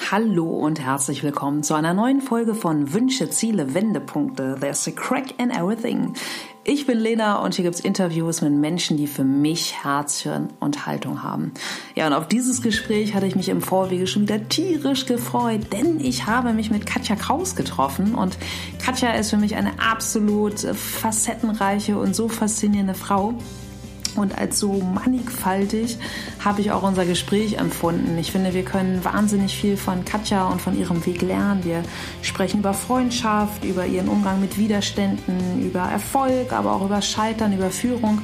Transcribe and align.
Hallo 0.00 0.46
und 0.46 0.80
herzlich 0.80 1.22
willkommen 1.22 1.62
zu 1.62 1.74
einer 1.74 1.92
neuen 1.92 2.22
Folge 2.22 2.54
von 2.54 2.94
Wünsche, 2.94 3.28
Ziele, 3.28 3.74
Wendepunkte. 3.74 4.56
There's 4.58 4.88
a 4.88 4.90
crack 4.90 5.38
in 5.38 5.50
everything. 5.50 6.14
Ich 6.64 6.86
bin 6.86 6.98
Lena 6.98 7.42
und 7.44 7.54
hier 7.54 7.64
gibt's 7.64 7.80
Interviews 7.80 8.40
mit 8.40 8.52
Menschen, 8.52 8.96
die 8.96 9.06
für 9.06 9.24
mich 9.24 9.84
Herz, 9.84 10.20
Hirn 10.20 10.48
und 10.60 10.86
Haltung 10.86 11.22
haben. 11.22 11.52
Ja, 11.94 12.06
und 12.06 12.14
auf 12.14 12.26
dieses 12.26 12.62
Gespräch 12.62 13.14
hatte 13.14 13.26
ich 13.26 13.36
mich 13.36 13.50
im 13.50 13.60
Vorwege 13.60 14.06
schon 14.06 14.22
wieder 14.22 14.48
tierisch 14.48 15.04
gefreut, 15.04 15.72
denn 15.72 16.00
ich 16.00 16.26
habe 16.26 16.52
mich 16.54 16.70
mit 16.70 16.86
Katja 16.86 17.14
Kraus 17.14 17.54
getroffen 17.54 18.14
und 18.14 18.38
Katja 18.82 19.12
ist 19.12 19.30
für 19.30 19.36
mich 19.36 19.56
eine 19.56 19.72
absolut 19.78 20.60
facettenreiche 20.60 21.98
und 21.98 22.16
so 22.16 22.28
faszinierende 22.28 22.94
Frau. 22.94 23.34
Und 24.16 24.36
als 24.38 24.58
so 24.58 24.72
mannigfaltig 24.72 25.98
habe 26.44 26.60
ich 26.60 26.70
auch 26.70 26.82
unser 26.82 27.04
Gespräch 27.04 27.54
empfunden. 27.54 28.18
Ich 28.18 28.32
finde, 28.32 28.52
wir 28.54 28.64
können 28.64 29.04
wahnsinnig 29.04 29.56
viel 29.56 29.76
von 29.76 30.04
Katja 30.04 30.46
und 30.48 30.60
von 30.60 30.78
ihrem 30.78 31.04
Weg 31.06 31.22
lernen. 31.22 31.64
Wir 31.64 31.82
sprechen 32.20 32.60
über 32.60 32.74
Freundschaft, 32.74 33.64
über 33.64 33.86
ihren 33.86 34.08
Umgang 34.08 34.40
mit 34.40 34.58
Widerständen, 34.58 35.64
über 35.64 35.80
Erfolg, 35.80 36.52
aber 36.52 36.72
auch 36.72 36.84
über 36.84 37.00
Scheitern, 37.00 37.52
über 37.52 37.70
Führung 37.70 38.22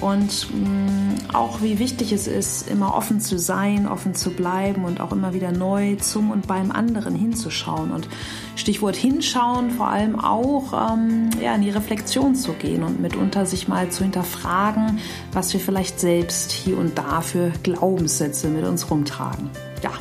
und 0.00 0.48
mh, 0.52 0.68
mm, 0.68 1.34
auch 1.34 1.62
wie 1.62 1.78
wichtig 1.78 2.12
es 2.12 2.26
ist, 2.26 2.68
immer 2.68 2.94
offen 2.94 3.20
zu 3.20 3.38
sein, 3.38 3.86
offen 3.86 4.14
zu 4.14 4.30
bleiben 4.30 4.84
und 4.84 5.00
auch 5.00 5.12
immer 5.12 5.34
wieder 5.34 5.52
neu 5.52 5.96
zum 5.96 6.30
und 6.30 6.46
beim 6.46 6.70
anderen 6.70 7.14
hinzuschauen. 7.14 7.90
Und 7.90 8.08
Stichwort 8.56 8.96
hinschauen, 8.96 9.70
vor 9.70 9.88
allem 9.88 10.18
auch 10.18 10.72
ähm, 10.92 11.30
ja, 11.40 11.54
in 11.54 11.62
die 11.62 11.70
Reflexion 11.70 12.34
zu 12.34 12.52
gehen 12.52 12.82
und 12.82 13.00
mitunter 13.00 13.46
sich 13.46 13.68
mal 13.68 13.90
zu 13.90 14.02
hinterfragen, 14.02 14.98
was 15.32 15.52
wir 15.52 15.60
vielleicht 15.60 16.00
selbst 16.00 16.50
hier 16.52 16.78
und 16.78 16.98
da 16.98 17.20
für 17.20 17.52
Glaubenssätze 17.62 18.48
mit 18.48 18.64
uns 18.64 18.90
rumtragen. 18.90 19.50
Ja, 19.82 19.92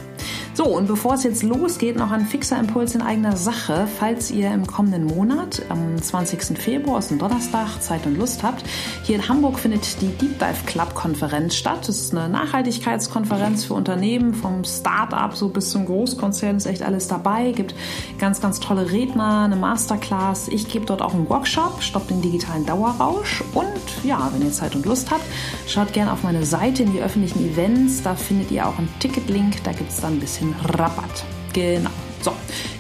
so, 0.57 0.65
und 0.65 0.87
bevor 0.87 1.13
es 1.13 1.21
jetzt 1.21 1.43
losgeht, 1.43 1.97
noch 1.97 2.09
ein 2.09 2.25
fixer 2.25 2.57
Impuls 2.57 2.95
in 2.95 3.03
eigener 3.03 3.37
Sache. 3.37 3.87
Falls 3.99 4.31
ihr 4.31 4.51
im 4.51 4.65
kommenden 4.65 5.05
Monat, 5.05 5.61
am 5.69 6.01
20. 6.01 6.57
Februar, 6.57 6.97
ist 6.97 7.11
ein 7.11 7.19
Donnerstag, 7.19 7.79
Zeit 7.79 8.07
und 8.07 8.17
Lust 8.17 8.41
habt, 8.41 8.63
hier 9.03 9.17
in 9.17 9.29
Hamburg 9.29 9.59
findet 9.59 10.01
die 10.01 10.07
Deep 10.07 10.39
Dive 10.39 10.65
Club 10.65 10.95
Konferenz 10.95 11.53
statt. 11.53 11.81
Das 11.81 11.99
ist 11.99 12.15
eine 12.15 12.27
Nachhaltigkeitskonferenz 12.27 13.65
für 13.65 13.75
Unternehmen, 13.75 14.33
vom 14.33 14.63
Start-up 14.63 15.35
so 15.35 15.49
bis 15.49 15.69
zum 15.69 15.85
Großkonzern 15.85 16.57
ist 16.57 16.65
echt 16.65 16.81
alles 16.81 17.07
dabei. 17.07 17.51
Gibt 17.51 17.75
ganz, 18.17 18.41
ganz 18.41 18.59
tolle 18.59 18.91
Redner, 18.91 19.43
eine 19.43 19.57
Masterclass. 19.57 20.47
Ich 20.47 20.69
gebe 20.69 20.87
dort 20.87 21.03
auch 21.03 21.13
einen 21.13 21.29
Workshop, 21.29 21.83
stoppt 21.83 22.09
den 22.09 22.23
digitalen 22.23 22.65
Dauerrausch. 22.65 23.43
Und 23.53 23.67
ja, 24.03 24.31
wenn 24.33 24.43
ihr 24.43 24.51
Zeit 24.51 24.75
und 24.75 24.87
Lust 24.87 25.11
habt, 25.11 25.25
schaut 25.67 25.93
gerne 25.93 26.11
auf 26.11 26.23
meine 26.23 26.43
Seite 26.45 26.81
in 26.81 26.93
die 26.93 26.99
öffentlichen 26.99 27.47
Events. 27.47 28.01
Da 28.01 28.15
findet 28.15 28.49
ihr 28.49 28.67
auch 28.67 28.79
einen 28.79 28.89
Ticketlink. 28.97 29.63
Da 29.63 29.71
gibt 29.71 29.91
es 29.91 29.97
dann 29.97 30.13
ein 30.13 30.19
bisschen 30.19 30.46
Rabatt. 30.63 31.25
Genau. 31.53 31.89
So, 32.21 32.33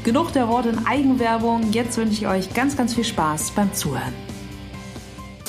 genug 0.03 0.33
der 0.33 0.47
Worte 0.47 0.69
in 0.69 0.85
Eigenwerbung. 0.85 1.71
Jetzt 1.71 1.97
wünsche 1.97 2.13
ich 2.13 2.27
euch 2.27 2.53
ganz, 2.53 2.75
ganz 2.75 2.93
viel 2.93 3.03
Spaß 3.03 3.51
beim 3.51 3.73
Zuhören. 3.73 4.26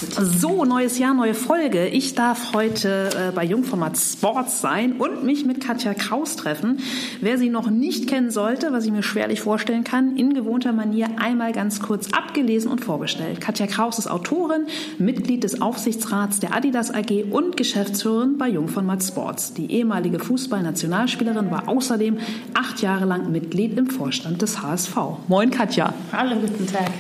So, 0.00 0.64
neues 0.64 0.98
Jahr, 1.00 1.12
neue 1.12 1.34
Folge. 1.34 1.88
Ich 1.88 2.14
darf 2.14 2.52
heute 2.54 3.10
äh, 3.16 3.32
bei 3.34 3.44
Jungformat 3.44 3.98
Sports 3.98 4.60
sein 4.60 4.92
und 4.92 5.24
mich 5.24 5.44
mit 5.44 5.60
Katja 5.60 5.92
Kraus 5.92 6.36
treffen. 6.36 6.78
Wer 7.20 7.36
sie 7.36 7.48
noch 7.48 7.68
nicht 7.68 8.08
kennen 8.08 8.30
sollte, 8.30 8.72
was 8.72 8.84
ich 8.84 8.92
mir 8.92 9.02
schwerlich 9.02 9.40
vorstellen 9.40 9.82
kann, 9.82 10.16
in 10.16 10.34
gewohnter 10.34 10.72
Manier 10.72 11.08
einmal 11.18 11.52
ganz 11.52 11.80
kurz 11.80 12.12
abgelesen 12.12 12.70
und 12.70 12.84
vorgestellt. 12.84 13.40
Katja 13.40 13.66
Kraus 13.66 13.98
ist 13.98 14.06
Autorin, 14.06 14.66
Mitglied 14.98 15.42
des 15.42 15.60
Aufsichtsrats 15.60 16.38
der 16.38 16.54
Adidas 16.54 16.94
AG 16.94 17.24
und 17.32 17.56
Geschäftsführerin 17.56 18.38
bei 18.38 18.48
Jungformat 18.48 19.02
Sports. 19.02 19.54
Die 19.54 19.72
ehemalige 19.72 20.20
Fußballnationalspielerin 20.20 21.50
war 21.50 21.68
außerdem 21.68 22.18
acht 22.54 22.82
Jahre 22.82 23.04
lang 23.04 23.32
Mitglied 23.32 23.76
im 23.76 23.88
Vorstand 23.88 24.42
des 24.42 24.62
HSV. 24.62 24.96
Moin 25.26 25.50
Katja. 25.50 25.92
Hallo, 26.12 26.36
guten 26.36 26.68
Tag. 26.68 26.92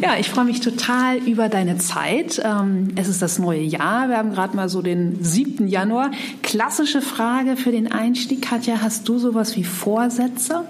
Ja, 0.00 0.16
ich 0.18 0.30
freue 0.30 0.44
mich 0.44 0.60
total 0.60 1.18
über 1.18 1.48
deine 1.48 1.78
Zeit. 1.78 2.40
Ähm, 2.44 2.88
es 2.96 3.08
ist 3.08 3.20
das 3.20 3.38
neue 3.38 3.60
Jahr. 3.60 4.08
Wir 4.08 4.16
haben 4.16 4.32
gerade 4.32 4.56
mal 4.56 4.68
so 4.68 4.80
den 4.80 5.22
7. 5.22 5.68
Januar. 5.68 6.10
Klassische 6.42 7.02
Frage 7.02 7.56
für 7.56 7.72
den 7.72 7.92
Einstieg. 7.92 8.42
Katja, 8.42 8.78
hast 8.80 9.08
du 9.08 9.18
sowas 9.18 9.56
wie 9.56 9.64
Vorsätze? 9.64 10.64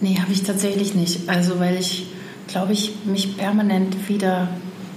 Nee, 0.00 0.18
habe 0.20 0.32
ich 0.32 0.44
tatsächlich 0.44 0.94
nicht. 0.94 1.28
Also, 1.28 1.58
weil 1.60 1.76
ich, 1.78 2.06
glaube 2.46 2.72
ich, 2.72 2.92
mich 3.04 3.36
permanent 3.36 4.08
wieder 4.08 4.48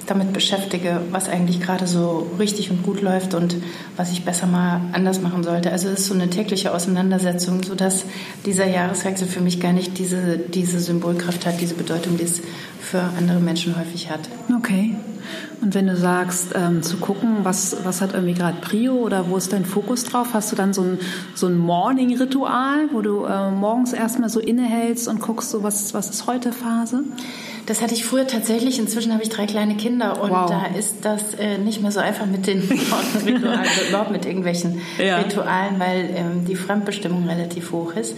damit 0.07 0.34
beschäftige, 0.34 1.01
was 1.11 1.29
eigentlich 1.29 1.61
gerade 1.61 1.88
so 1.88 2.31
richtig 2.40 2.69
und 2.72 2.84
gut 2.84 3.01
läuft 3.01 3.34
und 3.34 3.56
was 3.95 4.11
ich 4.11 4.25
besser 4.25 4.47
mal 4.47 4.81
anders 4.94 5.22
machen 5.22 5.44
sollte. 5.44 5.72
Also 5.72 5.90
es 5.90 6.01
ist 6.01 6.07
so 6.07 6.13
eine 6.13 6.29
tägliche 6.29 6.73
Auseinandersetzung, 6.73 7.63
sodass 7.63 8.06
dieser 8.45 8.67
Jahreswechsel 8.67 9.28
für 9.28 9.41
mich 9.41 9.59
gar 9.59 9.73
nicht 9.73 9.97
diese, 9.97 10.38
diese 10.38 10.79
Symbolkraft 10.79 11.45
hat, 11.45 11.61
diese 11.61 11.75
Bedeutung, 11.75 12.17
die 12.17 12.23
es 12.23 12.41
für 12.91 13.02
andere 13.18 13.40
Menschen 13.40 13.78
häufig 13.78 14.09
hat. 14.09 14.19
Okay. 14.53 14.96
Und 15.62 15.75
wenn 15.75 15.88
du 15.88 15.96
sagst, 15.96 16.47
ähm, 16.56 16.84
zu 16.84 16.97
gucken, 16.97 17.38
was, 17.44 17.78
was 17.85 18.02
hat 18.02 18.13
irgendwie 18.13 18.34
gerade 18.34 18.57
Prio 18.59 18.96
oder 18.96 19.29
wo 19.29 19.38
ist 19.38 19.53
dein 19.53 19.63
Fokus 19.63 20.03
drauf, 20.03 20.29
hast 20.34 20.52
du 20.52 20.57
dann 20.57 20.74
so 20.74 20.81
ein, 20.81 21.00
so 21.34 21.47
ein 21.47 21.57
Morning-Ritual, 21.57 22.90
wo 22.91 23.02
du 23.02 23.24
äh, 23.24 23.52
morgens 23.52 23.94
erstmal 23.94 24.29
so 24.29 24.41
innehältst 24.41 25.07
und 25.07 25.22
guckst, 25.22 25.52
so 25.52 25.63
was, 25.63 25.94
was 25.94 26.09
ist 26.09 26.28
heute 26.28 26.52
Phase? 26.52 27.03
Das 27.66 27.81
hatte 27.81 27.94
ich 27.94 28.03
früher 28.03 28.28
tatsächlich. 28.28 28.78
Inzwischen 28.79 29.13
habe 29.13 29.23
ich 29.23 29.29
drei 29.29 29.46
kleine 29.46 29.75
Kinder 29.78 30.22
und 30.22 30.31
wow. 30.31 30.50
da 30.50 30.78
ist 30.78 31.06
das 31.06 31.35
äh, 31.35 31.59
nicht 31.59 31.81
mehr 31.81 31.91
so 31.91 32.02
einfach 32.02 32.25
mit 32.25 32.47
den 32.47 32.59
Ritualen, 33.25 33.59
also 33.59 33.88
überhaupt 33.88 34.12
mit 34.12 34.25
irgendwelchen 34.25 34.81
ja. 34.97 35.19
Ritualen, 35.19 35.79
weil 35.79 36.09
ähm, 36.13 36.46
die 36.46 36.56
Fremdbestimmung 36.56 37.25
relativ 37.29 37.72
hoch 37.72 37.94
ist. 37.94 38.18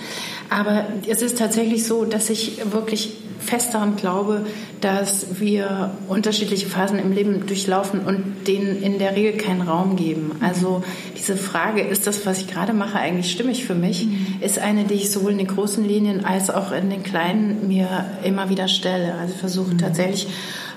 Aber 0.49 0.85
es 1.07 1.21
ist 1.21 1.37
tatsächlich 1.37 1.85
so, 1.85 2.05
dass 2.05 2.31
ich 2.31 2.71
wirklich 2.71 3.17
fest 3.43 3.73
daran 3.73 3.95
glaube, 3.95 4.45
dass 4.81 5.39
wir 5.39 5.91
unterschiedliche 6.07 6.67
Phasen 6.67 6.99
im 6.99 7.13
Leben 7.13 7.45
durchlaufen 7.47 8.01
und 8.01 8.47
denen 8.47 8.81
in 8.81 8.99
der 8.99 9.15
Regel 9.15 9.33
keinen 9.33 9.61
Raum 9.61 9.95
geben. 9.95 10.33
Also 10.41 10.83
diese 11.17 11.37
Frage, 11.37 11.81
ist 11.81 12.05
das, 12.05 12.25
was 12.25 12.39
ich 12.39 12.47
gerade 12.47 12.73
mache, 12.73 12.97
eigentlich 12.97 13.31
stimmig 13.31 13.65
für 13.65 13.75
mich, 13.75 14.05
mhm. 14.05 14.37
ist 14.41 14.59
eine, 14.59 14.83
die 14.83 14.95
ich 14.95 15.11
sowohl 15.11 15.31
in 15.31 15.37
den 15.37 15.47
großen 15.47 15.85
Linien 15.85 16.25
als 16.25 16.49
auch 16.49 16.71
in 16.71 16.89
den 16.89 17.03
kleinen 17.03 17.67
mir 17.67 18.05
immer 18.23 18.49
wieder 18.49 18.67
stelle. 18.67 19.13
Also 19.15 19.35
versuche 19.35 19.73
mhm. 19.73 19.77
tatsächlich 19.77 20.27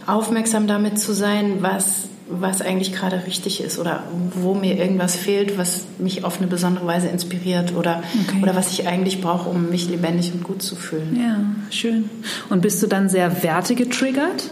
aufmerksam 0.07 0.67
damit 0.67 1.01
zu 1.01 1.13
sein, 1.13 1.57
was 1.61 2.09
was 2.29 2.61
eigentlich 2.61 2.93
gerade 2.93 3.25
richtig 3.27 3.61
ist 3.61 3.79
oder 3.79 4.03
wo 4.35 4.55
mir 4.55 4.77
irgendwas 4.77 5.15
fehlt, 5.15 5.59
was 5.59 5.85
mich 5.99 6.25
auf 6.25 6.39
eine 6.39 6.49
besondere 6.49 6.87
Weise 6.87 7.09
inspiriert 7.09 7.75
oder, 7.75 8.03
okay. 8.29 8.43
oder 8.43 8.57
was 8.57 8.73
ich 8.73 8.89
eigentlich 8.89 9.21
brauche, 9.21 9.49
um 9.49 9.71
mich 9.71 9.89
lebendig 9.89 10.33
und 10.33 10.43
gut 10.43 10.63
zu 10.63 10.75
fühlen. 10.75 11.17
Ja, 11.21 11.41
schön. 11.71 12.11
Und 12.49 12.63
bist 12.63 12.83
du 12.83 12.89
dann 12.89 13.09
sehr 13.09 13.43
wertegetriggert? 13.43 14.51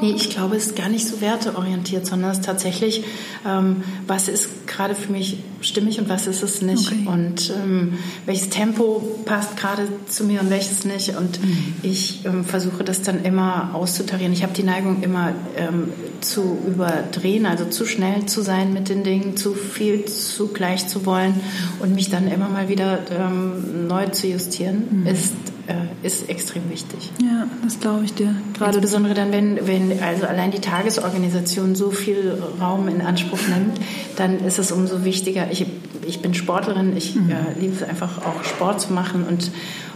Nee, 0.00 0.12
ich 0.12 0.30
glaube, 0.30 0.56
es 0.56 0.66
ist 0.66 0.76
gar 0.76 0.88
nicht 0.88 1.06
so 1.06 1.20
werteorientiert, 1.20 2.06
sondern 2.06 2.30
es 2.30 2.38
ist 2.38 2.44
tatsächlich, 2.44 3.04
ähm, 3.46 3.82
was 4.06 4.28
ist 4.28 4.66
gerade 4.66 4.94
für 4.94 5.12
mich 5.12 5.38
stimmig 5.60 5.98
und 5.98 6.08
was 6.08 6.26
ist 6.26 6.42
es 6.42 6.62
nicht. 6.62 6.92
Okay. 6.92 7.06
Und 7.06 7.50
ähm, 7.50 7.98
welches 8.26 8.48
Tempo 8.50 9.18
passt 9.24 9.56
gerade 9.56 9.88
zu 10.08 10.24
mir 10.24 10.40
und 10.40 10.50
welches 10.50 10.84
nicht. 10.84 11.16
Und 11.16 11.42
mhm. 11.42 11.74
ich 11.82 12.24
ähm, 12.24 12.44
versuche 12.44 12.84
das 12.84 13.02
dann 13.02 13.24
immer 13.24 13.74
auszutarieren. 13.74 14.32
Ich 14.32 14.42
habe 14.42 14.52
die 14.52 14.62
Neigung, 14.62 15.02
immer 15.02 15.32
ähm, 15.56 15.92
zu 16.20 16.58
überdrehen, 16.66 17.46
also 17.46 17.64
zu 17.66 17.86
schnell 17.86 18.26
zu 18.26 18.42
sein 18.42 18.72
mit 18.72 18.88
den 18.88 19.04
Dingen, 19.04 19.36
zu 19.36 19.54
viel 19.54 20.04
zu 20.04 20.48
gleich 20.48 20.86
zu 20.86 21.06
wollen 21.06 21.34
und 21.80 21.94
mich 21.94 22.10
dann 22.10 22.28
immer 22.28 22.48
mal 22.48 22.68
wieder 22.68 23.00
ähm, 23.10 23.86
neu 23.88 24.06
zu 24.06 24.26
justieren, 24.26 25.02
mhm. 25.02 25.06
ist 25.06 25.32
äh, 25.68 26.06
ist 26.06 26.28
extrem 26.28 26.70
wichtig. 26.70 27.10
Ja, 27.22 27.46
das 27.62 27.78
glaube 27.78 28.04
ich 28.04 28.14
dir. 28.14 28.34
Gerade 28.54 28.78
Insbesondere 28.78 29.14
dann, 29.14 29.32
wenn, 29.32 29.66
wenn 29.66 30.02
also 30.02 30.26
allein 30.26 30.50
die 30.50 30.60
Tagesorganisation 30.60 31.74
so 31.74 31.90
viel 31.90 32.42
Raum 32.60 32.88
in 32.88 33.00
Anspruch 33.00 33.40
nimmt, 33.48 33.78
dann 34.16 34.44
ist 34.44 34.58
es 34.58 34.72
umso 34.72 35.04
wichtiger. 35.04 35.50
Ich, 35.50 35.66
ich 36.06 36.20
bin 36.20 36.34
Sportlerin, 36.34 36.96
ich 36.96 37.14
mhm. 37.14 37.30
äh, 37.30 37.60
liebe 37.60 37.74
es 37.74 37.82
einfach 37.82 38.18
auch 38.24 38.44
Sport 38.44 38.80
zu 38.80 38.92
machen 38.92 39.24
und 39.28 39.50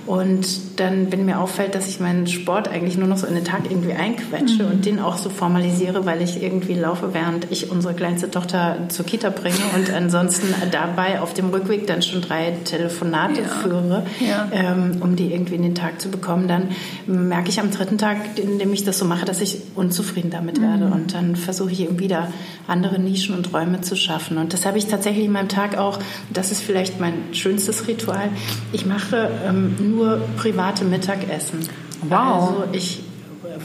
und 0.06 0.80
dann, 0.80 1.12
wenn 1.12 1.24
mir 1.24 1.38
auffällt, 1.38 1.74
dass 1.74 1.86
ich 1.86 2.00
meinen 2.00 2.26
Sport 2.26 2.68
eigentlich 2.68 2.96
nur 2.96 3.06
noch 3.06 3.16
so 3.16 3.26
in 3.26 3.34
den 3.34 3.44
Tag 3.44 3.70
irgendwie 3.70 3.92
einquetsche 3.92 4.64
mhm. 4.64 4.70
und 4.70 4.84
den 4.84 4.98
auch 4.98 5.16
so 5.16 5.30
formalisiere, 5.30 6.04
weil 6.06 6.22
ich 6.22 6.42
irgendwie 6.42 6.74
laufe, 6.74 7.14
während 7.14 7.50
ich 7.50 7.70
unsere 7.70 7.94
kleinste 7.94 8.30
Tochter 8.30 8.78
zur 8.88 9.06
Kita 9.06 9.30
bringe 9.30 9.54
und 9.76 9.90
ansonsten 9.94 10.52
dabei 10.70 11.20
auf 11.20 11.34
dem 11.34 11.50
Rückweg 11.50 11.86
dann 11.86 12.02
schon 12.02 12.20
drei 12.20 12.56
Telefonate 12.64 13.42
ja. 13.42 13.48
führe, 13.48 14.04
ja. 14.20 14.48
Ähm, 14.52 14.98
um 15.00 15.14
die 15.14 15.32
irgendwie 15.32 15.54
in 15.54 15.62
den 15.62 15.74
Tag 15.74 16.00
zu 16.00 16.10
bekommen, 16.10 16.48
dann 16.48 16.68
merke 17.06 17.48
ich 17.50 17.60
am 17.60 17.70
dritten 17.70 17.98
Tag, 17.98 18.16
indem 18.36 18.72
ich 18.72 18.84
das 18.84 18.98
so 18.98 19.04
mache, 19.04 19.24
dass 19.24 19.40
ich 19.40 19.58
unzufrieden 19.76 20.30
damit 20.30 20.58
mhm. 20.58 20.62
werde. 20.62 20.84
Und 20.86 21.14
dann 21.14 21.36
versuche 21.36 21.70
ich 21.70 21.80
eben 21.80 21.98
wieder 21.98 22.28
andere 22.66 22.98
Nischen 22.98 23.36
und 23.36 23.52
Räume 23.52 23.82
zu 23.82 23.94
schaffen. 23.96 24.38
Und 24.38 24.52
das 24.52 24.66
habe 24.66 24.78
ich 24.78 24.86
tatsächlich 24.86 25.26
in 25.26 25.32
meinem 25.32 25.48
Tag 25.48 25.78
auch, 25.78 25.98
das 26.32 26.50
ist 26.50 26.62
vielleicht 26.62 26.98
mein 26.98 27.14
schönstes 27.32 27.86
Ritual. 27.86 28.30
Ich 28.72 28.86
mache 28.86 29.30
ähm, 29.46 29.91
nur 29.96 30.20
private 30.36 30.84
Mittagessen. 30.84 31.60
Wow. 32.08 32.50
Also 32.50 32.64
ich 32.72 33.00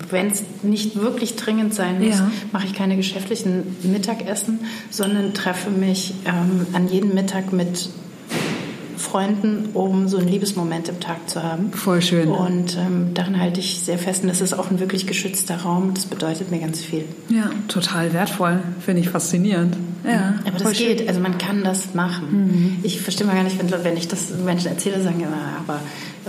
wenn 0.10 0.28
es 0.28 0.44
nicht 0.64 1.00
wirklich 1.00 1.36
dringend 1.36 1.74
sein 1.74 2.00
muss, 2.00 2.20
ja. 2.20 2.32
mache 2.52 2.68
ich 2.68 2.74
keine 2.74 2.96
geschäftlichen 2.96 3.76
Mittagessen, 3.84 4.60
sondern 4.90 5.34
treffe 5.34 5.70
mich 5.70 6.14
ähm, 6.26 6.68
an 6.74 6.88
jedem 6.88 7.14
Mittag 7.14 7.54
mit 7.54 7.90
Freunden, 8.98 9.70
um 9.74 10.08
so 10.08 10.18
einen 10.18 10.28
Liebesmoment 10.28 10.90
im 10.90 11.00
Tag 11.00 11.30
zu 11.30 11.42
haben. 11.44 11.72
Voll 11.72 12.02
schön. 12.02 12.30
Und 12.30 12.76
ähm, 12.78 13.14
daran 13.14 13.40
halte 13.40 13.60
ich 13.60 13.80
sehr 13.80 13.98
fest. 13.98 14.24
Und 14.24 14.30
das 14.30 14.42
ist 14.42 14.54
auch 14.54 14.72
ein 14.72 14.80
wirklich 14.80 15.06
geschützter 15.06 15.58
Raum. 15.58 15.94
Das 15.94 16.06
bedeutet 16.06 16.52
mir 16.52 16.60
ganz 16.60 16.82
viel. 16.82 17.06
Ja, 17.30 17.50
total 17.68 18.14
wertvoll. 18.14 18.60
Finde 18.84 19.02
ich 19.02 19.10
faszinierend. 19.10 19.78
Ja, 20.06 20.36
aber 20.46 20.58
das 20.58 20.78
geht. 20.78 21.00
Schön. 21.00 21.08
Also 21.08 21.20
man 21.20 21.38
kann 21.38 21.64
das 21.64 21.94
machen. 21.94 22.28
Mhm. 22.32 22.78
Ich 22.84 23.02
verstehe 23.02 23.28
mal 23.28 23.36
gar 23.36 23.44
nicht, 23.44 23.60
wenn, 23.60 23.72
wenn 23.84 23.98
ich 23.98 24.08
das 24.08 24.32
Menschen 24.44 24.68
erzähle, 24.70 25.02
sagen 25.02 25.24
aber 25.60 25.80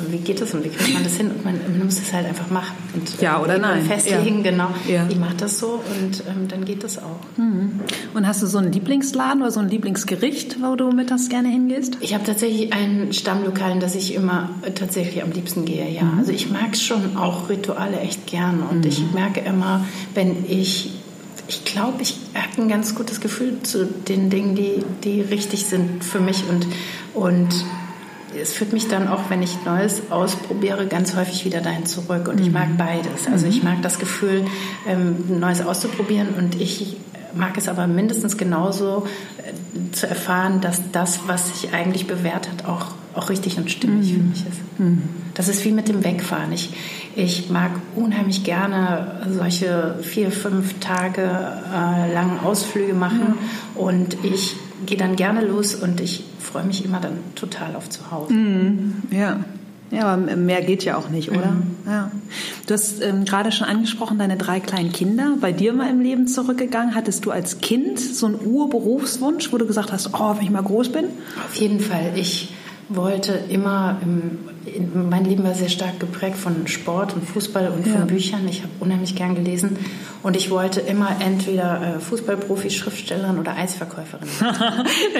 wie 0.08 0.18
geht 0.18 0.40
das 0.40 0.54
und 0.54 0.64
wie 0.64 0.68
kriegt 0.68 0.92
man 0.92 1.04
das 1.04 1.16
hin? 1.16 1.30
Und 1.30 1.44
man, 1.44 1.54
man 1.54 1.84
muss 1.84 1.98
es 1.98 2.12
halt 2.12 2.26
einfach 2.26 2.50
machen. 2.50 2.76
Und, 2.94 3.20
ja 3.20 3.40
oder 3.40 3.58
nein. 3.58 3.84
Festlegen, 3.84 4.44
ja. 4.44 4.50
genau. 4.50 4.68
Ja. 4.88 5.06
Ich 5.08 5.18
mache 5.18 5.36
das 5.36 5.58
so 5.58 5.82
und 6.00 6.22
ähm, 6.28 6.48
dann 6.48 6.64
geht 6.64 6.84
das 6.84 6.98
auch. 6.98 7.20
Mhm. 7.36 7.80
Und 8.14 8.26
hast 8.26 8.42
du 8.42 8.46
so 8.46 8.58
einen 8.58 8.72
Lieblingsladen 8.72 9.42
oder 9.42 9.50
so 9.50 9.60
ein 9.60 9.68
Lieblingsgericht, 9.68 10.62
wo 10.62 10.76
du 10.76 10.90
mittags 10.90 11.28
gerne 11.28 11.48
hingehst? 11.48 11.98
Ich 12.00 12.14
habe 12.14 12.24
tatsächlich 12.24 12.72
ein 12.72 13.12
Stammlokal, 13.12 13.72
in 13.72 13.80
das 13.80 13.94
ich 13.94 14.14
immer 14.14 14.50
tatsächlich 14.74 15.22
am 15.22 15.32
liebsten 15.32 15.64
gehe, 15.64 15.90
ja. 15.90 16.02
Mhm. 16.02 16.18
Also 16.18 16.32
ich 16.32 16.50
mag 16.50 16.76
schon 16.76 17.16
auch 17.16 17.48
Rituale 17.48 18.00
echt 18.00 18.26
gern 18.26 18.62
und 18.62 18.84
mhm. 18.84 18.88
ich 18.88 19.02
merke 19.12 19.40
immer, 19.40 19.84
wenn 20.14 20.44
ich 20.48 20.92
ich 21.48 21.64
glaube, 21.64 22.02
ich 22.02 22.14
habe 22.34 22.62
ein 22.62 22.68
ganz 22.68 22.94
gutes 22.94 23.20
Gefühl 23.20 23.62
zu 23.62 23.86
den 23.86 24.28
Dingen, 24.28 24.54
die, 24.54 24.84
die 25.02 25.22
richtig 25.22 25.64
sind 25.64 26.04
für 26.04 26.20
mich 26.20 26.44
und, 26.48 26.66
und 27.14 27.64
es 28.40 28.52
führt 28.52 28.72
mich 28.72 28.88
dann 28.88 29.08
auch, 29.08 29.30
wenn 29.30 29.42
ich 29.42 29.64
Neues 29.64 30.02
ausprobiere, 30.10 30.86
ganz 30.86 31.16
häufig 31.16 31.44
wieder 31.44 31.60
dahin 31.60 31.86
zurück. 31.86 32.28
Und 32.28 32.40
ich 32.40 32.50
mag 32.50 32.70
mhm. 32.70 32.76
beides. 32.76 33.26
Also 33.30 33.46
ich 33.46 33.62
mhm. 33.62 33.70
mag 33.70 33.82
das 33.82 33.98
Gefühl, 33.98 34.44
ähm, 34.86 35.40
Neues 35.40 35.64
auszuprobieren 35.64 36.28
und 36.36 36.60
ich 36.60 36.96
mag 37.34 37.56
es 37.56 37.68
aber 37.68 37.86
mindestens 37.86 38.36
genauso 38.36 39.06
äh, 39.38 39.92
zu 39.92 40.08
erfahren, 40.08 40.60
dass 40.60 40.90
das, 40.92 41.20
was 41.26 41.60
sich 41.60 41.72
eigentlich 41.72 42.06
bewährt 42.06 42.48
hat, 42.50 42.66
auch, 42.66 42.86
auch 43.14 43.30
richtig 43.30 43.58
und 43.58 43.70
stimmig 43.70 44.10
mhm. 44.10 44.14
für 44.14 44.22
mich 44.22 44.46
ist. 44.46 44.78
Mhm. 44.78 45.02
Das 45.34 45.48
ist 45.48 45.64
wie 45.64 45.72
mit 45.72 45.88
dem 45.88 46.04
Wegfahren. 46.04 46.52
Ich, 46.52 46.72
ich 47.14 47.50
mag 47.50 47.70
unheimlich 47.94 48.44
gerne 48.44 49.26
solche 49.28 49.96
vier, 50.02 50.30
fünf 50.30 50.78
Tage 50.80 51.22
äh, 51.22 52.12
langen 52.12 52.40
Ausflüge 52.40 52.94
machen 52.94 53.36
mhm. 53.74 53.80
und 53.80 54.16
ich 54.24 54.56
gehe 54.86 54.96
dann 54.96 55.16
gerne 55.16 55.44
los 55.44 55.74
und 55.74 56.00
ich 56.00 56.24
freue 56.38 56.64
mich 56.64 56.84
immer 56.84 57.00
dann 57.00 57.18
total 57.34 57.76
auf 57.76 57.88
zu 57.88 58.10
Hause. 58.10 58.32
Mhm. 58.32 59.02
Ja. 59.10 59.40
Ja, 59.90 60.02
aber 60.02 60.36
mehr 60.36 60.60
geht 60.60 60.84
ja 60.84 60.98
auch 60.98 61.08
nicht, 61.08 61.30
oder? 61.30 61.52
Mhm. 61.52 61.76
Ja. 61.86 62.10
Du 62.66 62.74
hast 62.74 63.02
ähm, 63.02 63.24
gerade 63.24 63.52
schon 63.52 63.66
angesprochen, 63.66 64.18
deine 64.18 64.36
drei 64.36 64.60
kleinen 64.60 64.92
Kinder. 64.92 65.36
Bei 65.40 65.50
dir 65.50 65.72
mal 65.72 65.88
im 65.88 66.00
Leben 66.00 66.26
zurückgegangen. 66.26 66.94
Hattest 66.94 67.24
du 67.24 67.30
als 67.30 67.60
Kind 67.60 67.98
so 67.98 68.26
einen 68.26 68.38
Urberufswunsch, 68.44 69.50
wo 69.50 69.56
du 69.56 69.66
gesagt 69.66 69.90
hast, 69.90 70.10
oh, 70.12 70.36
wenn 70.36 70.42
ich 70.42 70.50
mal 70.50 70.62
groß 70.62 70.90
bin? 70.90 71.06
Auf 71.46 71.54
jeden 71.54 71.80
Fall. 71.80 72.12
Ich 72.16 72.52
wollte 72.90 73.32
immer, 73.48 73.98
im, 74.02 74.38
mein 74.94 75.24
Leben 75.24 75.44
war 75.44 75.54
sehr 75.54 75.68
stark 75.68 76.00
geprägt 76.00 76.36
von 76.36 76.66
Sport 76.66 77.14
und 77.14 77.28
Fußball 77.28 77.68
und 77.68 77.86
ja. 77.86 77.94
von 77.94 78.06
Büchern. 78.06 78.46
Ich 78.48 78.62
habe 78.62 78.72
unheimlich 78.80 79.14
gern 79.14 79.34
gelesen 79.34 79.76
und 80.22 80.36
ich 80.36 80.50
wollte 80.50 80.80
immer 80.80 81.16
entweder 81.20 81.96
äh, 81.96 82.00
Fußballprofi, 82.00 82.70
Schriftstellerin 82.70 83.38
oder 83.38 83.56
Eisverkäuferin. 83.56 84.28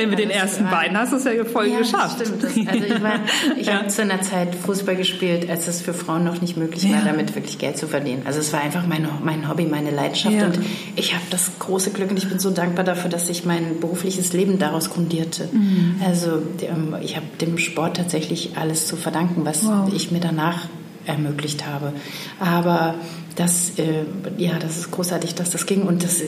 Mit 0.08 0.18
den 0.18 0.30
ersten 0.30 0.64
war, 0.64 0.72
beiden 0.72 0.98
hast 0.98 1.12
du 1.12 1.16
es 1.16 1.24
ja 1.24 1.44
voll 1.44 1.68
ja, 1.68 1.78
geschafft. 1.78 2.20
Stimmt. 2.20 2.42
Das, 2.42 2.52
also 2.66 2.84
ich, 2.84 3.02
war, 3.02 3.20
ich 3.56 3.66
ja. 3.68 3.74
habe 3.74 3.88
zu 3.88 4.02
einer 4.02 4.20
Zeit 4.22 4.54
Fußball 4.54 4.96
gespielt, 4.96 5.48
als 5.48 5.68
es 5.68 5.80
für 5.82 5.94
Frauen 5.94 6.24
noch 6.24 6.40
nicht 6.40 6.56
möglich 6.56 6.90
war, 6.92 7.02
damit 7.04 7.34
wirklich 7.34 7.58
Geld 7.58 7.78
zu 7.78 7.86
verdienen. 7.86 8.22
Also 8.24 8.40
es 8.40 8.52
war 8.52 8.60
einfach 8.60 8.86
mein, 8.86 9.08
mein 9.22 9.48
Hobby, 9.48 9.66
meine 9.66 9.90
Leidenschaft 9.90 10.36
und 10.42 10.58
ich 10.96 11.14
habe 11.14 11.24
das 11.30 11.52
große 11.58 11.90
Glück 11.90 12.10
und 12.10 12.16
ich 12.16 12.28
bin 12.28 12.38
so 12.38 12.50
dankbar 12.50 12.84
dafür, 12.84 13.10
dass 13.10 13.28
sich 13.28 13.44
mein 13.44 13.80
berufliches 13.80 14.32
Leben 14.32 14.58
daraus 14.58 14.90
grundierte. 14.90 15.48
Mhm. 15.52 16.00
Also 16.04 16.42
ähm, 16.62 16.96
ich 17.00 17.16
habe 17.16 17.26
dem 17.40 17.58
Sport 17.58 17.96
tatsächlich 17.96 18.56
alles 18.56 18.86
zu 18.86 18.96
verdanken, 18.96 19.38
was 19.44 19.64
wow. 19.64 19.90
ich 19.93 20.11
mir 20.11 20.20
danach 20.20 20.69
ermöglicht 21.06 21.67
habe. 21.67 21.93
Aber 22.38 22.94
das, 23.36 23.78
äh, 23.78 24.04
ja, 24.36 24.58
das 24.58 24.78
ist 24.78 24.90
großartig, 24.90 25.34
dass 25.34 25.50
das 25.50 25.66
ging 25.66 25.82
und 25.82 26.02
das 26.02 26.22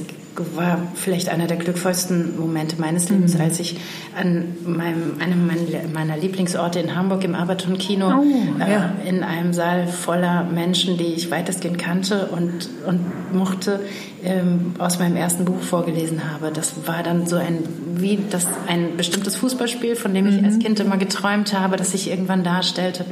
war 0.56 0.78
vielleicht 0.94 1.28
einer 1.28 1.46
der 1.46 1.56
glückvollsten 1.56 2.38
Momente 2.38 2.80
meines 2.80 3.08
Lebens, 3.08 3.34
mhm. 3.34 3.40
als 3.40 3.60
ich 3.60 3.76
an 4.16 4.56
meinem, 4.64 5.20
einem 5.20 5.50
meiner 5.92 6.16
Lieblingsorte 6.16 6.78
in 6.78 6.94
Hamburg 6.94 7.24
im 7.24 7.34
Aberton 7.34 7.78
Kino 7.78 8.06
oh, 8.06 8.24
ja. 8.58 8.94
äh, 9.04 9.08
in 9.08 9.22
einem 9.22 9.52
Saal 9.52 9.86
voller 9.86 10.44
Menschen, 10.44 10.96
die 10.96 11.14
ich 11.14 11.30
weitestgehend 11.30 11.78
kannte 11.78 12.26
und, 12.28 12.68
und 12.86 13.34
mochte, 13.34 13.80
ähm, 14.22 14.74
aus 14.78 14.98
meinem 14.98 15.16
ersten 15.16 15.44
Buch 15.44 15.60
vorgelesen 15.60 16.30
habe. 16.30 16.50
Das 16.52 16.74
war 16.86 17.02
dann 17.02 17.26
so 17.26 17.36
ein, 17.36 17.58
wie 17.94 18.18
das 18.30 18.46
ein 18.66 18.96
bestimmtes 18.96 19.36
Fußballspiel, 19.36 19.96
von 19.96 20.14
dem 20.14 20.26
ich 20.26 20.38
mhm. 20.38 20.44
als 20.44 20.58
Kind 20.58 20.80
immer 20.80 20.96
geträumt 20.96 21.58
habe, 21.58 21.76
das 21.76 21.92
sich 21.92 22.10
irgendwann 22.10 22.44
darstellte, 22.44 23.04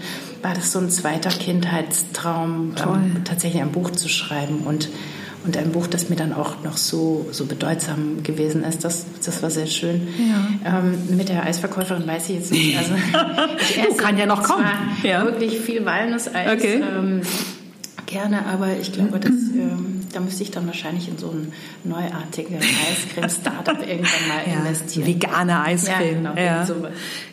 war 0.43 0.55
das 0.55 0.73
so 0.73 0.79
ein 0.79 0.91
zweiter 0.91 1.31
Kindheitstraum, 1.31 2.75
ähm, 2.79 3.25
tatsächlich 3.25 3.62
ein 3.62 3.73
Buch 3.73 3.88
zu 3.93 4.08
schreiben 4.08 4.61
und 4.64 4.88
und 5.44 5.56
ein 5.56 5.70
Buch, 5.70 5.87
das 5.87 6.08
mir 6.08 6.17
dann 6.17 6.32
auch 6.32 6.62
noch 6.64 6.76
so, 6.76 7.26
so 7.31 7.46
bedeutsam 7.46 8.23
gewesen 8.23 8.64
ist. 8.64 8.85
Das, 8.85 9.06
das 9.25 9.43
war 9.43 9.50
sehr 9.50 9.67
schön. 9.67 10.08
Ja. 10.64 10.79
Ähm, 10.81 11.17
mit 11.17 11.29
der 11.29 11.44
Eisverkäuferin 11.44 12.06
weiß 12.06 12.29
ich 12.31 12.37
jetzt 12.37 12.52
nicht. 12.52 12.76
Also, 12.76 12.94
ich 13.58 13.79
esse 13.79 13.96
kann 13.96 14.19
ja 14.19 14.26
noch 14.26 14.43
kommen. 14.43 14.67
Ja. 15.02 15.25
Wirklich 15.25 15.58
viel 15.61 15.87
Walnusseis. 15.87 16.52
Okay. 16.52 16.82
Ähm, 16.82 17.23
gerne, 18.06 18.46
aber 18.46 18.76
ich 18.81 18.93
glaube, 18.93 19.20
dass. 19.20 19.31
Ähm, 19.31 19.98
da 20.12 20.20
müsste 20.20 20.43
ich 20.43 20.50
dann 20.50 20.66
wahrscheinlich 20.66 21.08
in 21.08 21.19
so 21.19 21.31
ein 21.31 21.52
neuartiges 21.84 22.64
Eiscreme-Startup 22.64 23.81
irgendwann 23.81 24.28
mal 24.28 24.43
ja, 24.46 24.60
investieren. 24.60 25.06
Vegane 25.06 25.62
Eiscreme. 25.62 26.25
Ja, 26.25 26.32
genau, 26.32 26.34
ja. 26.37 26.66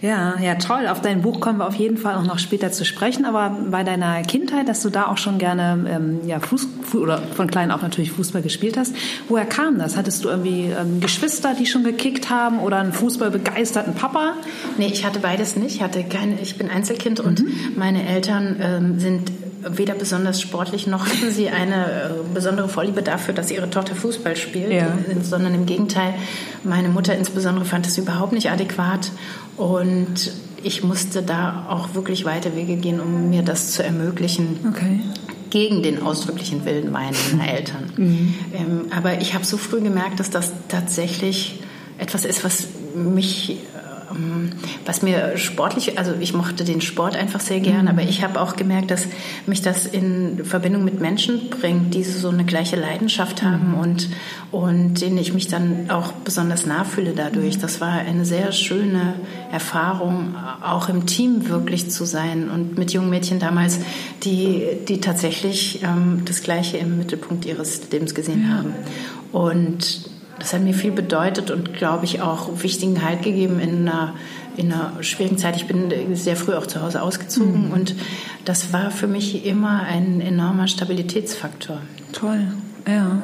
ja, 0.01 0.39
ja, 0.39 0.55
toll. 0.55 0.87
Auf 0.87 1.01
dein 1.01 1.21
Buch 1.21 1.39
kommen 1.39 1.59
wir 1.59 1.67
auf 1.67 1.75
jeden 1.75 1.97
Fall 1.97 2.15
auch 2.15 2.23
noch 2.23 2.39
später 2.39 2.71
zu 2.71 2.85
sprechen. 2.85 3.25
Aber 3.25 3.57
bei 3.69 3.83
deiner 3.83 4.21
Kindheit, 4.23 4.67
dass 4.67 4.81
du 4.81 4.89
da 4.89 5.07
auch 5.07 5.17
schon 5.17 5.37
gerne 5.37 5.85
ähm, 5.89 6.19
ja, 6.27 6.39
Fuß, 6.39 6.67
oder 6.93 7.19
von 7.19 7.49
klein 7.49 7.71
auf 7.71 7.81
natürlich 7.81 8.11
Fußball 8.11 8.41
gespielt 8.41 8.77
hast, 8.77 8.95
woher 9.27 9.45
kam 9.45 9.79
das? 9.79 9.97
Hattest 9.97 10.23
du 10.23 10.29
irgendwie 10.29 10.65
ähm, 10.65 10.99
Geschwister, 10.99 11.53
die 11.53 11.65
schon 11.65 11.83
gekickt 11.83 12.29
haben 12.29 12.59
oder 12.59 12.79
einen 12.79 12.93
fußballbegeisterten 12.93 13.95
Papa? 13.95 14.33
Nee, 14.77 14.87
ich 14.87 15.05
hatte 15.05 15.19
beides 15.19 15.55
nicht. 15.55 15.75
Ich, 15.75 15.81
hatte 15.81 16.03
keine, 16.03 16.39
ich 16.41 16.57
bin 16.57 16.69
Einzelkind 16.69 17.19
mhm. 17.19 17.25
und 17.25 17.77
meine 17.77 18.07
Eltern 18.07 18.57
ähm, 18.61 18.99
sind 18.99 19.31
weder 19.67 19.95
besonders 19.95 20.41
sportlich 20.41 20.87
noch 20.87 21.05
hatten 21.07 21.31
sie 21.31 21.49
eine 21.49 21.85
äh, 21.85 22.09
besondere 22.33 22.69
Vorliebe 22.69 23.01
dafür, 23.01 23.33
dass 23.33 23.51
ihre 23.51 23.69
Tochter 23.69 23.95
Fußball 23.95 24.35
spielt, 24.35 24.71
ja. 24.71 24.97
sondern 25.21 25.53
im 25.53 25.65
Gegenteil, 25.65 26.13
meine 26.63 26.89
Mutter 26.89 27.15
insbesondere 27.15 27.65
fand 27.65 27.87
es 27.87 27.97
überhaupt 27.97 28.33
nicht 28.33 28.51
adäquat 28.51 29.11
und 29.57 30.31
ich 30.63 30.83
musste 30.83 31.21
da 31.21 31.67
auch 31.69 31.93
wirklich 31.93 32.25
weite 32.25 32.55
Wege 32.55 32.75
gehen, 32.77 32.99
um 32.99 33.29
mir 33.29 33.43
das 33.43 33.71
zu 33.71 33.83
ermöglichen. 33.83 34.59
Okay 34.69 34.99
gegen 35.51 35.83
den 35.83 36.03
ausdrücklichen 36.03 36.65
Willen 36.65 36.91
meiner 36.91 37.15
Eltern. 37.47 37.93
Mhm. 37.95 38.33
Ähm, 38.53 38.81
aber 38.89 39.21
ich 39.21 39.35
habe 39.35 39.45
so 39.45 39.55
früh 39.55 39.79
gemerkt, 39.79 40.19
dass 40.19 40.29
das 40.29 40.51
tatsächlich 40.67 41.61
etwas 41.97 42.25
ist, 42.25 42.43
was 42.43 42.67
mich 42.93 43.59
was 44.85 45.01
mir 45.01 45.37
sportlich, 45.37 45.97
also 45.97 46.13
ich 46.19 46.33
mochte 46.33 46.63
den 46.63 46.81
Sport 46.81 47.15
einfach 47.15 47.39
sehr 47.39 47.59
gern, 47.59 47.83
mhm. 47.83 47.87
aber 47.87 48.01
ich 48.03 48.23
habe 48.23 48.39
auch 48.39 48.55
gemerkt, 48.55 48.91
dass 48.91 49.07
mich 49.45 49.61
das 49.61 49.85
in 49.85 50.45
Verbindung 50.45 50.83
mit 50.83 50.99
Menschen 50.99 51.49
bringt, 51.49 51.93
die 51.93 52.03
so 52.03 52.29
eine 52.29 52.45
gleiche 52.45 52.75
Leidenschaft 52.75 53.43
haben 53.43 53.71
mhm. 53.71 53.79
und, 53.79 54.09
und 54.51 55.01
denen 55.01 55.17
ich 55.17 55.33
mich 55.33 55.47
dann 55.47 55.89
auch 55.89 56.11
besonders 56.11 56.65
nah 56.65 56.83
fühle 56.83 57.13
dadurch. 57.15 57.57
Mhm. 57.57 57.61
Das 57.61 57.81
war 57.81 57.91
eine 57.91 58.25
sehr 58.25 58.51
schöne 58.51 59.15
Erfahrung, 59.51 60.35
auch 60.63 60.89
im 60.89 61.05
Team 61.05 61.49
wirklich 61.49 61.89
zu 61.89 62.05
sein 62.05 62.49
und 62.49 62.77
mit 62.77 62.93
jungen 62.93 63.09
Mädchen 63.09 63.39
damals, 63.39 63.79
die, 64.23 64.63
die 64.87 64.99
tatsächlich 64.99 65.83
ähm, 65.83 66.23
das 66.25 66.41
Gleiche 66.41 66.77
im 66.77 66.97
Mittelpunkt 66.97 67.45
ihres 67.45 67.89
Lebens 67.91 68.15
gesehen 68.15 68.45
ja. 68.47 68.57
haben. 68.57 68.73
Und 69.31 70.14
das 70.39 70.53
hat 70.53 70.61
mir 70.61 70.73
viel 70.73 70.91
bedeutet 70.91 71.51
und, 71.51 71.73
glaube 71.73 72.05
ich, 72.05 72.21
auch 72.21 72.61
wichtigen 72.61 73.03
Halt 73.03 73.21
gegeben 73.23 73.59
in 73.59 73.87
einer, 73.87 74.15
in 74.57 74.71
einer 74.71 74.91
schwierigen 75.01 75.37
Zeit. 75.37 75.55
Ich 75.55 75.67
bin 75.67 75.91
sehr 76.15 76.35
früh 76.35 76.53
auch 76.53 76.67
zu 76.67 76.81
Hause 76.81 77.01
ausgezogen 77.01 77.67
mhm. 77.67 77.73
und 77.73 77.95
das 78.43 78.73
war 78.73 78.91
für 78.91 79.07
mich 79.07 79.45
immer 79.45 79.81
ein 79.81 80.21
enormer 80.21 80.67
Stabilitätsfaktor. 80.67 81.81
Toll, 82.11 82.47
ja. 82.87 83.21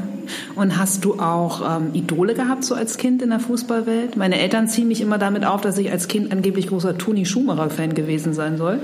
Und 0.55 0.77
hast 0.77 1.05
du 1.05 1.19
auch 1.19 1.77
ähm, 1.77 1.89
Idole 1.93 2.33
gehabt, 2.33 2.63
so 2.63 2.75
als 2.75 2.97
Kind 2.97 3.21
in 3.21 3.29
der 3.29 3.39
Fußballwelt? 3.39 4.17
Meine 4.17 4.39
Eltern 4.39 4.67
ziehen 4.67 4.87
mich 4.87 5.01
immer 5.01 5.17
damit 5.17 5.45
auf, 5.45 5.61
dass 5.61 5.77
ich 5.77 5.91
als 5.91 6.07
Kind 6.07 6.31
angeblich 6.31 6.67
großer 6.67 6.97
Toni 6.97 7.25
Schumacher-Fan 7.25 7.93
gewesen 7.93 8.33
sein 8.33 8.57
soll. 8.57 8.79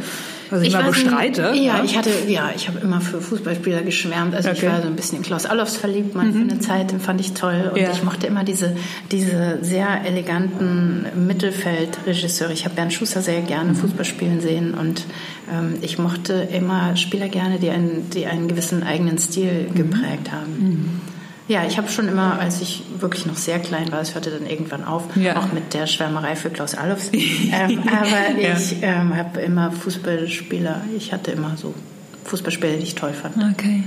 Was 0.50 0.62
ich, 0.62 0.70
ich 0.70 0.74
immer 0.74 0.84
bestreite. 0.84 1.42
Ja, 1.56 1.78
ja, 1.78 1.84
ich 1.84 1.98
hatte, 1.98 2.10
ja, 2.28 2.52
ich 2.56 2.68
habe 2.68 2.80
immer 2.80 3.02
für 3.02 3.22
Fußballspieler 3.22 3.82
geschwärmt. 3.82 4.34
Also 4.34 4.50
okay. 4.50 4.60
ich 4.60 4.72
war 4.72 4.82
so 4.82 4.88
ein 4.88 4.96
bisschen 4.96 5.18
in 5.18 5.24
Klaus 5.24 5.46
Allofs 5.46 5.76
verliebt, 5.76 6.16
mal 6.16 6.26
mhm. 6.26 6.34
für 6.34 6.52
eine 6.54 6.60
Zeit, 6.60 6.92
den 6.92 7.00
fand 7.00 7.20
ich 7.20 7.34
toll. 7.34 7.72
Und 7.74 7.80
ja. 7.80 7.92
ich 7.92 8.04
mochte 8.04 8.28
immer 8.28 8.44
diese, 8.44 8.76
diese 9.12 9.60
sehr 9.62 10.06
eleganten 10.06 11.06
Mittelfeldregisseure. 11.28 12.54
Ich 12.54 12.66
habe 12.66 12.76
Bernd 12.76 12.94
Schuster 12.94 13.22
sehr 13.22 13.42
gerne 13.42 13.72
mhm. 13.72 13.76
Fußball 13.76 14.06
spielen 14.06 14.42
sehen 14.42 14.74
und 14.74 15.06
ähm, 15.52 15.76
ich 15.82 15.98
mochte 15.98 16.34
immer 16.34 16.96
Spieler 16.96 17.30
gerne, 17.30 17.60
die 17.60 17.70
einen, 17.70 18.10
die 18.12 18.26
einen 18.26 18.48
gewissen 18.48 18.84
eigenen 18.84 19.18
Stil 19.18 19.68
mhm. 19.70 19.76
geprägt 19.76 20.32
haben. 20.32 21.02
Ja, 21.48 21.66
ich 21.66 21.78
habe 21.78 21.88
schon 21.88 22.10
immer, 22.10 22.40
als 22.40 22.62
ich 22.62 22.84
wirklich 23.00 23.26
noch 23.26 23.38
sehr 23.38 23.60
klein 23.60 23.92
war, 23.92 24.02
es 24.02 24.14
hörte 24.16 24.32
dann 24.32 24.46
irgendwann 24.46 24.84
auf, 24.84 25.04
ja. 25.16 25.38
auch 25.38 25.54
mit 25.54 25.74
der 25.74 25.88
Schwärmerei 25.88 26.36
für 26.36 26.50
Klaus 26.50 26.76
Allofs. 26.76 27.10
ähm, 27.14 27.84
aber 27.88 28.40
ja. 28.40 28.58
ich 28.58 28.78
ähm, 28.82 29.16
habe 29.16 29.40
immer 29.42 29.72
Fußballspieler, 29.72 30.82
ich 30.96 31.14
hatte 31.14 31.32
immer 31.32 31.56
so 31.56 31.74
Fußballspieler, 32.26 32.74
die 32.74 32.84
ich 32.84 32.96
toll 32.96 33.14
fand. 33.14 33.38
Okay. 33.54 33.84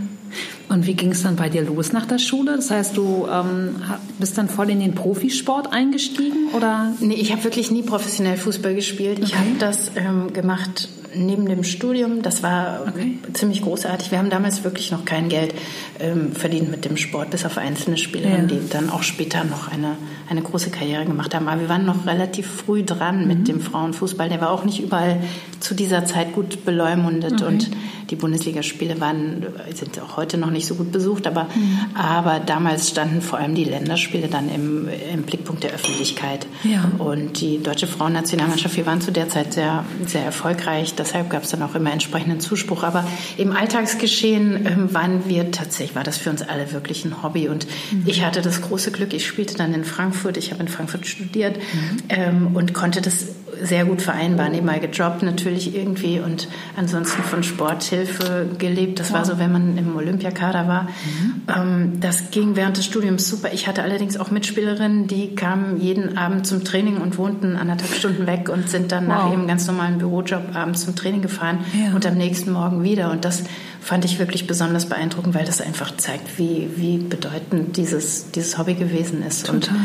Und 0.71 0.87
wie 0.87 0.95
ging 0.95 1.11
es 1.11 1.25
dann 1.25 1.35
bei 1.35 1.49
dir 1.49 1.63
los 1.63 1.93
nach 1.93 2.07
der 2.07 2.19
Schule? 2.19 2.55
Das 2.55 2.71
heißt, 2.71 2.97
du 2.97 3.27
ähm, 3.29 3.83
bist 4.21 4.39
dann 4.39 4.49
voll 4.49 4.71
in 4.71 4.79
den 4.79 4.95
Profisport 4.95 5.73
eingestiegen? 5.73 6.51
Oder? 6.57 6.95
Nee, 7.01 7.15
ich 7.15 7.33
habe 7.33 7.43
wirklich 7.43 7.73
nie 7.73 7.83
professionell 7.83 8.37
Fußball 8.37 8.77
gespielt. 8.77 9.19
Okay. 9.19 9.27
Ich 9.27 9.37
habe 9.37 9.51
das 9.59 9.91
ähm, 9.97 10.33
gemacht 10.33 10.89
neben 11.15 11.47
dem 11.47 11.65
Studium. 11.65 12.23
Das 12.23 12.45
war 12.45 12.85
okay. 12.87 13.19
ziemlich 13.33 13.63
großartig. 13.63 14.13
Wir 14.13 14.19
haben 14.19 14.31
damals 14.31 14.63
wirklich 14.63 14.93
noch 14.93 15.05
kein 15.05 15.29
Geld 15.29 15.55
ähm, 15.99 16.33
verdient 16.33 16.71
mit 16.71 16.85
dem 16.85 16.97
Sport, 16.97 17.31
bis 17.31 17.45
auf 17.45 17.59
einzelne 17.59 17.99
Spielerinnen, 17.99 18.49
ja. 18.49 18.57
die 18.57 18.69
dann 18.69 18.91
auch 18.91 19.03
später 19.03 19.45
noch 19.45 19.73
eine, 19.73 19.97
eine 20.29 20.43
große 20.43 20.71
Karriere 20.71 21.05
gemacht 21.05 21.35
haben. 21.35 21.49
Aber 21.49 21.61
wir 21.61 21.69
waren 21.69 21.85
noch 21.85 22.07
relativ 22.07 22.47
früh 22.47 22.85
dran 22.85 23.23
mhm. 23.23 23.27
mit 23.27 23.49
dem 23.49 23.61
Frauenfußball. 23.61 24.29
Der 24.29 24.41
war 24.41 24.51
auch 24.51 24.65
nicht 24.65 24.81
überall 24.81 25.21
zu 25.59 25.75
dieser 25.75 26.05
Zeit 26.05 26.33
gut 26.33 26.65
beleumundet 26.65 27.43
okay. 27.43 27.45
und 27.45 27.71
die 28.11 28.17
Bundesligaspiele 28.17 29.01
waren, 29.01 29.47
sind 29.75 30.01
auch 30.01 30.17
heute 30.17 30.37
noch 30.37 30.51
nicht 30.51 30.60
so 30.67 30.77
gut 30.77 30.93
besucht, 30.93 31.27
aber, 31.27 31.45
mhm. 31.45 31.79
aber 31.95 32.41
damals 32.41 32.89
standen 32.89 33.21
vor 33.21 33.39
allem 33.39 33.55
die 33.55 33.65
Länderspiele 33.65 34.29
dann 34.29 34.49
im, 34.49 34.89
im 35.13 35.23
Blickpunkt 35.23 35.65
der 35.65 35.73
Öffentlichkeit. 35.73 36.47
Ja. 36.63 36.91
Und 36.99 37.41
die 37.41 37.63
deutsche 37.63 37.87
Frauennationalmannschaft, 37.87 38.77
wir 38.77 38.87
waren 38.87 39.01
zu 39.01 39.11
der 39.11 39.29
Zeit 39.29 39.55
sehr, 39.55 39.85
sehr 40.07 40.25
erfolgreich 40.25 40.95
deshalb 41.01 41.31
gab 41.31 41.43
es 41.43 41.51
dann 41.51 41.63
auch 41.63 41.75
immer 41.75 41.93
entsprechenden 41.93 42.41
Zuspruch. 42.41 42.83
Aber 42.83 43.05
im 43.37 43.53
Alltagsgeschehen 43.53 44.67
ähm, 44.67 44.95
waren 44.95 45.29
wir 45.29 45.51
tatsächlich, 45.51 45.97
war 45.97 46.05
das 46.05 46.19
für 46.19 46.31
uns 46.31 46.43
alle 46.43 46.73
wirklich 46.73 47.05
ein 47.05 47.23
Hobby. 47.23 47.49
Und 47.49 47.67
mhm. 47.91 48.05
ich 48.07 48.25
hatte 48.25 48.43
das 48.43 48.61
große 48.63 48.93
Glück, 48.93 49.13
ich 49.13 49.27
spielte 49.27 49.57
dann 49.57 49.75
in 49.75 49.85
Frankfurt, 49.85 50.37
ich 50.37 50.53
habe 50.53 50.63
in 50.63 50.69
Frankfurt 50.69 51.07
studiert 51.07 51.57
mhm. 51.57 51.99
ähm, 52.09 52.51
und 52.55 52.75
konnte 52.75 53.01
das 53.01 53.27
sehr 53.63 53.85
gut 53.85 54.03
vereinbaren. 54.03 54.53
Nebenbei 54.53 54.79
gejobbt 54.79 55.23
natürlich 55.23 55.75
irgendwie 55.75 56.21
und 56.21 56.49
ansonsten 56.77 57.23
von 57.23 57.43
Sporthilfe 57.43 58.49
gelebt. 58.59 59.01
Das 59.01 59.13
war 59.13 59.25
so, 59.25 59.39
wenn 59.39 59.53
man 59.53 59.77
im 59.77 59.97
Olympiakader 59.97 60.69
war. 60.69 60.83
Mhm. 60.83 61.43
Ähm, 61.49 62.01
das 62.01 62.31
ging 62.31 62.57
während 62.57 62.77
des 62.77 62.85
Studiums 62.85 63.29
super. 63.29 63.51
Ich 63.53 63.67
hatte 63.67 63.83
allerdings 63.83 64.17
auch 64.17 64.31
Mitspielerinnen, 64.31 65.07
die 65.07 65.35
kamen 65.35 65.81
jeden 65.81 66.17
Abend 66.17 66.47
zum 66.47 66.65
Training 66.65 66.99
und 66.99 67.19
wohnten 67.19 67.57
anderthalb 67.57 67.95
Stunden 67.95 68.27
weg 68.27 68.49
und 68.49 68.69
sind 68.69 68.93
dann 68.93 69.07
wow. 69.07 69.15
nach 69.15 69.31
ihrem 69.33 69.47
ganz 69.47 69.67
normalen 69.67 69.99
Bürojob 69.99 70.55
abends 70.55 70.85
zum 70.85 70.95
Training 70.95 71.23
gefahren 71.23 71.59
ja. 71.73 71.95
und 71.95 72.07
am 72.07 72.17
nächsten 72.17 72.53
Morgen 72.53 72.83
wieder. 72.83 73.11
Und 73.11 73.25
das 73.25 73.45
fand 73.81 74.05
ich 74.05 74.19
wirklich 74.19 74.47
besonders 74.47 74.87
beeindruckend, 74.87 75.35
weil 75.35 75.45
das 75.45 75.61
einfach 75.61 75.97
zeigt, 75.97 76.39
wie, 76.39 76.69
wie 76.77 76.99
bedeutend 76.99 77.77
dieses, 77.77 78.31
dieses 78.31 78.59
Hobby 78.59 78.75
gewesen 78.75 79.23
ist. 79.23 79.47
Total. 79.47 79.75
Und 79.75 79.81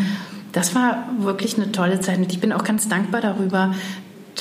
das 0.55 0.74
war 0.74 1.09
wirklich 1.19 1.57
eine 1.57 1.74
tolle 1.74 2.00
Zeit 2.00 2.17
und 2.17 2.31
ich 2.31 2.39
bin 2.39 2.53
auch 2.53 2.63
ganz 2.63 2.88
dankbar 2.88 3.19
darüber, 3.19 3.75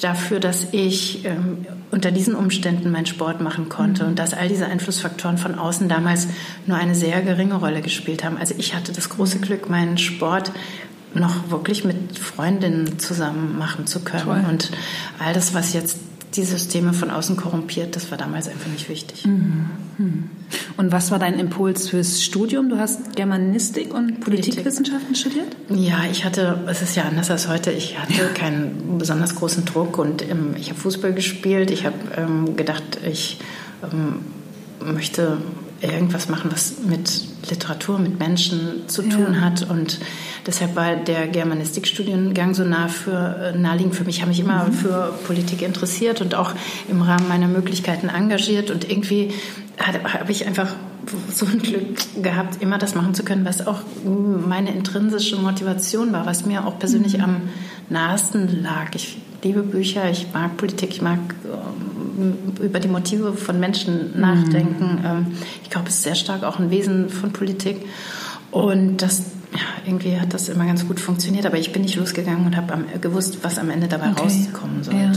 dafür, 0.00 0.38
dass 0.38 0.68
ich 0.70 1.24
ähm, 1.24 1.66
unter 1.90 2.12
diesen 2.12 2.36
Umständen 2.36 2.90
meinen 2.92 3.06
Sport 3.06 3.40
machen 3.40 3.68
konnte 3.68 4.04
mhm. 4.04 4.10
und 4.10 4.18
dass 4.18 4.32
all 4.32 4.48
diese 4.48 4.66
Einflussfaktoren 4.66 5.38
von 5.38 5.58
außen 5.58 5.88
damals 5.88 6.28
nur 6.66 6.76
eine 6.76 6.94
sehr 6.94 7.20
geringe 7.22 7.54
Rolle 7.54 7.80
gespielt 7.80 8.22
haben. 8.22 8.36
Also 8.36 8.54
ich 8.58 8.76
hatte 8.76 8.92
das 8.92 9.08
große 9.08 9.40
Glück, 9.40 9.68
meinen 9.68 9.98
Sport 9.98 10.52
noch 11.14 11.50
wirklich 11.50 11.84
mit 11.84 12.16
Freundinnen 12.16 12.98
zusammen 13.00 13.58
machen 13.58 13.88
zu 13.88 14.00
können. 14.00 14.24
Toll. 14.24 14.44
Und 14.48 14.70
all 15.18 15.32
das, 15.32 15.52
was 15.52 15.72
jetzt 15.72 15.98
die 16.36 16.44
Systeme 16.44 16.92
von 16.92 17.10
außen 17.10 17.36
korrumpiert, 17.36 17.96
das 17.96 18.10
war 18.10 18.18
damals 18.18 18.48
einfach 18.48 18.70
nicht 18.70 18.88
wichtig. 18.88 19.26
Mhm. 19.26 20.30
Und 20.76 20.90
was 20.90 21.10
war 21.10 21.18
dein 21.18 21.38
Impuls 21.38 21.88
fürs 21.88 22.22
Studium? 22.22 22.68
Du 22.68 22.78
hast 22.78 23.14
Germanistik 23.14 23.94
und 23.94 24.20
Politikwissenschaften 24.20 25.14
Politik. 25.14 25.32
studiert? 25.32 25.56
Ja, 25.70 26.04
ich 26.10 26.24
hatte, 26.24 26.58
es 26.66 26.82
ist 26.82 26.96
ja 26.96 27.04
anders 27.04 27.30
als 27.30 27.48
heute, 27.48 27.70
ich 27.70 27.98
hatte 27.98 28.12
ja. 28.14 28.28
keinen 28.28 28.98
besonders 28.98 29.36
großen 29.36 29.64
Druck 29.64 29.98
und 29.98 30.28
ähm, 30.28 30.54
ich 30.58 30.70
habe 30.70 30.80
Fußball 30.80 31.12
gespielt. 31.12 31.70
Ich 31.70 31.86
habe 31.86 31.96
ähm, 32.16 32.56
gedacht, 32.56 32.98
ich 33.06 33.38
ähm, 33.92 34.24
möchte 34.84 35.38
irgendwas 35.80 36.28
machen, 36.28 36.50
was 36.52 36.74
mit 36.86 37.24
Literatur, 37.50 37.98
mit 37.98 38.18
Menschen 38.18 38.88
zu 38.88 39.02
tun 39.02 39.34
ja. 39.34 39.40
hat. 39.42 39.68
Und 39.68 40.00
deshalb 40.46 40.76
war 40.76 40.96
der 40.96 41.28
Germanistikstudiengang 41.28 42.54
so 42.54 42.64
nah 42.64 42.88
für, 42.88 43.52
äh, 43.54 43.58
naheliegend 43.58 43.94
für 43.94 44.04
mich. 44.04 44.16
Ich 44.16 44.22
habe 44.22 44.30
mich 44.30 44.40
immer 44.40 44.64
mhm. 44.64 44.72
für 44.72 45.14
Politik 45.26 45.62
interessiert 45.62 46.20
und 46.20 46.34
auch 46.34 46.52
im 46.88 47.02
Rahmen 47.02 47.28
meiner 47.28 47.48
Möglichkeiten 47.48 48.08
engagiert. 48.08 48.70
Und 48.70 48.90
irgendwie 48.90 49.32
habe 49.78 50.30
ich 50.30 50.46
einfach 50.46 50.72
so 51.32 51.46
ein 51.46 51.58
Glück 51.58 52.22
gehabt, 52.22 52.62
immer 52.62 52.78
das 52.78 52.94
machen 52.94 53.14
zu 53.14 53.24
können, 53.24 53.44
was 53.44 53.66
auch 53.66 53.80
meine 54.04 54.72
intrinsische 54.72 55.36
Motivation 55.36 56.12
war, 56.12 56.26
was 56.26 56.46
mir 56.46 56.66
auch 56.66 56.78
persönlich 56.78 57.18
mhm. 57.18 57.24
am 57.24 57.42
nahesten 57.90 58.62
lag. 58.62 58.94
Ich 58.94 59.18
liebe 59.42 59.62
Bücher, 59.62 60.10
ich 60.10 60.28
mag 60.32 60.56
Politik, 60.56 60.90
ich 60.90 61.02
mag 61.02 61.18
ähm, 61.44 62.34
über 62.62 62.80
die 62.80 62.88
Motive 62.88 63.34
von 63.34 63.60
Menschen 63.60 64.18
nachdenken. 64.18 65.00
Mhm. 65.02 65.26
ich 65.62 65.70
glaube, 65.70 65.88
es 65.88 65.96
ist 65.96 66.02
sehr 66.02 66.14
stark 66.14 66.44
auch 66.44 66.58
ein 66.58 66.70
Wesen 66.70 67.10
von 67.10 67.32
Politik. 67.32 67.76
Und 68.50 68.98
das, 68.98 69.24
ja, 69.52 69.60
irgendwie 69.84 70.18
hat 70.18 70.32
das 70.32 70.48
immer 70.48 70.64
ganz 70.64 70.86
gut 70.86 71.00
funktioniert, 71.00 71.44
aber 71.44 71.58
ich 71.58 71.72
bin 71.72 71.82
nicht 71.82 71.96
losgegangen 71.96 72.46
und 72.46 72.56
habe 72.56 72.84
gewusst, 73.00 73.38
was 73.42 73.58
am 73.58 73.68
Ende 73.68 73.88
dabei 73.88 74.10
okay. 74.10 74.22
rauskommen 74.22 74.82
sollte. 74.82 75.00
Ja. 75.00 75.12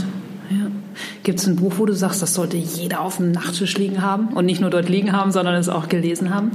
Gibt 1.22 1.38
es 1.38 1.46
ein 1.46 1.56
Buch, 1.56 1.74
wo 1.76 1.86
du 1.86 1.94
sagst, 1.94 2.22
das 2.22 2.34
sollte 2.34 2.56
jeder 2.56 3.00
auf 3.00 3.16
dem 3.16 3.32
Nachttisch 3.32 3.76
liegen 3.76 4.02
haben 4.02 4.28
und 4.28 4.46
nicht 4.46 4.60
nur 4.60 4.70
dort 4.70 4.88
liegen 4.88 5.12
haben, 5.12 5.32
sondern 5.32 5.54
es 5.54 5.68
auch 5.68 5.88
gelesen 5.88 6.34
haben? 6.34 6.52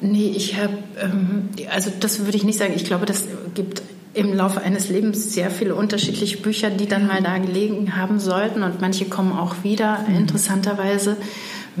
Nee, 0.00 0.32
ich 0.36 0.60
habe, 0.60 0.78
ähm, 1.00 1.48
also 1.72 1.90
das 1.98 2.20
würde 2.20 2.36
ich 2.36 2.44
nicht 2.44 2.58
sagen. 2.58 2.74
Ich 2.76 2.84
glaube, 2.84 3.06
das 3.06 3.26
gibt 3.54 3.82
im 4.14 4.32
Laufe 4.32 4.60
eines 4.60 4.88
Lebens 4.88 5.34
sehr 5.34 5.50
viele 5.50 5.74
unterschiedliche 5.74 6.38
Bücher, 6.38 6.70
die 6.70 6.86
dann 6.86 7.06
mal 7.06 7.22
da 7.22 7.38
gelegen 7.38 7.96
haben 7.96 8.20
sollten 8.20 8.62
und 8.62 8.80
manche 8.80 9.06
kommen 9.06 9.32
auch 9.32 9.56
wieder, 9.62 10.04
mhm. 10.08 10.16
interessanterweise. 10.16 11.16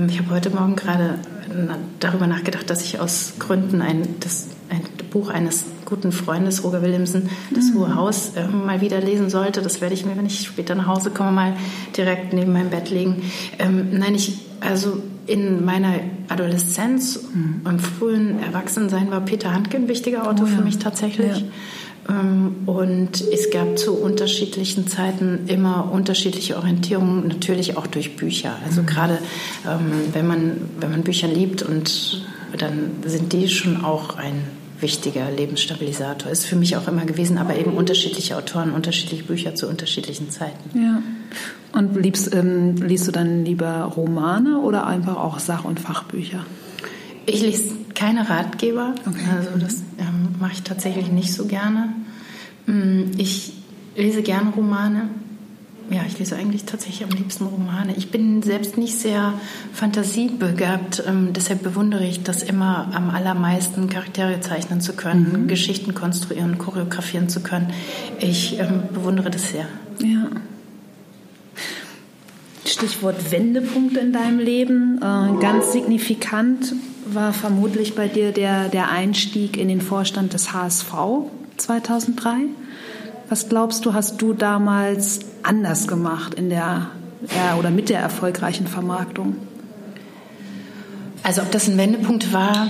Ich 0.08 0.18
habe 0.18 0.30
heute 0.30 0.50
Morgen 0.50 0.74
gerade 0.74 1.18
darüber 2.00 2.26
nachgedacht, 2.26 2.68
dass 2.68 2.82
ich 2.82 2.98
aus 2.98 3.34
Gründen 3.38 3.80
ein, 3.80 4.16
das, 4.20 4.48
ein 4.68 4.82
Buch 5.10 5.28
eines 5.28 5.64
guten 5.84 6.12
Freundes, 6.12 6.64
Roger 6.64 6.82
Williamson, 6.82 7.28
Das 7.54 7.66
mhm. 7.66 7.78
Hohe 7.78 7.94
Haus, 7.94 8.32
äh, 8.34 8.46
mal 8.46 8.80
wieder 8.80 9.00
lesen 9.00 9.30
sollte. 9.30 9.62
Das 9.62 9.80
werde 9.80 9.94
ich 9.94 10.04
mir, 10.04 10.16
wenn 10.16 10.26
ich 10.26 10.40
später 10.40 10.74
nach 10.74 10.86
Hause 10.86 11.10
komme, 11.10 11.32
mal 11.32 11.56
direkt 11.96 12.32
neben 12.32 12.52
meinem 12.52 12.70
Bett 12.70 12.90
legen. 12.90 13.22
Ähm, 13.58 13.98
nein, 13.98 14.14
ich, 14.14 14.38
also 14.60 15.02
in 15.26 15.64
meiner 15.64 15.94
Adoleszenz, 16.28 17.20
mhm. 17.32 17.60
im 17.68 17.78
frühen 17.78 18.42
Erwachsensein 18.42 19.10
war 19.10 19.20
Peter 19.20 19.52
Handke 19.52 19.76
ein 19.76 19.88
wichtiger 19.88 20.28
Autor 20.28 20.46
oh, 20.46 20.50
ja. 20.50 20.56
für 20.56 20.62
mich 20.62 20.78
tatsächlich. 20.78 21.38
Ja. 21.38 21.46
Ähm, 22.08 22.56
und 22.66 23.20
es 23.20 23.50
gab 23.50 23.78
zu 23.78 23.94
unterschiedlichen 23.94 24.86
Zeiten 24.86 25.46
immer 25.46 25.90
unterschiedliche 25.92 26.56
Orientierungen, 26.56 27.28
natürlich 27.28 27.76
auch 27.76 27.86
durch 27.86 28.16
Bücher. 28.16 28.56
Also 28.64 28.82
mhm. 28.82 28.86
gerade 28.86 29.18
ähm, 29.66 29.92
wenn, 30.12 30.26
man, 30.26 30.56
wenn 30.80 30.90
man 30.90 31.02
Bücher 31.02 31.28
liebt 31.28 31.62
und 31.62 32.26
dann 32.56 32.90
sind 33.04 33.32
die 33.32 33.48
schon 33.48 33.84
auch 33.84 34.16
ein 34.16 34.44
wichtiger 34.80 35.30
Lebensstabilisator. 35.30 36.30
Ist 36.30 36.46
für 36.46 36.56
mich 36.56 36.76
auch 36.76 36.88
immer 36.88 37.04
gewesen, 37.04 37.38
aber 37.38 37.56
eben 37.56 37.72
unterschiedliche 37.72 38.36
Autoren, 38.36 38.72
unterschiedliche 38.72 39.24
Bücher 39.24 39.54
zu 39.54 39.68
unterschiedlichen 39.68 40.30
Zeiten. 40.30 40.78
Ja. 40.78 41.02
Und 41.72 41.96
liebst, 41.96 42.34
ähm, 42.34 42.76
liest 42.76 43.08
du 43.08 43.12
dann 43.12 43.44
lieber 43.44 43.92
Romane 43.96 44.60
oder 44.60 44.86
einfach 44.86 45.16
auch 45.16 45.38
Sach- 45.38 45.64
und 45.64 45.80
Fachbücher? 45.80 46.44
Ich 47.26 47.40
lese 47.40 47.74
keine 47.94 48.28
Ratgeber. 48.28 48.94
Okay. 49.06 49.24
Also 49.36 49.50
das 49.58 49.76
ähm, 49.98 50.36
mache 50.38 50.52
ich 50.52 50.62
tatsächlich 50.62 51.10
nicht 51.10 51.32
so 51.32 51.46
gerne. 51.46 51.88
Mm, 52.66 53.12
ich 53.16 53.54
lese 53.96 54.22
gerne 54.22 54.50
Romane. 54.50 55.08
Ja, 55.90 56.00
ich 56.06 56.18
lese 56.18 56.36
eigentlich 56.36 56.64
tatsächlich 56.64 57.04
am 57.04 57.10
liebsten 57.10 57.44
Romane. 57.44 57.94
Ich 57.96 58.10
bin 58.10 58.42
selbst 58.42 58.78
nicht 58.78 58.98
sehr 58.98 59.34
fantasiebegabt, 59.72 61.04
ähm, 61.06 61.32
deshalb 61.34 61.62
bewundere 61.62 62.04
ich 62.04 62.22
das 62.22 62.42
immer 62.42 62.90
am 62.94 63.10
allermeisten, 63.10 63.90
Charaktere 63.90 64.40
zeichnen 64.40 64.80
zu 64.80 64.94
können, 64.94 65.42
mhm. 65.42 65.48
Geschichten 65.48 65.94
konstruieren, 65.94 66.56
choreografieren 66.56 67.28
zu 67.28 67.40
können. 67.40 67.72
Ich 68.18 68.58
ähm, 68.58 68.84
bewundere 68.92 69.30
das 69.30 69.50
sehr. 69.50 69.66
Ja. 70.00 70.30
Stichwort 72.66 73.30
Wendepunkt 73.30 73.96
in 73.96 74.12
deinem 74.12 74.38
Leben. 74.38 74.98
Äh, 74.98 75.40
ganz 75.40 75.72
signifikant 75.72 76.74
war 77.06 77.34
vermutlich 77.34 77.94
bei 77.94 78.08
dir 78.08 78.32
der, 78.32 78.68
der 78.68 78.90
Einstieg 78.90 79.58
in 79.58 79.68
den 79.68 79.82
Vorstand 79.82 80.32
des 80.32 80.52
HSV 80.54 80.92
2003. 81.58 82.48
Was 83.34 83.48
glaubst 83.48 83.84
du, 83.84 83.94
hast 83.94 84.22
du 84.22 84.32
damals 84.32 85.18
anders 85.42 85.88
gemacht 85.88 86.34
in 86.34 86.50
der 86.50 86.90
ja, 87.34 87.56
oder 87.58 87.70
mit 87.72 87.88
der 87.88 87.98
erfolgreichen 87.98 88.68
Vermarktung? 88.68 89.34
Also 91.24 91.42
ob 91.42 91.50
das 91.50 91.66
ein 91.66 91.76
Wendepunkt 91.76 92.32
war, 92.32 92.68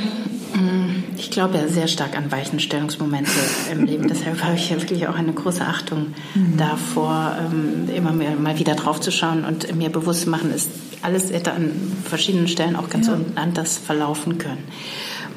hm, 0.54 1.04
ich 1.18 1.30
glaube 1.30 1.59
ja 1.59 1.68
sehr 1.68 1.87
stark 1.87 2.16
an 2.16 2.33
Weichenstellungsmomente 2.33 3.30
im 3.73 3.85
Leben. 3.85 4.09
Deshalb 4.09 4.42
habe 4.42 4.54
ich 4.54 4.71
ja 4.71 4.80
wirklich 4.80 5.06
auch 5.06 5.16
eine 5.16 5.35
große 5.35 5.61
Achtung 5.61 6.14
mhm. 6.35 6.56
davor, 6.56 7.37
ähm, 7.38 7.94
immer 7.94 8.12
mehr, 8.12 8.35
mal 8.35 8.59
wieder 8.59 8.75
draufzuschauen 8.75 9.44
und 9.44 9.76
mir 9.76 9.90
bewusst 9.90 10.23
zu 10.23 10.30
machen, 10.30 10.50
ist 10.50 10.71
alles 11.02 11.30
hätte 11.30 11.52
an 11.52 11.73
verschiedenen 12.06 12.49
Stellen 12.49 12.76
auch 12.76 12.88
ganz 12.88 13.09
ja. 13.09 13.18
anders 13.35 13.76
verlaufen 13.76 14.38
können. 14.38 14.64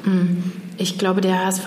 Hm. 0.04 0.52
Ich 0.78 0.96
glaube, 0.96 1.20
der 1.20 1.44
HSV 1.44 1.66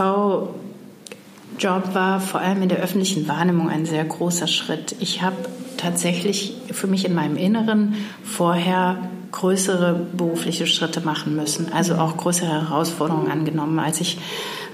Job 1.61 1.93
war 1.93 2.19
vor 2.19 2.41
allem 2.41 2.63
in 2.63 2.69
der 2.69 2.79
öffentlichen 2.79 3.27
Wahrnehmung 3.27 3.69
ein 3.69 3.85
sehr 3.85 4.03
großer 4.03 4.47
Schritt. 4.47 4.95
Ich 4.99 5.21
habe 5.21 5.35
tatsächlich 5.77 6.55
für 6.71 6.87
mich 6.87 7.05
in 7.05 7.13
meinem 7.13 7.37
Inneren 7.37 7.93
vorher 8.23 8.97
größere 9.31 10.07
berufliche 10.11 10.65
Schritte 10.65 11.01
machen 11.01 11.35
müssen, 11.35 11.71
also 11.71 11.95
auch 11.95 12.17
größere 12.17 12.49
Herausforderungen 12.49 13.31
angenommen. 13.31 13.77
Als 13.77 14.01
ich 14.01 14.17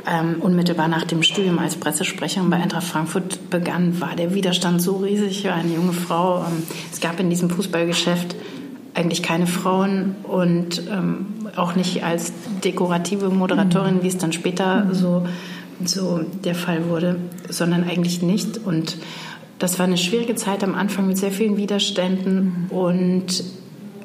ähm, 0.10 0.38
unmittelbar 0.39 0.88
nach 0.88 1.03
dem 1.03 1.24
Studium 1.24 1.60
als 1.60 1.75
Pressesprecherin 1.75 2.50
bei 2.50 2.56
Eintracht 2.56 2.86
Frankfurt 2.86 3.50
begann, 3.50 4.00
war 4.00 4.15
der 4.15 4.34
Widerstand 4.34 4.82
so 4.82 4.96
riesig. 4.98 5.39
Ich 5.39 5.44
war 5.44 5.56
eine 5.56 5.74
junge 5.74 5.91
Frau. 5.91 6.46
Ähm, 6.48 6.63
es 6.91 7.01
gab 7.01 7.20
in 7.20 7.29
diesem 7.29 7.50
Fußballgeschäft 7.50 8.38
eigentlich 8.94 9.22
keine 9.22 9.46
Frauen 9.46 10.15
und 10.24 10.84
ähm, 10.89 11.27
auch 11.58 11.75
nicht 11.75 12.06
als 12.06 12.32
dekorative 12.63 13.29
Moderatorin, 13.29 14.03
wie 14.03 14.08
es 14.08 14.17
dann 14.17 14.32
später 14.32 14.88
so 14.94 15.27
so 15.86 16.22
der 16.44 16.56
Fall 16.56 16.90
wurde, 16.90 17.18
sondern 17.50 17.84
eigentlich 17.84 18.22
nicht. 18.22 18.58
Und 18.58 18.98
das 19.60 19.80
war 19.80 19.86
eine 19.86 19.98
schwierige 19.98 20.36
Zeit 20.36 20.64
am 20.64 20.76
Anfang 20.76 21.08
mit 21.08 21.18
sehr 21.18 21.32
vielen 21.32 21.58
Widerständen 21.58 22.68
und 22.70 23.44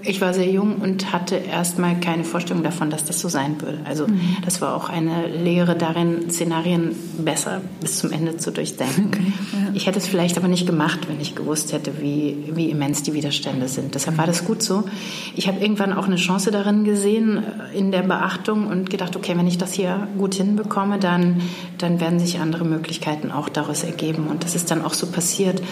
ich 0.04 0.20
war 0.20 0.34
sehr 0.34 0.50
jung 0.50 0.76
und 0.76 1.12
hatte 1.12 1.36
erstmal 1.36 1.98
keine 2.00 2.24
Vorstellung 2.24 2.62
davon, 2.62 2.90
dass 2.90 3.04
das 3.04 3.20
so 3.20 3.28
sein 3.28 3.60
würde. 3.60 3.80
Also 3.84 4.06
mhm. 4.06 4.20
das 4.44 4.60
war 4.60 4.74
auch 4.74 4.88
eine 4.88 5.28
Lehre 5.28 5.76
darin, 5.76 6.30
Szenarien 6.30 6.94
besser 7.18 7.60
bis 7.80 7.98
zum 7.98 8.12
Ende 8.12 8.36
zu 8.36 8.50
durchdenken. 8.50 9.08
Okay, 9.08 9.32
ja. 9.52 9.70
Ich 9.74 9.86
hätte 9.86 9.98
es 9.98 10.06
vielleicht 10.06 10.36
aber 10.36 10.48
nicht 10.48 10.66
gemacht, 10.66 11.08
wenn 11.08 11.20
ich 11.20 11.34
gewusst 11.34 11.72
hätte, 11.72 12.00
wie, 12.00 12.50
wie 12.54 12.70
immens 12.70 13.02
die 13.02 13.14
Widerstände 13.14 13.68
sind. 13.68 13.94
Deshalb 13.94 14.18
war 14.18 14.26
das 14.26 14.44
gut 14.44 14.62
so. 14.62 14.84
Ich 15.34 15.48
habe 15.48 15.60
irgendwann 15.60 15.92
auch 15.92 16.06
eine 16.06 16.16
Chance 16.16 16.50
darin 16.50 16.84
gesehen, 16.84 17.38
äh, 17.38 17.78
in 17.78 17.92
der 17.92 18.02
Beachtung 18.02 18.66
und 18.66 18.90
gedacht, 18.90 19.16
okay, 19.16 19.36
wenn 19.36 19.46
ich 19.46 19.58
das 19.58 19.72
hier 19.72 20.08
gut 20.18 20.34
hinbekomme, 20.34 20.98
dann, 20.98 21.40
dann 21.78 22.00
werden 22.00 22.18
sich 22.18 22.40
andere 22.40 22.64
Möglichkeiten 22.64 23.30
auch 23.30 23.48
daraus 23.48 23.84
ergeben. 23.84 24.26
Und 24.28 24.44
das 24.44 24.54
ist 24.54 24.70
dann 24.70 24.84
auch 24.84 24.94
so 24.94 25.06
passiert. 25.06 25.62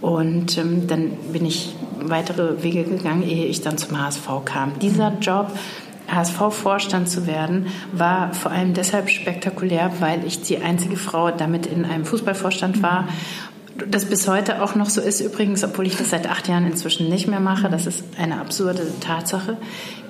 Und 0.00 0.56
ähm, 0.58 0.86
dann 0.86 1.10
bin 1.32 1.44
ich 1.44 1.74
weitere 2.00 2.62
Wege 2.62 2.84
gegangen, 2.84 3.22
ehe 3.22 3.46
ich 3.46 3.60
dann 3.60 3.78
zum 3.78 4.00
HSV 4.00 4.28
kam. 4.44 4.78
Dieser 4.78 5.12
Job, 5.20 5.50
HSV-Vorstand 6.08 7.08
zu 7.08 7.26
werden, 7.26 7.66
war 7.92 8.32
vor 8.32 8.50
allem 8.50 8.74
deshalb 8.74 9.10
spektakulär, 9.10 9.92
weil 10.00 10.24
ich 10.26 10.42
die 10.42 10.58
einzige 10.58 10.96
Frau 10.96 11.30
damit 11.30 11.66
in 11.66 11.84
einem 11.84 12.04
Fußballvorstand 12.04 12.82
war. 12.82 13.08
Das 13.90 14.06
bis 14.06 14.26
heute 14.26 14.62
auch 14.62 14.74
noch 14.74 14.88
so 14.88 15.00
ist, 15.00 15.20
übrigens, 15.20 15.62
obwohl 15.62 15.86
ich 15.86 15.96
das 15.96 16.10
seit 16.10 16.28
acht 16.28 16.48
Jahren 16.48 16.66
inzwischen 16.66 17.08
nicht 17.08 17.28
mehr 17.28 17.40
mache. 17.40 17.68
Das 17.68 17.86
ist 17.86 18.04
eine 18.18 18.40
absurde 18.40 18.86
Tatsache. 19.00 19.56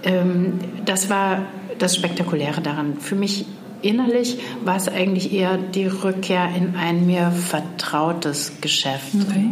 Ähm, 0.05 0.61
das 0.85 1.11
war 1.11 1.43
das 1.79 1.97
Spektakuläre 1.97 2.61
daran. 2.61 2.99
Für 2.99 3.15
mich 3.15 3.45
innerlich 3.83 4.39
war 4.65 4.77
es 4.77 4.89
eigentlich 4.89 5.33
eher 5.33 5.59
die 5.59 5.87
Rückkehr 5.87 6.49
in 6.57 6.77
ein 6.77 7.07
mir 7.07 7.31
vertrautes 7.31 8.53
Geschäft. 8.61 9.15
Okay. 9.15 9.51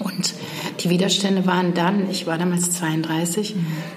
Und 0.00 0.34
die 0.80 0.90
Widerstände 0.90 1.46
waren 1.46 1.74
dann, 1.74 2.10
ich 2.10 2.26
war 2.26 2.38
damals 2.38 2.70
32, 2.72 3.54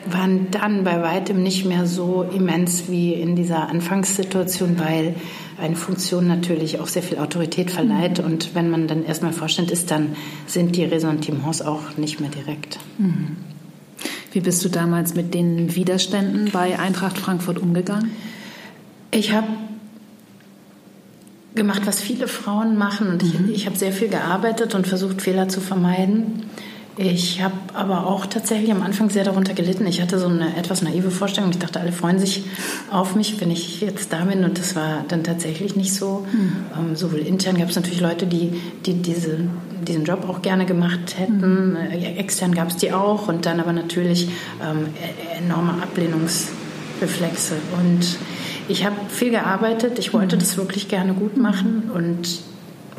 waren 0.08 0.52
dann 0.52 0.84
bei 0.84 1.02
weitem 1.02 1.42
nicht 1.42 1.66
mehr 1.66 1.86
so 1.86 2.24
immens 2.24 2.90
wie 2.90 3.14
in 3.14 3.36
dieser 3.36 3.70
Anfangssituation, 3.70 4.78
weil 4.78 5.16
eine 5.58 5.76
Funktion 5.76 6.28
natürlich 6.28 6.80
auch 6.80 6.88
sehr 6.88 7.04
viel 7.04 7.18
Autorität 7.18 7.72
verleiht. 7.72 8.20
Mhm. 8.20 8.26
Und 8.26 8.56
wenn 8.56 8.70
man 8.70 8.88
dann 8.88 9.06
erstmal 9.06 9.32
Vorstand 9.32 9.72
ist, 9.72 9.90
dann 9.90 10.16
sind 10.48 10.76
die 10.76 10.84
Ressentiments 10.84 11.62
auch 11.62 11.98
nicht 11.98 12.20
mehr 12.20 12.30
direkt. 12.30 12.78
Mhm. 12.98 13.38
Wie 14.34 14.42
bist 14.42 14.66
du 14.66 14.70
damals 14.70 15.16
mit 15.16 15.34
den 15.34 15.76
Widerständen 15.76 16.52
bei 16.52 16.78
Eintracht 16.78 17.18
Frankfurt 17.18 17.58
umgegangen? 17.58 18.12
Ich 19.12 19.32
habe 19.32 19.48
gemacht, 21.56 21.82
was 21.86 22.00
viele 22.02 22.28
Frauen 22.28 22.78
machen. 22.78 23.08
Und 23.08 23.24
mhm. 23.24 23.50
ich, 23.50 23.56
ich 23.56 23.66
habe 23.66 23.78
sehr 23.78 23.92
viel 23.92 24.10
gearbeitet 24.10 24.76
und 24.76 24.88
versucht, 24.88 25.22
Fehler 25.22 25.48
zu 25.48 25.62
vermeiden. 25.62 26.44
Ich 26.98 27.42
habe 27.42 27.56
aber 27.74 28.08
auch 28.08 28.26
tatsächlich 28.26 28.72
am 28.72 28.82
Anfang 28.82 29.10
sehr 29.10 29.26
darunter 29.26 29.54
gelitten. 29.54 29.86
Ich 29.86 30.02
hatte 30.02 30.18
so 30.18 30.28
eine 30.28 30.56
etwas 30.56 30.82
naive 30.82 31.12
Vorstellung. 31.12 31.50
Ich 31.50 31.60
dachte, 31.60 31.82
alle 31.82 31.92
freuen 31.92 32.20
sich 32.20 32.46
auf 32.90 33.16
mich, 33.16 33.42
wenn 33.42 33.52
ich 33.52 33.82
jetzt 33.82 34.14
da 34.14 34.24
bin. 34.24 34.46
Und 34.46 34.58
das 34.58 34.78
war 34.78 35.04
dann 35.10 35.24
tatsächlich 35.24 35.76
nicht 35.76 35.94
so. 35.94 36.26
Mhm. 36.32 36.56
Ähm, 36.78 36.96
sowohl 36.96 37.20
intern 37.20 37.58
gab 37.58 37.70
es 37.70 37.76
natürlich 37.76 38.00
Leute, 38.00 38.28
die, 38.28 38.62
die 38.86 38.94
diese, 38.94 39.40
diesen 39.86 40.06
Job 40.06 40.26
auch 40.30 40.42
gerne 40.42 40.66
gemacht 40.66 41.18
hätten. 41.18 41.72
Mhm. 41.72 41.76
Äh, 41.76 42.16
extern 42.16 42.56
gab 42.56 42.70
es 42.70 42.78
die 42.78 42.94
auch. 42.94 43.28
Und 43.28 43.46
dann 43.46 43.60
aber 43.60 43.74
natürlich 43.74 44.30
ähm, 44.64 44.88
e-, 44.96 45.44
enorme 45.44 45.74
Ablehnungsreflexe. 45.84 47.56
Und 47.78 48.18
ich 48.68 48.86
habe 48.86 48.96
viel 49.10 49.32
gearbeitet, 49.32 50.00
ich 50.00 50.14
wollte 50.14 50.38
das 50.38 50.58
wirklich 50.58 50.88
gerne 50.88 51.14
gut 51.14 51.38
machen 51.38 51.90
und 51.94 52.40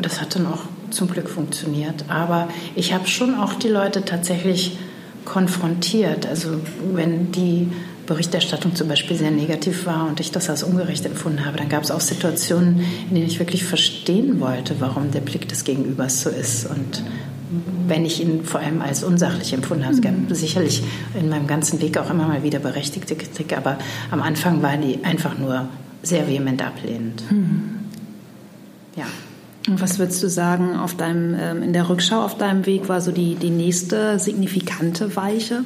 das 0.00 0.20
hat 0.20 0.34
dann 0.36 0.46
auch 0.46 0.62
zum 0.90 1.08
Glück 1.08 1.28
funktioniert. 1.28 2.04
Aber 2.08 2.48
ich 2.74 2.92
habe 2.92 3.06
schon 3.06 3.34
auch 3.34 3.54
die 3.54 3.68
Leute 3.68 4.04
tatsächlich 4.04 4.78
konfrontiert. 5.24 6.26
Also 6.26 6.60
wenn 6.92 7.32
die 7.32 7.68
Berichterstattung 8.06 8.74
zum 8.74 8.88
Beispiel 8.88 9.16
sehr 9.16 9.30
negativ 9.30 9.84
war 9.86 10.06
und 10.06 10.20
ich 10.20 10.30
das 10.30 10.48
als 10.48 10.62
ungerecht 10.62 11.04
empfunden 11.04 11.44
habe, 11.44 11.58
dann 11.58 11.68
gab 11.68 11.82
es 11.82 11.90
auch 11.90 12.00
Situationen, 12.00 12.84
in 13.08 13.16
denen 13.16 13.26
ich 13.26 13.38
wirklich 13.38 13.64
verstehen 13.64 14.40
wollte, 14.40 14.76
warum 14.78 15.10
der 15.10 15.20
Blick 15.20 15.48
des 15.48 15.64
Gegenübers 15.64 16.22
so 16.22 16.30
ist 16.30 16.66
und 16.66 17.02
wenn 17.86 18.04
ich 18.04 18.20
ihn 18.20 18.44
vor 18.44 18.60
allem 18.60 18.82
als 18.82 19.04
unsachlich 19.04 19.52
empfunden 19.52 19.84
habe. 19.84 19.94
Es 19.94 20.00
gab 20.00 20.12
mhm. 20.12 20.34
sicherlich 20.34 20.82
in 21.18 21.28
meinem 21.28 21.46
ganzen 21.46 21.80
Weg 21.80 21.98
auch 21.98 22.10
immer 22.10 22.26
mal 22.26 22.42
wieder 22.42 22.58
berechtigte 22.58 23.14
Kritik, 23.14 23.56
aber 23.56 23.78
am 24.10 24.22
Anfang 24.22 24.62
war 24.62 24.76
die 24.76 25.04
einfach 25.04 25.38
nur 25.38 25.68
sehr 26.02 26.28
vehement 26.28 26.64
ablehnend. 26.64 27.22
Mhm. 27.30 27.76
Ja. 28.96 29.06
Und 29.68 29.80
was 29.80 29.98
würdest 29.98 30.22
du 30.22 30.28
sagen, 30.28 30.76
auf 30.76 30.96
deinem, 30.96 31.34
ähm, 31.38 31.62
in 31.62 31.72
der 31.72 31.88
Rückschau 31.88 32.22
auf 32.22 32.38
deinem 32.38 32.66
Weg 32.66 32.88
war 32.88 33.00
so 33.00 33.10
die, 33.10 33.34
die 33.34 33.50
nächste 33.50 34.18
signifikante 34.18 35.16
Weiche? 35.16 35.64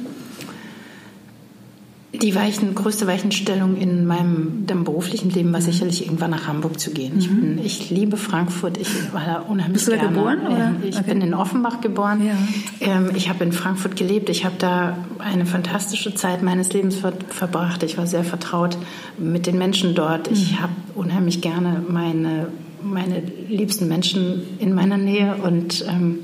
Die 2.13 2.35
Weichen, 2.35 2.75
größte 2.75 3.07
Weichenstellung 3.07 3.77
in 3.77 4.05
meinem 4.05 4.65
beruflichen 4.65 5.29
Leben 5.29 5.53
war 5.53 5.61
mhm. 5.61 5.65
sicherlich 5.65 6.05
irgendwann 6.05 6.31
nach 6.31 6.45
Hamburg 6.45 6.77
zu 6.77 6.91
gehen. 6.91 7.17
Ich, 7.17 7.29
bin, 7.29 7.57
ich 7.63 7.89
liebe 7.89 8.17
Frankfurt. 8.17 8.77
Ich 8.77 9.13
war 9.13 9.25
da 9.25 9.39
unheimlich 9.39 9.75
Bist 9.75 9.87
du 9.87 9.91
da 9.91 9.97
gerne. 9.97 10.15
geboren? 10.15 10.39
Oder? 10.45 10.75
Ich 10.83 10.97
okay. 10.97 11.13
bin 11.13 11.21
in 11.21 11.33
Offenbach 11.33 11.79
geboren. 11.79 12.21
Ja. 12.25 12.33
Ähm, 12.81 13.11
ich 13.15 13.29
habe 13.29 13.45
in 13.45 13.53
Frankfurt 13.53 13.95
gelebt. 13.95 14.29
Ich 14.29 14.43
habe 14.43 14.55
da 14.57 14.97
eine 15.19 15.45
fantastische 15.45 16.13
Zeit 16.13 16.43
meines 16.43 16.73
Lebens 16.73 16.97
ver 16.97 17.13
verbracht. 17.29 17.81
Ich 17.83 17.97
war 17.97 18.07
sehr 18.07 18.25
vertraut 18.25 18.77
mit 19.17 19.47
den 19.47 19.57
Menschen 19.57 19.95
dort. 19.95 20.29
Ich 20.29 20.51
mhm. 20.51 20.61
habe 20.63 20.73
unheimlich 20.95 21.39
gerne 21.39 21.81
meine, 21.87 22.47
meine 22.83 23.23
liebsten 23.47 23.87
Menschen 23.87 24.43
in 24.59 24.73
meiner 24.73 24.97
Nähe 24.97 25.35
und 25.35 25.85
ähm, 25.87 26.19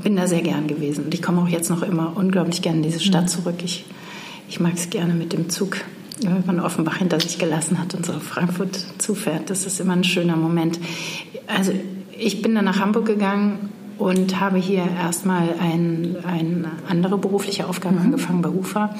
bin 0.00 0.14
da 0.14 0.28
sehr 0.28 0.42
gern 0.42 0.68
gewesen. 0.68 1.06
Und 1.06 1.14
ich 1.14 1.22
komme 1.22 1.42
auch 1.42 1.48
jetzt 1.48 1.70
noch 1.70 1.82
immer 1.82 2.12
unglaublich 2.14 2.62
gerne 2.62 2.78
in 2.78 2.84
diese 2.84 3.00
Stadt 3.00 3.24
mhm. 3.24 3.28
zurück. 3.28 3.56
Ich 3.64 3.84
ich 4.52 4.60
mag 4.60 4.74
es 4.74 4.90
gerne 4.90 5.14
mit 5.14 5.32
dem 5.32 5.48
Zug, 5.48 5.78
wenn 6.20 6.44
man 6.44 6.60
Offenbach 6.60 6.98
hinter 6.98 7.18
sich 7.18 7.38
gelassen 7.38 7.78
hat 7.78 7.94
und 7.94 8.04
so 8.04 8.12
auf 8.12 8.22
Frankfurt 8.22 8.84
zufährt. 8.98 9.48
Das 9.48 9.64
ist 9.64 9.80
immer 9.80 9.94
ein 9.94 10.04
schöner 10.04 10.36
Moment. 10.36 10.78
Also 11.46 11.72
ich 12.18 12.42
bin 12.42 12.54
dann 12.54 12.66
nach 12.66 12.78
Hamburg 12.78 13.06
gegangen 13.06 13.70
und 13.98 14.40
habe 14.40 14.58
hier 14.58 14.84
erstmal 14.84 15.54
ein, 15.60 16.16
eine 16.24 16.70
andere 16.88 17.18
berufliche 17.18 17.68
Aufgabe 17.68 17.96
mhm. 17.96 18.02
angefangen 18.02 18.42
bei 18.42 18.48
UFA. 18.48 18.94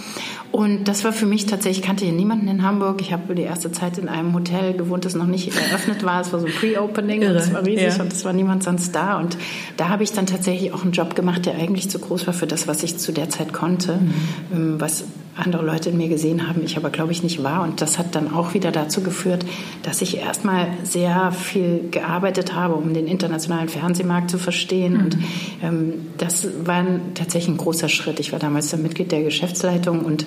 Und 0.53 0.87
das 0.87 1.03
war 1.05 1.13
für 1.13 1.27
mich 1.27 1.47
tatsächlich, 1.47 1.79
ich 1.79 1.85
kannte 1.85 2.05
hier 2.05 2.13
niemanden 2.13 2.47
in 2.49 2.63
Hamburg. 2.63 3.01
Ich 3.01 3.13
habe 3.13 3.35
die 3.35 3.43
erste 3.43 3.73
Zeit 3.73 3.99
in 3.99 4.09
einem 4.09 4.35
Hotel 4.35 4.75
gewohnt, 4.75 5.05
das 5.05 5.15
noch 5.15 5.27
nicht 5.27 5.57
eröffnet 5.57 6.05
war. 6.05 6.21
Es 6.21 6.33
war 6.33 6.41
so 6.41 6.47
ein 6.47 6.53
Pre-Opening 6.53 7.23
und 7.23 7.35
es 7.37 7.53
war 7.53 7.65
riesig 7.65 7.97
ja. 7.97 8.03
und 8.03 8.13
es 8.13 8.25
war 8.25 8.33
niemand 8.33 8.63
sonst 8.63 8.95
da. 8.95 9.19
Und 9.19 9.39
da 9.77 9.89
habe 9.89 10.03
ich 10.03 10.13
dann 10.13 10.27
tatsächlich 10.27 10.73
auch 10.73 10.83
einen 10.83 10.93
Job 10.93 11.15
gemacht, 11.15 11.47
der 11.47 11.55
eigentlich 11.55 11.89
zu 11.91 11.99
groß 11.99 12.27
war 12.27 12.35
für 12.35 12.47
das, 12.47 12.69
was 12.69 12.83
ich 12.83 12.99
zu 12.99 13.13
der 13.13 13.31
Zeit 13.31 13.53
konnte, 13.53 13.97
mhm. 13.97 14.13
Ähm, 14.53 14.81
was 14.81 15.05
andere 15.35 15.65
Leute 15.65 15.89
in 15.91 15.97
mir 15.97 16.09
gesehen 16.09 16.47
haben, 16.47 16.63
ich 16.63 16.77
aber 16.77 16.91
glaube 16.91 17.13
ich 17.13 17.23
nicht 17.23 17.43
war. 17.43 17.63
Und 17.63 17.81
das 17.81 17.99
hat 17.99 18.15
dann 18.15 18.33
auch 18.35 18.55
wieder 18.55 18.71
dazu 18.71 19.03
geführt, 19.03 19.45
dass 19.83 20.03
ich 20.03 20.19
erstmal 20.19 20.69
sehr 20.83 21.33
viel 21.33 21.89
gearbeitet 21.91 22.55
habe, 22.55 22.75
um 22.75 22.93
den 22.93 23.07
internationalen 23.07 23.69
Fernsehmarkt 23.69 24.31
zu 24.31 24.39
verstehen. 24.39 24.82
Mhm. 24.91 25.01
Und 25.01 25.19
ähm, 25.63 25.93
das 26.19 26.47
war 26.65 26.85
tatsächlich 27.15 27.55
ein 27.55 27.59
großer 27.59 27.89
Schritt. 27.89 28.21
Ich 28.21 28.33
war 28.33 28.39
damals 28.39 28.71
dann 28.71 28.83
Mitglied 28.83 29.13
der 29.13 29.23
Geschäftsleitung 29.23 30.05
und 30.05 30.23
äh, 30.23 30.27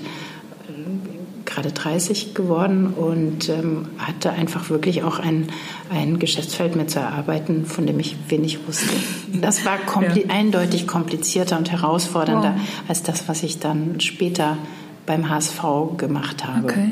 gerade 1.46 1.72
30 1.72 2.34
geworden 2.34 2.88
und 2.88 3.50
ähm, 3.50 3.88
hatte 3.98 4.32
einfach 4.32 4.70
wirklich 4.70 5.04
auch 5.04 5.20
ein, 5.20 5.48
ein 5.90 6.20
Geschäftsfeld 6.20 6.76
mit 6.76 6.90
zu 6.90 7.00
erarbeiten, 7.00 7.66
von 7.66 7.86
dem 7.86 8.00
ich 8.00 8.16
wenig 8.30 8.68
wusste. 8.68 8.90
Das 9.42 9.66
war 9.66 9.78
kompli 9.78 10.22
ja. 10.22 10.30
eindeutig 10.30 10.88
komplizierter 10.88 11.58
und 11.58 11.70
herausfordernder 11.70 12.56
wow. 12.56 12.84
als 12.88 13.04
das, 13.04 13.28
was 13.28 13.44
ich 13.44 13.60
dann 13.60 14.00
später 14.00 14.58
beim 15.06 15.30
HSV 15.30 15.62
gemacht 15.98 16.46
habe. 16.48 16.64
Okay. 16.64 16.90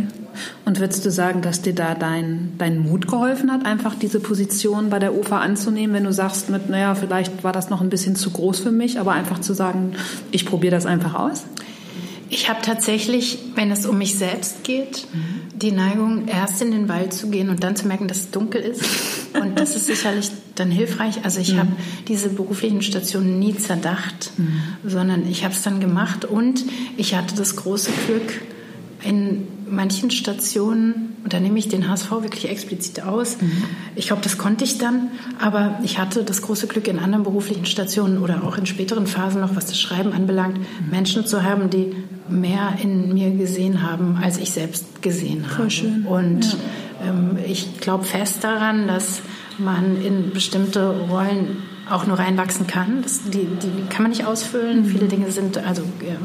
Und 0.65 0.79
würdest 0.79 1.05
du 1.05 1.11
sagen, 1.11 1.41
dass 1.41 1.61
dir 1.61 1.73
da 1.73 1.95
dein, 1.95 2.53
dein 2.57 2.79
Mut 2.79 3.07
geholfen 3.07 3.51
hat, 3.51 3.65
einfach 3.65 3.95
diese 3.95 4.19
Position 4.19 4.89
bei 4.89 4.99
der 4.99 5.15
UFA 5.15 5.39
anzunehmen, 5.39 5.95
wenn 5.95 6.03
du 6.03 6.13
sagst, 6.13 6.49
mit, 6.49 6.69
naja, 6.69 6.95
vielleicht 6.95 7.43
war 7.43 7.51
das 7.51 7.69
noch 7.69 7.81
ein 7.81 7.89
bisschen 7.89 8.15
zu 8.15 8.31
groß 8.31 8.59
für 8.59 8.71
mich, 8.71 8.99
aber 8.99 9.11
einfach 9.11 9.39
zu 9.39 9.53
sagen, 9.53 9.93
ich 10.31 10.45
probiere 10.45 10.75
das 10.75 10.85
einfach 10.85 11.15
aus? 11.15 11.43
Ich 12.29 12.49
habe 12.49 12.61
tatsächlich, 12.63 13.37
wenn 13.53 13.69
es 13.69 13.85
um 13.85 13.99
mich 13.99 14.17
selbst 14.17 14.63
geht, 14.63 15.05
mhm. 15.13 15.57
die 15.59 15.71
Neigung, 15.71 16.27
erst 16.27 16.63
in 16.63 16.71
den 16.71 16.89
Wald 16.89 17.13
zu 17.13 17.29
gehen 17.29 17.49
und 17.49 17.63
dann 17.63 17.75
zu 17.75 17.87
merken, 17.87 18.07
dass 18.07 18.21
es 18.21 18.31
dunkel 18.31 18.61
ist. 18.61 18.83
Und 19.39 19.59
das 19.59 19.75
ist 19.75 19.85
sicherlich 19.85 20.31
dann 20.55 20.71
hilfreich. 20.71 21.25
Also 21.25 21.39
ich 21.39 21.53
mhm. 21.53 21.59
habe 21.59 21.71
diese 22.07 22.29
beruflichen 22.29 22.81
Stationen 22.81 23.37
nie 23.37 23.55
zerdacht, 23.55 24.31
mhm. 24.37 24.63
sondern 24.83 25.27
ich 25.29 25.43
habe 25.43 25.53
es 25.53 25.61
dann 25.61 25.79
gemacht 25.79 26.25
und 26.25 26.65
ich 26.97 27.13
hatte 27.13 27.35
das 27.35 27.55
große 27.55 27.91
Glück, 28.07 28.41
in 29.03 29.47
manchen 29.73 30.11
Stationen, 30.11 31.15
und 31.23 31.33
da 31.33 31.39
nehme 31.39 31.57
ich 31.59 31.67
den 31.67 31.89
HSV 31.89 32.11
wirklich 32.11 32.49
explizit 32.49 33.03
aus, 33.03 33.41
mhm. 33.41 33.63
ich 33.95 34.07
glaube, 34.07 34.21
das 34.21 34.37
konnte 34.37 34.63
ich 34.63 34.77
dann, 34.77 35.09
aber 35.39 35.79
ich 35.83 35.99
hatte 35.99 36.23
das 36.23 36.41
große 36.41 36.67
Glück, 36.67 36.87
in 36.87 36.99
anderen 36.99 37.23
beruflichen 37.23 37.65
Stationen 37.65 38.17
oder 38.17 38.43
auch 38.43 38.57
in 38.57 38.65
späteren 38.65 39.07
Phasen 39.07 39.41
noch, 39.41 39.55
was 39.55 39.65
das 39.65 39.79
Schreiben 39.79 40.13
anbelangt, 40.13 40.59
mhm. 40.59 40.89
Menschen 40.91 41.25
zu 41.25 41.43
haben, 41.43 41.69
die 41.69 41.93
mehr 42.29 42.77
in 42.81 43.13
mir 43.13 43.31
gesehen 43.31 43.81
haben, 43.81 44.17
als 44.21 44.37
ich 44.37 44.51
selbst 44.51 45.01
gesehen 45.01 45.45
habe. 45.45 45.55
Voll 45.55 45.69
schön. 45.69 46.05
Und 46.05 46.45
ja. 46.45 47.09
ähm, 47.09 47.37
ich 47.45 47.79
glaube 47.79 48.03
fest 48.03 48.43
daran, 48.43 48.87
dass 48.87 49.21
man 49.57 50.01
in 50.03 50.31
bestimmte 50.31 50.89
Rollen 51.09 51.57
auch 51.89 52.07
nur 52.07 52.17
reinwachsen 52.17 52.67
kann. 52.67 53.01
Das, 53.01 53.23
die, 53.23 53.45
die 53.45 53.87
kann 53.89 54.03
man 54.03 54.11
nicht 54.11 54.25
ausfüllen. 54.25 54.83
Mhm. 54.83 54.85
Viele 54.85 55.07
Dinge 55.07 55.31
sind, 55.31 55.57
also 55.57 55.83
ja, 56.01 56.15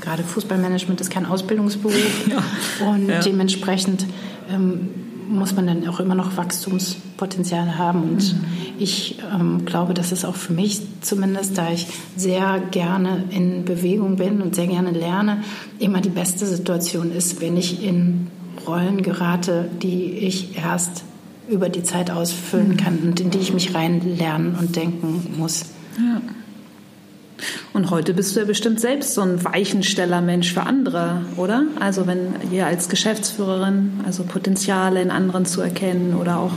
gerade 0.00 0.22
Fußballmanagement 0.22 1.00
ist 1.00 1.10
kein 1.10 1.26
Ausbildungsberuf 1.26 2.28
ja. 2.28 2.86
und 2.86 3.08
ja. 3.08 3.20
dementsprechend 3.20 4.06
ähm, 4.50 4.88
muss 5.28 5.54
man 5.54 5.66
dann 5.66 5.86
auch 5.88 6.00
immer 6.00 6.14
noch 6.14 6.36
Wachstumspotenzial 6.36 7.76
haben. 7.76 8.02
Und 8.02 8.34
mhm. 8.34 8.44
ich 8.78 9.18
ähm, 9.32 9.64
glaube, 9.64 9.94
dass 9.94 10.12
es 10.12 10.24
auch 10.24 10.36
für 10.36 10.52
mich 10.52 10.80
zumindest, 11.00 11.58
da 11.58 11.70
ich 11.70 11.86
sehr 12.16 12.60
gerne 12.70 13.24
in 13.30 13.64
Bewegung 13.64 14.16
bin 14.16 14.40
und 14.40 14.54
sehr 14.54 14.66
gerne 14.66 14.90
lerne, 14.90 15.42
immer 15.78 16.00
die 16.00 16.08
beste 16.08 16.46
Situation 16.46 17.12
ist, 17.12 17.40
wenn 17.40 17.56
ich 17.56 17.82
in 17.82 18.28
Rollen 18.66 19.02
gerate, 19.02 19.68
die 19.82 20.12
ich 20.12 20.56
erst 20.56 21.04
über 21.48 21.68
die 21.68 21.82
Zeit 21.82 22.10
ausfüllen 22.10 22.76
kann 22.76 22.98
und 22.98 23.20
in 23.20 23.30
die 23.30 23.38
ich 23.38 23.52
mich 23.52 23.74
reinlernen 23.74 24.54
und 24.56 24.76
denken 24.76 25.34
muss. 25.38 25.64
Ja. 25.96 26.20
Und 27.72 27.90
heute 27.90 28.14
bist 28.14 28.34
du 28.34 28.40
ja 28.40 28.46
bestimmt 28.46 28.80
selbst 28.80 29.14
so 29.14 29.20
ein 29.20 29.44
Weichensteller-Mensch 29.44 30.52
für 30.52 30.62
andere, 30.62 31.22
oder? 31.36 31.64
Also 31.78 32.06
wenn 32.06 32.34
ihr 32.50 32.66
als 32.66 32.88
Geschäftsführerin, 32.88 34.00
also 34.04 34.24
Potenziale 34.24 35.00
in 35.00 35.10
anderen 35.10 35.46
zu 35.46 35.60
erkennen 35.60 36.16
oder 36.16 36.38
auch 36.38 36.52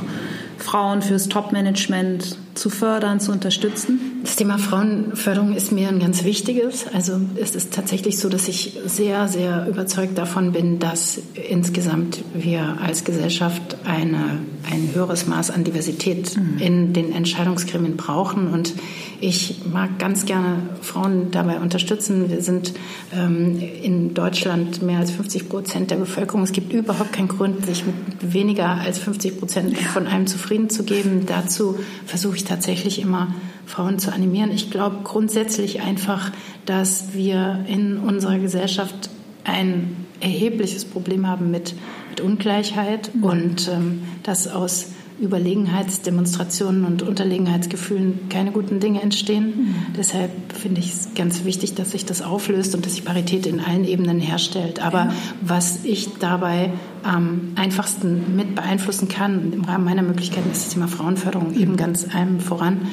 Frauen 0.58 1.02
fürs 1.02 1.30
Top-Management 1.30 2.38
zu 2.54 2.70
fördern, 2.70 3.20
zu 3.20 3.32
unterstützen? 3.32 4.22
Das 4.24 4.36
Thema 4.36 4.58
Frauenförderung 4.58 5.54
ist 5.54 5.72
mir 5.72 5.90
ein 5.90 6.00
ganz 6.00 6.24
wichtiges. 6.24 6.86
Also 6.94 7.20
es 7.36 7.56
ist 7.56 7.74
tatsächlich 7.74 8.20
so, 8.20 8.30
dass 8.30 8.48
ich 8.48 8.78
sehr, 8.86 9.28
sehr 9.28 9.68
überzeugt 9.68 10.18
davon 10.18 10.52
bin, 10.52 10.80
dass 10.80 11.20
insgesamt 11.50 12.24
wir 12.34 12.78
als 12.82 13.04
Gesellschaft 13.04 13.78
eine, 13.86 14.40
ein 14.72 14.90
höheres 14.94 15.28
Maß 15.28 15.52
an 15.52 15.64
Diversität 15.64 16.38
mhm. 16.38 16.58
in 16.60 16.94
den 16.94 17.14
Entscheidungsgremien 17.14 17.98
brauchen. 17.98 18.48
Und 18.48 18.74
ich 19.22 19.66
mag 19.72 20.00
ganz 20.00 20.26
gerne 20.26 20.58
Frauen 20.82 21.30
dabei 21.32 21.60
unterstützen. 21.60 22.30
Wir 22.30 22.42
sind 22.42 22.74
ähm, 23.14 23.60
in 23.60 24.14
Deutschland 24.16 24.82
mehr 24.82 24.98
als 24.98 25.12
50 25.12 25.48
Prozent 25.48 25.92
der 25.92 25.98
Bevölkerung. 25.98 26.42
Es 26.42 26.52
gibt 26.52 26.74
überhaupt 26.74 27.14
keinen 27.14 27.28
Grund, 27.28 27.66
sich 27.66 27.86
mit 27.86 27.96
weniger 28.34 28.68
als 28.68 28.98
50 28.98 29.40
Prozent 29.40 29.78
von 29.78 30.08
einem 30.08 30.26
zufrieden 30.26 30.72
zu 30.72 30.84
geben. 30.84 31.28
Dazu 31.28 31.78
versuche 32.06 32.38
ich 32.38 32.46
tatsächlich 32.46 33.00
immer 33.00 33.34
Frauen 33.68 34.00
zu 34.00 34.12
animieren. 34.12 34.52
Ich 34.52 34.72
glaube 34.72 34.98
grundsätzlich 35.04 35.82
einfach, 35.82 36.32
dass 36.66 37.14
wir 37.14 37.64
in 37.68 37.98
unserer 37.98 38.40
Gesellschaft 38.40 39.12
ein 39.44 40.08
erhebliches 40.20 40.84
Problem 40.84 41.28
haben 41.28 41.52
mit, 41.52 41.76
mit 42.10 42.22
Ungleichheit 42.22 43.14
mhm. 43.14 43.24
und 43.24 43.68
ähm, 43.68 44.02
dass 44.24 44.48
aus 44.48 44.88
Überlegenheitsdemonstrationen 45.22 46.84
und 46.86 47.04
Unterlegenheitsgefühlen 47.04 48.30
keine 48.30 48.52
guten 48.52 48.80
Dinge 48.80 49.02
entstehen. 49.02 49.46
Mhm. 49.46 49.76
Deshalb 49.98 50.32
finde 50.54 50.82
ich 50.82 50.94
es 50.94 51.10
ganz 51.16 51.44
wichtig, 51.44 51.76
dass 51.76 51.92
sich 51.92 52.06
das 52.06 52.22
auflöst 52.22 52.76
und 52.76 52.86
dass 52.86 52.96
sich 52.96 53.06
Parität 53.06 53.46
in 53.46 53.60
allen 53.60 53.86
Ebenen 53.86 54.20
herstellt. 54.20 54.84
Aber 54.84 55.06
ja. 55.06 55.14
was 55.42 55.86
ich 55.86 56.10
dabei 56.20 56.72
am 57.04 57.54
einfachsten 57.56 58.36
mit 58.36 58.56
beeinflussen 58.56 59.08
kann, 59.08 59.54
im 59.54 59.64
Rahmen 59.64 59.86
meiner 59.86 60.04
Möglichkeiten, 60.04 60.52
ist 60.52 60.66
das 60.66 60.74
Thema 60.74 60.88
Frauenförderung 60.88 61.52
mhm. 61.52 61.62
eben 61.62 61.78
ganz 61.78 62.08
einem 62.14 62.40
voran. 62.40 62.88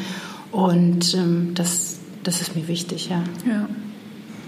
Und 0.52 1.14
ähm, 1.14 1.52
das, 1.54 1.98
das 2.22 2.40
ist 2.40 2.54
mir 2.54 2.68
wichtig, 2.68 3.08
ja. 3.08 3.22
ja. 3.46 3.68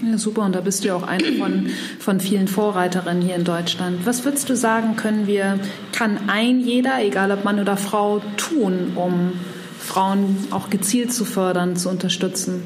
Ja, 0.03 0.17
super. 0.17 0.43
Und 0.43 0.55
da 0.55 0.61
bist 0.61 0.83
du 0.83 0.89
ja 0.89 0.95
auch 0.95 1.03
eine 1.03 1.33
von, 1.33 1.67
von 1.99 2.19
vielen 2.19 2.47
Vorreiterinnen 2.47 3.21
hier 3.21 3.35
in 3.35 3.43
Deutschland. 3.43 4.05
Was 4.05 4.25
würdest 4.25 4.49
du 4.49 4.55
sagen, 4.55 4.95
können 4.95 5.27
wir, 5.27 5.59
kann 5.91 6.17
ein 6.27 6.59
jeder, 6.59 7.03
egal 7.03 7.31
ob 7.31 7.43
Mann 7.43 7.59
oder 7.59 7.77
Frau, 7.77 8.21
tun, 8.37 8.93
um 8.95 9.33
Frauen 9.79 10.37
auch 10.51 10.69
gezielt 10.69 11.13
zu 11.13 11.25
fördern, 11.25 11.75
zu 11.75 11.89
unterstützen? 11.89 12.63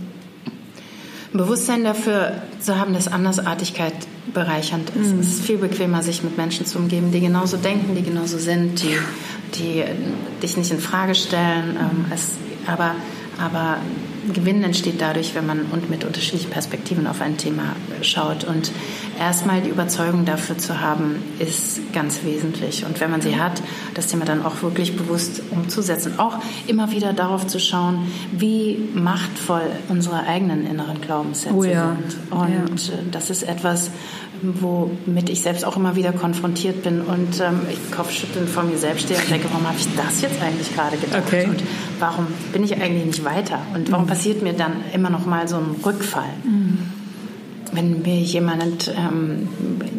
Bewusstsein 1.33 1.83
dafür 1.83 2.43
zu 2.61 2.79
haben, 2.79 2.93
dass 2.93 3.09
Andersartigkeit 3.09 3.93
bereichernd 4.33 4.89
ist. 4.91 5.13
Mhm. 5.13 5.19
Es 5.19 5.27
ist 5.27 5.45
viel 5.45 5.57
bequemer, 5.57 6.01
sich 6.01 6.23
mit 6.23 6.37
Menschen 6.37 6.65
zu 6.65 6.77
umgeben, 6.77 7.11
die 7.11 7.19
genauso 7.19 7.57
denken, 7.57 7.95
die 7.95 8.03
genauso 8.03 8.37
sind, 8.37 8.81
die, 8.81 8.97
die 9.55 9.83
dich 10.41 10.55
nicht 10.55 10.71
in 10.71 10.79
Frage 10.79 11.15
stellen. 11.15 11.77
Ähm, 11.79 12.05
es, 12.13 12.29
aber, 12.67 12.95
aber 13.39 13.77
Gewinn 14.33 14.63
entsteht 14.63 14.99
dadurch, 14.99 15.35
wenn 15.35 15.45
man 15.45 15.65
und 15.71 15.89
mit 15.89 16.03
unterschiedlichen 16.03 16.49
Perspektiven 16.49 17.05
auf 17.07 17.21
ein 17.21 17.37
Thema 17.37 17.75
schaut. 18.01 18.43
Und 18.43 18.71
erstmal 19.19 19.61
die 19.61 19.69
Überzeugung 19.69 20.25
dafür 20.25 20.57
zu 20.57 20.81
haben, 20.81 21.21
ist 21.39 21.93
ganz 21.93 22.23
wesentlich. 22.23 22.85
Und 22.85 22.99
wenn 22.99 23.11
man 23.11 23.21
sie 23.21 23.37
hat, 23.37 23.61
das 23.93 24.07
Thema 24.07 24.25
dann 24.25 24.43
auch 24.43 24.61
wirklich 24.61 24.95
bewusst 24.95 25.41
umzusetzen. 25.51 26.19
Auch 26.19 26.37
immer 26.67 26.91
wieder 26.91 27.13
darauf 27.13 27.45
zu 27.45 27.59
schauen, 27.59 28.11
wie 28.31 28.79
machtvoll 28.93 29.69
unsere 29.89 30.25
eigenen 30.25 30.65
inneren 30.65 31.01
Glaubenssätze 31.01 31.55
oh 31.55 31.63
ja. 31.63 31.95
sind. 31.95 32.31
Und 32.31 32.87
ja. 32.87 32.93
Das 33.11 33.29
ist 33.29 33.43
etwas, 33.43 33.91
womit 34.41 35.29
ich 35.29 35.41
selbst 35.41 35.65
auch 35.65 35.77
immer 35.77 35.95
wieder 35.95 36.11
konfrontiert 36.11 36.83
bin 36.83 37.01
und 37.01 37.39
ähm, 37.39 37.61
ich 37.71 37.91
Kopfschütteln 37.91 38.47
vor 38.47 38.63
mir 38.63 38.77
selbst 38.77 39.05
stehe 39.05 39.19
und 39.19 39.29
denke, 39.29 39.47
warum 39.51 39.67
habe 39.67 39.77
ich 39.77 39.87
das 39.95 40.21
jetzt 40.21 40.41
eigentlich 40.41 40.73
gerade 40.73 40.97
gedacht 40.97 41.23
okay. 41.25 41.45
und 41.45 41.63
warum 41.99 42.27
bin 42.53 42.63
ich 42.63 42.75
eigentlich 42.75 43.05
nicht 43.05 43.25
weiter 43.25 43.59
und 43.73 43.91
warum 43.91 44.05
mhm. 44.05 44.09
passiert 44.09 44.41
mir 44.41 44.53
dann 44.53 44.73
immer 44.93 45.09
noch 45.09 45.25
mal 45.25 45.47
so 45.47 45.57
ein 45.57 45.75
Rückfall? 45.83 46.33
Mhm. 46.43 46.79
Wenn 47.71 48.01
mir 48.03 48.19
jemand, 48.21 48.93
ähm, 48.95 49.49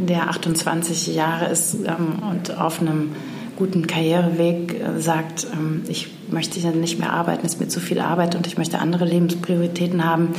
der 0.07 0.31
28 0.31 1.15
Jahre 1.15 1.47
ist 1.47 1.75
ähm, 1.75 2.23
und 2.31 2.57
auf 2.57 2.81
einem 2.81 3.11
guten 3.57 3.87
Karriereweg 3.87 4.75
äh, 4.75 5.01
sagt, 5.01 5.47
ähm, 5.53 5.83
ich 5.89 6.09
möchte 6.31 6.61
nicht 6.71 6.99
mehr 6.99 7.13
arbeiten, 7.13 7.45
es 7.47 7.55
ist 7.55 7.61
mir 7.61 7.69
zu 7.69 7.81
viel 7.81 8.01
Arbeit 8.01 8.35
und 8.35 8.47
ich 8.47 8.59
möchte 8.59 8.79
andere 8.79 9.05
Lebensprioritäten 9.05 10.05
haben 10.05 10.35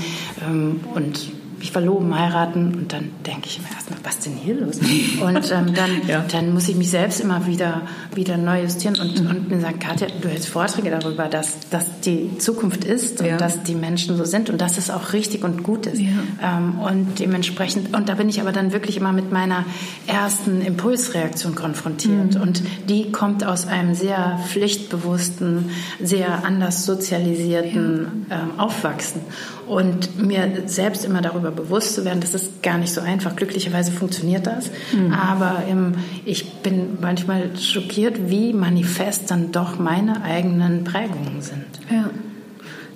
ähm, 0.47 0.79
und 0.93 1.31
mich 1.60 1.72
verloben, 1.72 2.17
heiraten 2.17 2.74
und 2.74 2.93
dann 2.93 3.10
denke 3.26 3.48
ich 3.48 3.60
mir 3.60 3.67
erstmal, 3.74 4.00
was 4.04 4.15
ist 4.15 4.26
denn 4.26 4.34
hier 4.34 4.56
los? 4.56 4.78
Und 4.78 5.52
ähm, 5.52 5.74
dann, 5.76 6.08
ja. 6.08 6.24
dann 6.32 6.54
muss 6.54 6.70
ich 6.70 6.76
mich 6.76 6.89
selbst 6.89 7.20
immer 7.20 7.48
wieder, 7.48 7.82
wieder 8.13 8.38
neu 8.38 8.63
justieren 8.63 8.98
und, 9.00 9.22
mhm. 9.22 9.30
und 9.30 9.50
mir 9.50 9.60
sagen, 9.60 9.80
Katja, 9.80 10.08
du 10.22 10.28
hältst 10.28 10.50
Vorträge 10.50 10.91
darüber, 10.91 11.28
dass, 11.28 11.70
dass 11.70 12.00
die 12.02 12.38
Zukunft 12.38 12.84
ist 12.84 13.22
und 13.22 13.28
ja. 13.28 13.38
dass 13.38 13.63
die 13.63 13.76
Menschen 13.76 14.17
so 14.17 14.26
sind 14.26 14.50
und 14.50 14.62
dass 14.62 14.78
es 14.78 14.89
auch 14.89 15.13
richtig 15.13 15.43
und 15.43 15.63
gut 15.63 15.88
ist. 15.88 16.00
Ja. 16.00 16.58
Ähm, 16.58 16.80
und 16.80 17.20
dementsprechend, 17.20 17.96
und 17.96 18.08
da 18.10 18.15
bin 18.15 18.30
ich 18.30 18.39
aber 18.41 18.52
dann 18.52 18.72
wirklich 18.72 18.98
immer 18.98 19.13
mit 19.13 19.32
meiner 19.32 19.65
ersten 20.06 20.62
Impulsreaktion 20.62 21.56
konfrontiert 21.56 22.36
mhm. 22.36 22.41
und 22.41 22.63
die 22.88 23.12
kommt 23.12 23.46
aus 23.46 23.67
einem 23.67 23.96
sehr 23.96 24.39
pflichtbewussten, 24.48 25.72
sehr 26.02 26.46
anders 26.46 26.86
sozialisierten 26.86 28.28
ähm, 28.30 28.60
Aufwachsen 28.60 29.22
und 29.67 30.17
mir 30.21 30.63
selbst 30.65 31.06
immer 31.06 31.21
darüber 31.21 31.51
bewusst 31.51 31.95
zu 31.95 32.06
werden, 32.06 32.19
das 32.21 32.34
ist 32.34 32.63
gar 32.63 32.77
nicht 32.77 32.93
so 32.93 33.01
einfach. 33.01 33.36
Glücklicherweise 33.36 33.91
funktioniert 33.91 34.47
das, 34.47 34.69
mhm. 34.93 35.13
aber 35.13 35.63
ähm, 35.67 35.95
ich 36.25 36.53
bin 36.62 36.97
manchmal 37.01 37.58
schockiert, 37.58 38.30
wie 38.30 38.53
manifest 38.53 39.30
dann 39.32 39.51
doch 39.51 39.80
meine 39.80 40.23
eigenen 40.23 40.84
Prägungen 40.84 41.41
sind. 41.41 41.65
Ja. 41.91 42.10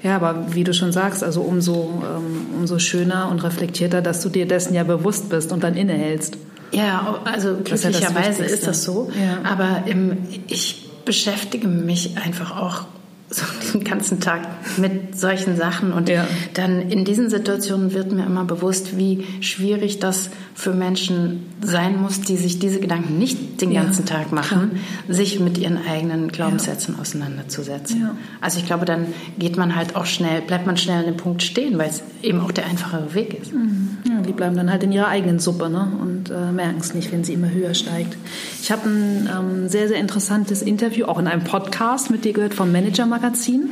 Ja, 0.03 0.15
aber 0.15 0.55
wie 0.55 0.63
du 0.63 0.73
schon 0.73 0.91
sagst, 0.91 1.23
also 1.23 1.41
umso, 1.41 2.01
ähm, 2.03 2.59
umso 2.59 2.79
schöner 2.79 3.29
und 3.29 3.43
reflektierter, 3.43 4.01
dass 4.01 4.21
du 4.21 4.29
dir 4.29 4.47
dessen 4.47 4.73
ja 4.73 4.83
bewusst 4.83 5.29
bist 5.29 5.51
und 5.51 5.63
dann 5.63 5.75
innehältst. 5.75 6.37
Ja, 6.71 7.19
also 7.25 7.57
glücklicherweise 7.63 8.43
ist 8.43 8.65
das 8.65 8.83
so. 8.83 9.11
Ja. 9.13 9.47
Aber 9.47 9.83
ähm, 9.85 10.17
ich 10.47 10.89
beschäftige 11.05 11.67
mich 11.67 12.17
einfach 12.17 12.57
auch 12.57 12.85
so 13.31 13.45
den 13.73 13.83
ganzen 13.83 14.19
Tag 14.19 14.41
mit 14.77 15.17
solchen 15.17 15.55
Sachen. 15.55 15.93
Und 15.93 16.09
ja. 16.09 16.27
dann 16.53 16.89
in 16.89 17.05
diesen 17.05 17.29
Situationen 17.29 17.93
wird 17.93 18.11
mir 18.11 18.25
immer 18.25 18.43
bewusst, 18.43 18.97
wie 18.97 19.25
schwierig 19.39 19.99
das 19.99 20.29
für 20.61 20.73
Menschen 20.75 21.47
sein 21.63 21.99
muss, 21.99 22.21
die 22.21 22.37
sich 22.37 22.59
diese 22.59 22.79
Gedanken 22.79 23.17
nicht 23.17 23.61
den 23.61 23.73
ganzen 23.73 24.05
ja, 24.05 24.17
Tag 24.17 24.31
machen, 24.31 24.69
klar. 25.07 25.15
sich 25.15 25.39
mit 25.39 25.57
ihren 25.57 25.79
eigenen 25.87 26.27
Glaubenssätzen 26.27 26.93
ja. 26.93 27.01
auseinanderzusetzen. 27.01 28.11
Also 28.41 28.59
ich 28.59 28.67
glaube, 28.67 28.85
dann 28.85 29.07
geht 29.39 29.57
man 29.57 29.75
halt 29.75 29.95
auch 29.95 30.05
schnell, 30.05 30.39
bleibt 30.41 30.67
man 30.67 30.77
schnell 30.77 30.99
an 30.99 31.05
dem 31.05 31.17
Punkt 31.17 31.41
stehen, 31.41 31.79
weil 31.79 31.89
es 31.89 32.03
eben 32.21 32.39
auch 32.41 32.51
der 32.51 32.67
einfachere 32.67 33.15
Weg 33.15 33.33
ist. 33.33 33.51
Mhm. 33.51 33.97
Ja, 34.07 34.21
die 34.21 34.33
bleiben 34.33 34.55
dann 34.55 34.69
halt 34.69 34.83
in 34.83 34.91
ihrer 34.91 35.07
eigenen 35.07 35.39
Suppe 35.39 35.67
ne? 35.67 35.93
und 35.99 36.29
äh, 36.29 36.51
merken 36.51 36.77
es 36.79 36.93
nicht, 36.93 37.11
wenn 37.11 37.23
sie 37.23 37.33
immer 37.33 37.49
höher 37.49 37.73
steigt. 37.73 38.15
Ich 38.61 38.71
habe 38.71 38.87
ein 38.87 39.29
ähm, 39.35 39.67
sehr, 39.67 39.87
sehr 39.87 39.97
interessantes 39.97 40.61
Interview 40.61 41.05
auch 41.05 41.17
in 41.17 41.25
einem 41.25 41.43
Podcast 41.43 42.11
mit 42.11 42.23
dir 42.23 42.33
gehört 42.33 42.53
vom 42.53 42.71
Manager 42.71 43.07
Magazin. 43.07 43.67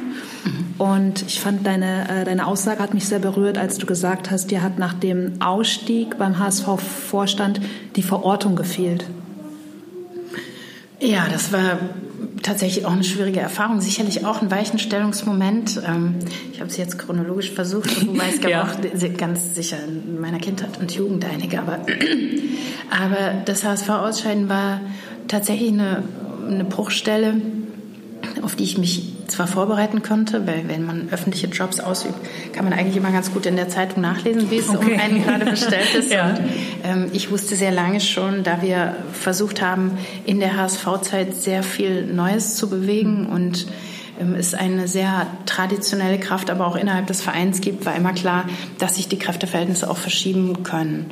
Und 0.79 1.23
ich 1.23 1.41
fand 1.41 1.67
deine, 1.67 2.09
äh, 2.09 2.23
deine 2.23 2.47
Aussage 2.47 2.81
hat 2.81 2.93
mich 2.93 3.05
sehr 3.05 3.19
berührt, 3.19 3.57
als 3.57 3.77
du 3.77 3.85
gesagt 3.85 4.31
hast, 4.31 4.49
dir 4.49 4.63
hat 4.63 4.79
nach 4.79 4.93
dem 4.93 5.41
Ausstieg 5.41 6.17
beim 6.17 6.39
HSV-Vorstand 6.39 7.59
die 7.97 8.01
Verortung 8.01 8.55
gefehlt. 8.55 9.05
Ja, 11.01 11.27
das 11.29 11.51
war 11.51 11.79
tatsächlich 12.43 12.85
auch 12.85 12.93
eine 12.93 13.03
schwierige 13.03 13.41
Erfahrung. 13.41 13.81
Sicherlich 13.81 14.25
auch 14.25 14.41
ein 14.41 14.49
Weichenstellungsmoment. 14.51 15.81
Ähm, 15.85 16.15
ich 16.53 16.61
habe 16.61 16.69
es 16.69 16.77
jetzt 16.77 16.97
chronologisch 16.97 17.51
versucht, 17.51 18.07
wobei 18.07 18.29
es 18.29 18.39
gab 18.39 18.51
ja. 18.51 18.63
auch 18.63 19.17
ganz 19.17 19.55
sicher 19.55 19.77
in 19.85 20.21
meiner 20.21 20.39
Kindheit 20.39 20.79
und 20.79 20.93
Jugend 20.93 21.25
einige. 21.25 21.59
Aber, 21.59 21.79
aber 22.89 23.41
das 23.43 23.65
HSV-Ausscheiden 23.65 24.47
war 24.47 24.79
tatsächlich 25.27 25.73
eine, 25.73 26.03
eine 26.47 26.63
Bruchstelle 26.63 27.41
auf 28.41 28.55
die 28.55 28.63
ich 28.63 28.77
mich 28.77 29.03
zwar 29.27 29.47
vorbereiten 29.47 30.01
konnte, 30.01 30.47
weil 30.47 30.67
wenn 30.67 30.85
man 30.85 31.09
öffentliche 31.11 31.47
Jobs 31.47 31.79
ausübt, 31.79 32.15
kann 32.53 32.65
man 32.65 32.73
eigentlich 32.73 32.97
immer 32.97 33.11
ganz 33.11 33.31
gut 33.31 33.45
in 33.45 33.55
der 33.55 33.69
Zeitung 33.69 34.01
nachlesen, 34.01 34.49
wie 34.49 34.57
es 34.57 34.69
okay. 34.69 34.93
um 34.93 34.99
einen 34.99 35.23
gerade 35.23 35.45
bestellt 35.45 35.95
ist. 35.95 36.11
ja. 36.11 36.29
Und 36.29 36.39
ähm, 36.83 37.07
ich 37.13 37.31
wusste 37.31 37.55
sehr 37.55 37.71
lange 37.71 37.99
schon, 37.99 38.43
da 38.43 38.61
wir 38.61 38.95
versucht 39.13 39.61
haben, 39.61 39.97
in 40.25 40.39
der 40.39 40.57
HSV-Zeit 40.57 41.35
sehr 41.35 41.63
viel 41.63 42.05
Neues 42.05 42.55
zu 42.55 42.69
bewegen 42.69 43.27
und 43.27 43.67
ähm, 44.19 44.35
es 44.35 44.53
eine 44.53 44.87
sehr 44.87 45.27
traditionelle 45.45 46.19
Kraft, 46.19 46.49
aber 46.49 46.67
auch 46.67 46.75
innerhalb 46.75 47.07
des 47.07 47.21
Vereins 47.21 47.61
gibt, 47.61 47.85
war 47.85 47.95
immer 47.95 48.13
klar, 48.13 48.45
dass 48.77 48.95
sich 48.95 49.07
die 49.07 49.19
Kräfteverhältnisse 49.19 49.89
auch 49.89 49.97
verschieben 49.97 50.63
können. 50.63 51.11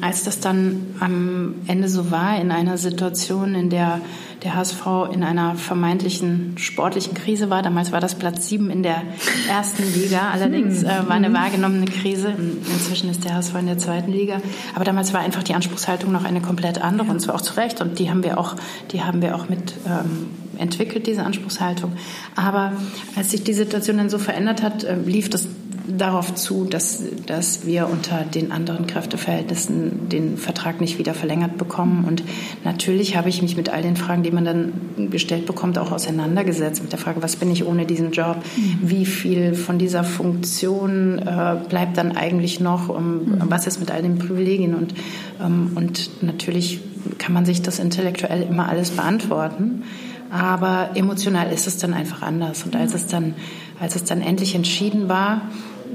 Als 0.00 0.24
das 0.24 0.40
dann 0.40 0.86
am 1.00 1.54
Ende 1.66 1.88
so 1.88 2.10
war, 2.10 2.40
in 2.40 2.50
einer 2.50 2.78
Situation, 2.78 3.54
in 3.54 3.70
der 3.70 4.00
der 4.44 4.54
HSV 4.56 4.86
in 5.12 5.24
einer 5.24 5.56
vermeintlichen 5.56 6.58
sportlichen 6.58 7.14
Krise 7.14 7.48
war, 7.48 7.62
damals 7.62 7.92
war 7.92 8.00
das 8.00 8.14
Platz 8.14 8.46
sieben 8.46 8.70
in 8.70 8.82
der 8.82 9.02
ersten 9.48 9.82
Liga, 9.94 10.30
allerdings 10.32 10.82
hm. 10.82 10.86
äh, 10.86 11.08
war 11.08 11.16
eine 11.16 11.30
mhm. 11.30 11.34
wahrgenommene 11.34 11.86
Krise. 11.86 12.34
Inzwischen 12.72 13.08
ist 13.08 13.24
der 13.24 13.34
HSV 13.34 13.54
in 13.54 13.66
der 13.66 13.78
zweiten 13.78 14.12
Liga. 14.12 14.42
Aber 14.74 14.84
damals 14.84 15.14
war 15.14 15.20
einfach 15.20 15.42
die 15.42 15.54
Anspruchshaltung 15.54 16.12
noch 16.12 16.24
eine 16.24 16.42
komplett 16.42 16.82
andere 16.82 17.10
und 17.10 17.20
zwar 17.20 17.36
auch 17.36 17.40
zu 17.40 17.54
Recht. 17.54 17.80
Und 17.80 17.98
die 17.98 18.10
haben 18.10 18.22
wir 18.22 18.38
auch, 18.38 18.56
die 18.92 19.02
haben 19.02 19.22
wir 19.22 19.34
auch 19.34 19.48
mit 19.48 19.74
ähm, 19.86 20.28
entwickelt, 20.58 21.06
diese 21.06 21.22
Anspruchshaltung. 21.22 21.92
Aber 22.36 22.72
als 23.16 23.30
sich 23.30 23.44
die 23.44 23.54
Situation 23.54 23.96
dann 23.96 24.10
so 24.10 24.18
verändert 24.18 24.62
hat, 24.62 24.84
äh, 24.84 24.96
lief 24.96 25.30
das 25.30 25.48
darauf 25.86 26.34
zu, 26.34 26.64
dass, 26.64 27.02
dass 27.26 27.66
wir 27.66 27.88
unter 27.88 28.24
den 28.24 28.52
anderen 28.52 28.86
Kräfteverhältnissen 28.86 30.08
den 30.08 30.36
Vertrag 30.36 30.80
nicht 30.80 30.98
wieder 30.98 31.14
verlängert 31.14 31.58
bekommen. 31.58 32.04
Und 32.06 32.22
natürlich 32.64 33.16
habe 33.16 33.28
ich 33.28 33.42
mich 33.42 33.56
mit 33.56 33.68
all 33.68 33.82
den 33.82 33.96
Fragen, 33.96 34.22
die 34.22 34.30
man 34.30 34.44
dann 34.44 35.10
gestellt 35.10 35.46
bekommt, 35.46 35.78
auch 35.78 35.92
auseinandergesetzt. 35.92 36.82
Mit 36.82 36.92
der 36.92 36.98
Frage, 36.98 37.22
was 37.22 37.36
bin 37.36 37.50
ich 37.50 37.66
ohne 37.66 37.86
diesen 37.86 38.12
Job? 38.12 38.36
Mhm. 38.56 38.78
Wie 38.82 39.06
viel 39.06 39.54
von 39.54 39.78
dieser 39.78 40.04
Funktion 40.04 41.18
äh, 41.18 41.56
bleibt 41.68 41.98
dann 41.98 42.16
eigentlich 42.16 42.60
noch? 42.60 42.88
Um, 42.88 43.16
mhm. 43.16 43.42
Was 43.48 43.66
ist 43.66 43.80
mit 43.80 43.90
all 43.90 44.02
den 44.02 44.18
Privilegien? 44.18 44.74
Und, 44.74 44.94
ähm, 45.42 45.72
und 45.74 46.22
natürlich 46.22 46.80
kann 47.18 47.34
man 47.34 47.44
sich 47.44 47.62
das 47.62 47.78
intellektuell 47.78 48.42
immer 48.42 48.68
alles 48.68 48.90
beantworten. 48.90 49.82
Aber 50.30 50.90
emotional 50.94 51.52
ist 51.52 51.66
es 51.66 51.76
dann 51.76 51.94
einfach 51.94 52.22
anders. 52.22 52.64
Und 52.64 52.74
als 52.74 52.94
es 52.94 53.06
dann, 53.06 53.34
als 53.78 53.94
es 53.94 54.04
dann 54.04 54.20
endlich 54.20 54.54
entschieden 54.54 55.08
war, 55.08 55.42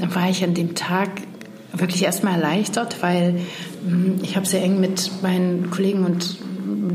war 0.02 0.30
ich 0.30 0.44
an 0.44 0.54
dem 0.54 0.76
Tag 0.76 1.10
wirklich 1.74 2.04
erstmal 2.04 2.34
erleichtert, 2.36 2.98
weil 3.02 3.42
hm, 3.86 4.20
ich 4.24 4.36
habe 4.36 4.46
sehr 4.46 4.64
eng 4.64 4.80
mit 4.80 5.12
meinen 5.22 5.70
Kollegen 5.70 6.04
und 6.04 6.38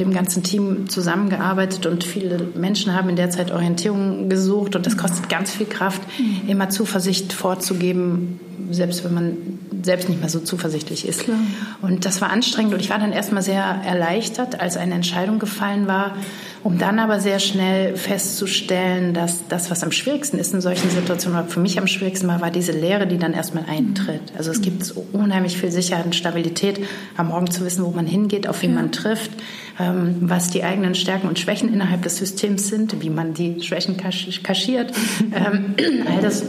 dem 0.00 0.12
ganzen 0.12 0.42
Team 0.42 0.88
zusammengearbeitet 0.88 1.86
und 1.86 2.04
viele 2.04 2.48
Menschen 2.54 2.94
haben 2.94 3.08
in 3.08 3.16
der 3.16 3.30
Zeit 3.30 3.52
Orientierung 3.52 4.28
gesucht 4.28 4.76
und 4.76 4.86
das 4.86 4.96
kostet 4.96 5.28
ganz 5.28 5.52
viel 5.52 5.66
Kraft, 5.66 6.02
mhm. 6.18 6.48
immer 6.48 6.68
Zuversicht 6.68 7.32
vorzugeben, 7.32 8.40
selbst 8.70 9.04
wenn 9.04 9.14
man 9.14 9.36
selbst 9.82 10.08
nicht 10.08 10.20
mehr 10.20 10.30
so 10.30 10.40
zuversichtlich 10.40 11.06
ist. 11.06 11.24
Klar. 11.24 11.38
Und 11.82 12.04
das 12.04 12.20
war 12.20 12.30
anstrengend 12.30 12.74
und 12.74 12.80
ich 12.80 12.90
war 12.90 12.98
dann 12.98 13.12
erstmal 13.12 13.42
sehr 13.42 13.62
erleichtert, 13.62 14.60
als 14.60 14.76
eine 14.76 14.94
Entscheidung 14.94 15.38
gefallen 15.38 15.86
war, 15.86 16.16
um 16.64 16.78
dann 16.78 16.98
aber 16.98 17.20
sehr 17.20 17.40
schnell 17.40 17.94
festzustellen, 17.94 19.12
dass 19.12 19.46
das, 19.48 19.70
was 19.70 19.84
am 19.84 19.92
schwierigsten 19.92 20.38
ist 20.38 20.54
in 20.54 20.62
solchen 20.62 20.88
Situationen, 20.88 21.38
oder 21.38 21.48
für 21.48 21.60
mich 21.60 21.78
am 21.78 21.86
schwierigsten 21.86 22.26
war, 22.26 22.40
war 22.40 22.50
diese 22.50 22.72
Lehre, 22.72 23.06
die 23.06 23.18
dann 23.18 23.34
erstmal 23.34 23.66
eintritt. 23.68 24.32
Also 24.36 24.50
es 24.50 24.62
gibt 24.62 24.82
so 24.82 25.06
unheimlich 25.12 25.58
viel 25.58 25.70
Sicherheit 25.70 26.06
und 26.06 26.16
Stabilität, 26.16 26.80
am 27.18 27.28
Morgen 27.28 27.50
zu 27.50 27.66
wissen, 27.66 27.84
wo 27.84 27.90
man 27.90 28.06
hingeht, 28.06 28.48
auf 28.48 28.62
wen 28.62 28.70
ja. 28.70 28.76
man 28.76 28.92
trifft, 28.92 29.30
ähm, 29.78 30.16
was 30.22 30.48
die 30.48 30.64
eigenen 30.64 30.94
Stärken 30.94 31.28
und 31.28 31.38
Schwächen 31.38 31.70
innerhalb 31.70 32.00
des 32.00 32.16
Systems 32.16 32.68
sind, 32.68 33.02
wie 33.02 33.10
man 33.10 33.34
die 33.34 33.60
Schwächen 33.62 33.98
kaschiert. 33.98 34.90
ähm, 35.34 35.74
all 36.08 36.22
das 36.22 36.44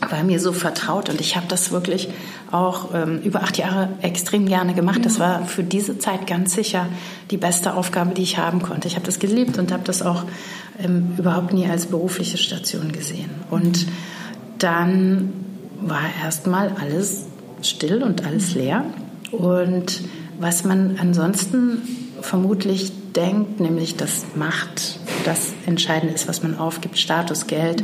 war 0.00 0.24
mir 0.24 0.40
so 0.40 0.52
vertraut 0.52 1.08
und 1.08 1.20
ich 1.20 1.36
habe 1.36 1.46
das 1.48 1.70
wirklich 1.70 2.08
auch 2.52 2.94
ähm, 2.94 3.20
über 3.22 3.42
acht 3.42 3.58
Jahre 3.58 3.88
extrem 4.02 4.46
gerne 4.46 4.74
gemacht. 4.74 5.04
Das 5.04 5.18
war 5.18 5.44
für 5.44 5.64
diese 5.64 5.98
Zeit 5.98 6.26
ganz 6.26 6.54
sicher 6.54 6.86
die 7.30 7.36
beste 7.36 7.74
Aufgabe, 7.74 8.14
die 8.14 8.22
ich 8.22 8.38
haben 8.38 8.62
konnte. 8.62 8.88
Ich 8.88 8.94
habe 8.94 9.06
das 9.06 9.18
geliebt 9.18 9.58
und 9.58 9.72
habe 9.72 9.82
das 9.84 10.02
auch 10.02 10.24
ähm, 10.82 11.14
überhaupt 11.18 11.52
nie 11.52 11.66
als 11.68 11.86
berufliche 11.86 12.38
Station 12.38 12.92
gesehen. 12.92 13.30
Und 13.50 13.86
dann 14.58 15.32
war 15.80 16.02
erstmal 16.22 16.72
alles 16.80 17.26
still 17.62 18.02
und 18.02 18.24
alles 18.26 18.54
leer. 18.54 18.84
Und 19.32 20.02
was 20.38 20.64
man 20.64 20.98
ansonsten 21.00 21.82
vermutlich 22.20 22.92
denkt, 23.14 23.60
nämlich 23.60 23.96
dass 23.96 24.24
Macht 24.34 25.00
das 25.24 25.54
Entscheidende 25.66 26.14
ist, 26.14 26.28
was 26.28 26.42
man 26.42 26.58
aufgibt, 26.58 26.98
Status, 26.98 27.46
Geld, 27.46 27.82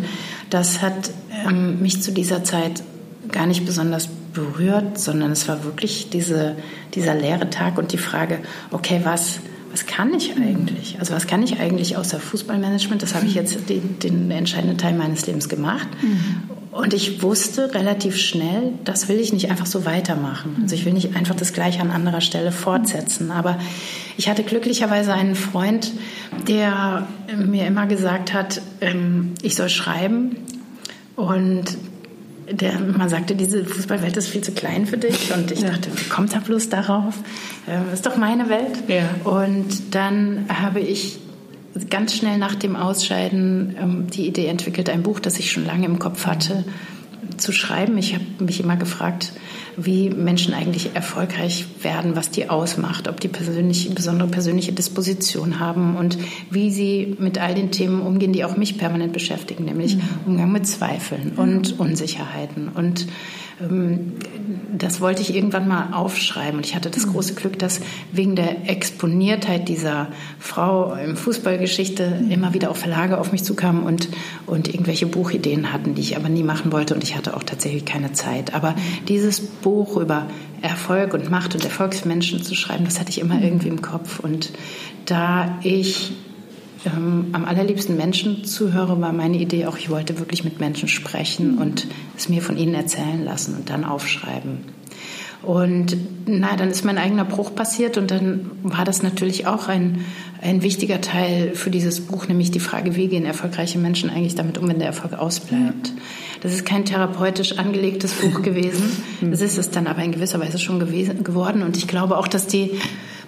das 0.50 0.82
hat 0.82 1.10
ähm, 1.46 1.80
mich 1.80 2.02
zu 2.02 2.12
dieser 2.12 2.44
Zeit 2.44 2.82
gar 3.30 3.46
nicht 3.46 3.64
besonders 3.64 4.08
berührt, 4.32 4.98
sondern 4.98 5.32
es 5.32 5.48
war 5.48 5.64
wirklich 5.64 6.10
diese, 6.10 6.56
dieser 6.94 7.14
leere 7.14 7.50
Tag 7.50 7.78
und 7.78 7.92
die 7.92 7.98
Frage, 7.98 8.38
okay, 8.70 9.00
was, 9.04 9.40
was 9.70 9.86
kann 9.86 10.12
ich 10.14 10.36
eigentlich? 10.36 10.96
Also 10.98 11.14
was 11.14 11.26
kann 11.26 11.42
ich 11.42 11.58
eigentlich 11.58 11.96
außer 11.96 12.20
Fußballmanagement? 12.20 13.02
Das 13.02 13.14
habe 13.14 13.26
ich 13.26 13.34
jetzt 13.34 13.68
den, 13.68 13.98
den 13.98 14.30
entscheidenden 14.30 14.78
Teil 14.78 14.94
meines 14.94 15.26
Lebens 15.26 15.48
gemacht. 15.48 15.88
Mhm. 16.02 16.50
Und 16.72 16.94
ich 16.94 17.22
wusste 17.22 17.74
relativ 17.74 18.16
schnell, 18.16 18.72
das 18.84 19.08
will 19.08 19.20
ich 19.20 19.32
nicht 19.32 19.50
einfach 19.50 19.66
so 19.66 19.84
weitermachen. 19.84 20.56
Also 20.62 20.74
ich 20.74 20.86
will 20.86 20.94
nicht 20.94 21.14
einfach 21.14 21.34
das 21.34 21.52
Gleiche 21.52 21.80
an 21.80 21.90
anderer 21.90 22.22
Stelle 22.22 22.50
fortsetzen. 22.50 23.30
Aber 23.30 23.58
ich 24.16 24.28
hatte 24.30 24.42
glücklicherweise 24.42 25.12
einen 25.12 25.34
Freund, 25.34 25.92
der 26.48 27.06
mir 27.36 27.66
immer 27.66 27.86
gesagt 27.86 28.32
hat, 28.32 28.62
ähm, 28.80 29.32
ich 29.42 29.54
soll 29.54 29.68
schreiben. 29.68 30.36
Und 31.14 31.76
der 32.50 32.78
man 32.80 33.08
sagte, 33.08 33.34
diese 33.34 33.64
Fußballwelt 33.64 34.16
ist 34.16 34.28
viel 34.28 34.42
zu 34.42 34.52
klein 34.52 34.86
für 34.86 34.98
dich. 34.98 35.32
Und 35.32 35.50
ich 35.50 35.60
ja. 35.60 35.70
dachte, 35.70 35.90
wie 35.94 36.08
kommt 36.08 36.34
er 36.34 36.40
bloß 36.40 36.68
darauf? 36.68 37.14
Ähm, 37.68 37.84
ist 37.92 38.06
doch 38.06 38.16
meine 38.16 38.48
Welt. 38.48 38.84
Ja. 38.88 39.08
Und 39.24 39.94
dann 39.94 40.46
habe 40.48 40.80
ich 40.80 41.18
ganz 41.90 42.14
schnell 42.14 42.38
nach 42.38 42.54
dem 42.54 42.76
Ausscheiden 42.76 43.76
ähm, 43.80 44.06
die 44.08 44.26
Idee 44.26 44.46
entwickelt, 44.46 44.90
ein 44.90 45.02
Buch, 45.02 45.20
das 45.20 45.38
ich 45.38 45.50
schon 45.50 45.64
lange 45.64 45.86
im 45.86 45.98
Kopf 45.98 46.26
hatte, 46.26 46.64
zu 47.36 47.52
schreiben. 47.52 47.96
Ich 47.98 48.14
habe 48.14 48.24
mich 48.40 48.60
immer 48.60 48.76
gefragt, 48.76 49.32
wie 49.76 50.10
Menschen 50.10 50.54
eigentlich 50.54 50.94
erfolgreich 50.94 51.66
werden, 51.82 52.16
was 52.16 52.30
die 52.30 52.50
ausmacht, 52.50 53.08
ob 53.08 53.20
die 53.20 53.28
persönliche, 53.28 53.90
besondere 53.90 54.28
persönliche 54.28 54.72
Disposition 54.72 55.60
haben 55.60 55.96
und 55.96 56.18
wie 56.50 56.70
sie 56.70 57.16
mit 57.18 57.38
all 57.38 57.54
den 57.54 57.70
Themen 57.70 58.02
umgehen, 58.02 58.32
die 58.32 58.44
auch 58.44 58.56
mich 58.56 58.78
permanent 58.78 59.12
beschäftigen, 59.12 59.64
nämlich 59.64 59.96
mhm. 59.96 60.02
Umgang 60.26 60.52
mit 60.52 60.66
Zweifeln 60.66 61.32
und 61.36 61.78
Unsicherheiten 61.78 62.68
und 62.68 63.06
das 64.76 65.00
wollte 65.00 65.22
ich 65.22 65.34
irgendwann 65.34 65.68
mal 65.68 65.92
aufschreiben. 65.92 66.56
Und 66.56 66.66
ich 66.66 66.74
hatte 66.74 66.90
das 66.90 67.06
mhm. 67.06 67.12
große 67.12 67.34
Glück, 67.34 67.58
dass 67.58 67.80
wegen 68.12 68.36
der 68.36 68.68
Exponiertheit 68.68 69.68
dieser 69.68 70.08
Frau 70.38 70.94
im 70.94 71.16
Fußballgeschichte 71.16 72.22
mhm. 72.22 72.30
immer 72.30 72.54
wieder 72.54 72.70
auch 72.70 72.76
Verlage 72.76 73.18
auf 73.18 73.32
mich 73.32 73.44
zukamen 73.44 73.84
und, 73.84 74.08
und 74.46 74.68
irgendwelche 74.68 75.06
Buchideen 75.06 75.72
hatten, 75.72 75.94
die 75.94 76.02
ich 76.02 76.16
aber 76.16 76.28
nie 76.28 76.42
machen 76.42 76.72
wollte. 76.72 76.94
Und 76.94 77.04
ich 77.04 77.16
hatte 77.16 77.36
auch 77.36 77.42
tatsächlich 77.42 77.84
keine 77.84 78.12
Zeit. 78.12 78.54
Aber 78.54 78.72
mhm. 78.72 79.06
dieses 79.08 79.40
Buch 79.40 79.96
über 79.96 80.26
Erfolg 80.62 81.14
und 81.14 81.30
Macht 81.30 81.54
und 81.54 81.64
Erfolgsmenschen 81.64 82.42
zu 82.42 82.54
schreiben, 82.54 82.84
das 82.84 83.00
hatte 83.00 83.10
ich 83.10 83.20
immer 83.20 83.40
irgendwie 83.42 83.68
im 83.68 83.82
Kopf. 83.82 84.20
Und 84.20 84.50
da 85.06 85.58
ich 85.62 86.12
ähm, 86.84 87.28
am 87.32 87.44
allerliebsten 87.44 87.96
Menschen 87.96 88.44
zuhöre, 88.44 89.00
war 89.00 89.12
meine 89.12 89.38
Idee 89.38 89.66
auch, 89.66 89.76
ich 89.76 89.90
wollte 89.90 90.18
wirklich 90.18 90.44
mit 90.44 90.60
Menschen 90.60 90.88
sprechen 90.88 91.58
und 91.58 91.86
es 92.16 92.28
mir 92.28 92.42
von 92.42 92.56
ihnen 92.56 92.74
erzählen 92.74 93.24
lassen 93.24 93.54
und 93.56 93.70
dann 93.70 93.84
aufschreiben. 93.84 94.60
Und 95.42 95.96
na, 96.26 96.54
dann 96.54 96.70
ist 96.70 96.84
mein 96.84 96.98
eigener 96.98 97.24
Bruch 97.24 97.54
passiert 97.54 97.98
und 97.98 98.12
dann 98.12 98.50
war 98.62 98.84
das 98.84 99.02
natürlich 99.02 99.46
auch 99.48 99.66
ein, 99.66 100.04
ein 100.40 100.62
wichtiger 100.62 101.00
Teil 101.00 101.54
für 101.54 101.70
dieses 101.70 102.00
Buch, 102.00 102.28
nämlich 102.28 102.52
die 102.52 102.60
Frage, 102.60 102.94
wie 102.94 103.08
gehen 103.08 103.24
erfolgreiche 103.24 103.78
Menschen 103.78 104.08
eigentlich 104.08 104.36
damit 104.36 104.58
um, 104.58 104.68
wenn 104.68 104.78
der 104.78 104.86
Erfolg 104.86 105.14
ausbleibt. 105.14 105.92
Das 106.42 106.52
ist 106.52 106.64
kein 106.64 106.84
therapeutisch 106.84 107.58
angelegtes 107.58 108.12
Buch 108.12 108.42
gewesen. 108.42 108.84
Das 109.20 109.40
ist 109.40 109.58
es 109.58 109.70
dann 109.70 109.88
aber 109.88 110.02
in 110.04 110.12
gewisser 110.12 110.38
Weise 110.38 110.60
schon 110.60 110.78
gewesen, 110.78 111.24
geworden. 111.24 111.62
Und 111.62 111.76
ich 111.76 111.88
glaube 111.88 112.18
auch, 112.18 112.28
dass 112.28 112.46
die 112.46 112.78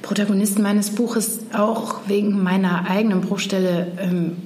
Protagonisten 0.05 0.63
meines 0.63 0.91
Buches 0.91 1.41
auch 1.55 2.01
wegen 2.07 2.43
meiner 2.43 2.89
eigenen 2.89 3.23
Bruchstelle 3.23 3.87
ähm, 3.99 4.37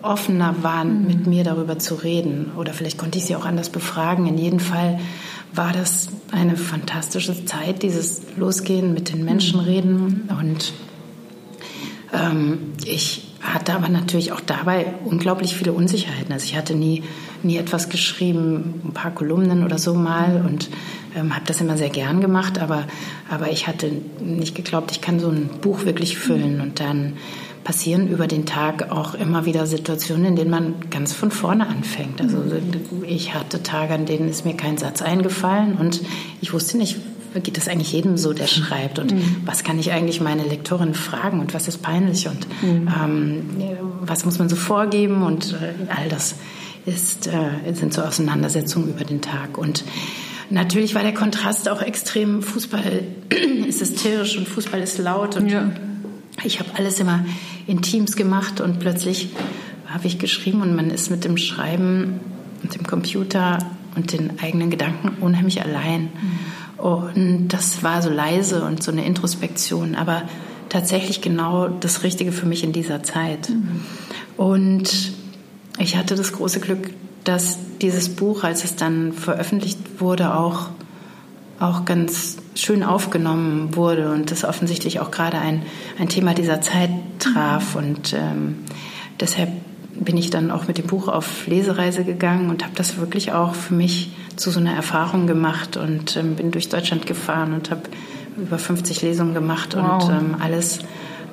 offener 0.00 0.56
waren, 0.62 1.02
mhm. 1.02 1.06
mit 1.06 1.26
mir 1.26 1.44
darüber 1.44 1.78
zu 1.78 1.94
reden. 1.94 2.52
Oder 2.56 2.72
vielleicht 2.72 2.96
konnte 2.96 3.18
ich 3.18 3.26
sie 3.26 3.36
auch 3.36 3.44
anders 3.44 3.68
befragen. 3.68 4.26
In 4.26 4.38
jedem 4.38 4.60
Fall 4.60 4.98
war 5.52 5.72
das 5.72 6.08
eine 6.32 6.56
fantastische 6.56 7.44
Zeit, 7.44 7.82
dieses 7.82 8.22
Losgehen 8.36 8.94
mit 8.94 9.12
den 9.12 9.24
Menschen 9.26 9.60
mhm. 9.60 9.66
reden. 9.66 10.30
Und 10.40 10.72
ähm, 12.14 12.72
ich 12.86 13.28
hatte 13.42 13.74
aber 13.74 13.90
natürlich 13.90 14.32
auch 14.32 14.40
dabei 14.40 14.94
unglaublich 15.04 15.54
viele 15.54 15.74
Unsicherheiten. 15.74 16.32
Also 16.32 16.46
ich 16.46 16.56
hatte 16.56 16.74
nie, 16.74 17.02
nie 17.44 17.56
etwas 17.56 17.88
geschrieben, 17.88 18.80
ein 18.84 18.92
paar 18.92 19.10
Kolumnen 19.10 19.64
oder 19.64 19.78
so 19.78 19.94
mal 19.94 20.44
und 20.48 20.70
ähm, 21.14 21.34
habe 21.34 21.44
das 21.46 21.60
immer 21.60 21.76
sehr 21.76 21.90
gern 21.90 22.20
gemacht, 22.20 22.58
aber, 22.58 22.84
aber 23.30 23.50
ich 23.50 23.66
hatte 23.66 23.90
nicht 24.20 24.54
geglaubt, 24.54 24.90
ich 24.90 25.00
kann 25.00 25.20
so 25.20 25.28
ein 25.28 25.48
Buch 25.60 25.84
wirklich 25.84 26.18
füllen 26.18 26.60
und 26.60 26.80
dann 26.80 27.14
passieren 27.64 28.08
über 28.08 28.26
den 28.26 28.44
Tag 28.44 28.90
auch 28.92 29.14
immer 29.14 29.46
wieder 29.46 29.66
Situationen, 29.66 30.26
in 30.26 30.36
denen 30.36 30.50
man 30.50 30.74
ganz 30.90 31.14
von 31.14 31.30
vorne 31.30 31.66
anfängt. 31.66 32.20
Also 32.20 32.42
ich 33.06 33.34
hatte 33.34 33.62
Tage, 33.62 33.94
an 33.94 34.04
denen 34.04 34.28
ist 34.28 34.44
mir 34.44 34.54
kein 34.54 34.76
Satz 34.76 35.00
eingefallen 35.00 35.76
und 35.76 36.02
ich 36.42 36.52
wusste 36.52 36.76
nicht, 36.76 36.98
geht 37.42 37.56
das 37.56 37.66
eigentlich 37.66 37.92
jedem 37.92 38.16
so, 38.16 38.32
der 38.32 38.46
schreibt 38.46 38.98
und 38.98 39.12
mhm. 39.12 39.36
was 39.44 39.64
kann 39.64 39.78
ich 39.78 39.90
eigentlich 39.90 40.20
meine 40.20 40.44
Lektorin 40.44 40.94
fragen 40.94 41.40
und 41.40 41.54
was 41.54 41.66
ist 41.66 41.82
peinlich 41.82 42.28
und 42.28 42.46
mhm. 42.62 42.88
ähm, 42.88 43.42
was 44.02 44.24
muss 44.24 44.38
man 44.38 44.48
so 44.48 44.56
vorgeben 44.56 45.22
und 45.22 45.54
äh, 45.54 45.90
all 45.90 46.08
das 46.08 46.36
ist, 46.86 47.26
äh, 47.26 47.72
sind 47.72 47.94
so 47.94 48.02
Auseinandersetzungen 48.02 48.88
über 48.88 49.04
den 49.04 49.20
Tag 49.20 49.58
und 49.58 49.84
Natürlich 50.50 50.94
war 50.94 51.02
der 51.02 51.14
Kontrast 51.14 51.70
auch 51.70 51.80
extrem. 51.80 52.42
Fußball 52.42 53.02
ist 53.66 53.80
hysterisch 53.80 54.36
und 54.36 54.46
Fußball 54.46 54.80
ist 54.82 54.98
laut 54.98 55.36
und 55.36 55.48
ja. 55.48 55.70
Ich 56.42 56.58
habe 56.58 56.70
alles 56.76 56.98
immer 57.00 57.24
in 57.66 57.80
Teams 57.80 58.16
gemacht 58.16 58.60
und 58.60 58.80
plötzlich 58.80 59.30
habe 59.86 60.06
ich 60.06 60.18
geschrieben 60.18 60.62
und 60.62 60.74
man 60.74 60.90
ist 60.90 61.10
mit 61.10 61.24
dem 61.24 61.36
Schreiben 61.36 62.20
und 62.62 62.74
dem 62.74 62.86
Computer 62.86 63.58
und 63.94 64.12
den 64.12 64.40
eigenen 64.40 64.70
Gedanken 64.70 65.22
unheimlich 65.22 65.62
allein. 65.62 66.02
Mhm. 66.02 66.84
Und 66.84 67.48
das 67.48 67.82
war 67.82 68.02
so 68.02 68.10
leise 68.10 68.64
und 68.64 68.82
so 68.82 68.90
eine 68.90 69.04
Introspektion, 69.04 69.94
aber 69.94 70.22
tatsächlich 70.68 71.20
genau 71.20 71.68
das 71.68 72.02
Richtige 72.02 72.32
für 72.32 72.46
mich 72.46 72.64
in 72.64 72.72
dieser 72.72 73.02
Zeit. 73.02 73.48
Mhm. 73.50 73.80
Und 74.36 75.12
ich 75.78 75.96
hatte 75.96 76.14
das 76.14 76.32
große 76.32 76.60
Glück, 76.60 76.90
dass 77.24 77.58
dieses 77.80 78.10
Buch, 78.10 78.44
als 78.44 78.64
es 78.64 78.76
dann 78.76 79.12
veröffentlicht 79.12 80.00
wurde, 80.00 80.34
auch 80.34 80.70
auch 81.60 81.84
ganz 81.84 82.36
schön 82.54 82.82
aufgenommen 82.82 83.76
wurde 83.76 84.12
und 84.12 84.30
das 84.30 84.44
offensichtlich 84.44 85.00
auch 85.00 85.10
gerade 85.10 85.38
ein, 85.38 85.62
ein 85.98 86.08
Thema 86.08 86.34
dieser 86.34 86.60
Zeit 86.60 86.90
traf. 87.18 87.76
Und 87.76 88.12
ähm, 88.12 88.58
deshalb 89.20 89.50
bin 89.94 90.16
ich 90.16 90.30
dann 90.30 90.50
auch 90.50 90.66
mit 90.66 90.78
dem 90.78 90.86
Buch 90.86 91.08
auf 91.08 91.46
Lesereise 91.46 92.04
gegangen 92.04 92.50
und 92.50 92.64
habe 92.64 92.74
das 92.74 92.98
wirklich 92.98 93.32
auch 93.32 93.54
für 93.54 93.74
mich 93.74 94.12
zu 94.36 94.50
so 94.50 94.58
einer 94.58 94.74
Erfahrung 94.74 95.26
gemacht 95.26 95.76
und 95.76 96.16
ähm, 96.16 96.34
bin 96.34 96.50
durch 96.50 96.68
Deutschland 96.68 97.06
gefahren 97.06 97.54
und 97.54 97.70
habe 97.70 97.82
über 98.36 98.58
50 98.58 99.02
Lesungen 99.02 99.34
gemacht 99.34 99.76
wow. 99.76 100.02
und 100.02 100.10
ähm, 100.10 100.36
alles, 100.40 100.80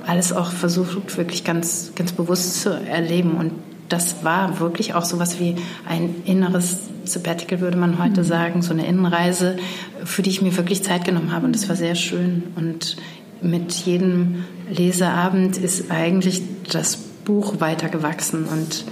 alles 0.05 0.33
auch 0.33 0.51
versucht, 0.51 1.17
wirklich 1.17 1.43
ganz, 1.43 1.93
ganz 1.95 2.11
bewusst 2.11 2.61
zu 2.61 2.69
erleben. 2.69 3.31
Und 3.31 3.53
das 3.91 4.23
war 4.23 4.59
wirklich 4.59 4.93
auch 4.93 5.05
so 5.05 5.19
was 5.19 5.39
wie 5.39 5.55
ein 5.87 6.23
inneres 6.25 6.89
Sabbatical, 7.03 7.61
würde 7.61 7.77
man 7.77 8.01
heute 8.01 8.21
mhm. 8.21 8.25
sagen, 8.25 8.61
so 8.61 8.73
eine 8.73 8.85
Innenreise, 8.85 9.57
für 10.03 10.21
die 10.21 10.29
ich 10.29 10.41
mir 10.41 10.55
wirklich 10.55 10.83
Zeit 10.83 11.03
genommen 11.03 11.31
habe. 11.31 11.45
Und 11.45 11.55
das 11.55 11.67
war 11.67 11.75
sehr 11.75 11.95
schön. 11.95 12.43
Und 12.55 12.97
mit 13.41 13.73
jedem 13.73 14.45
Leseabend 14.69 15.57
ist 15.57 15.91
eigentlich 15.91 16.41
das 16.71 16.97
Buch 16.97 17.59
weiter 17.59 17.89
gewachsen 17.89 18.45
und 18.45 18.85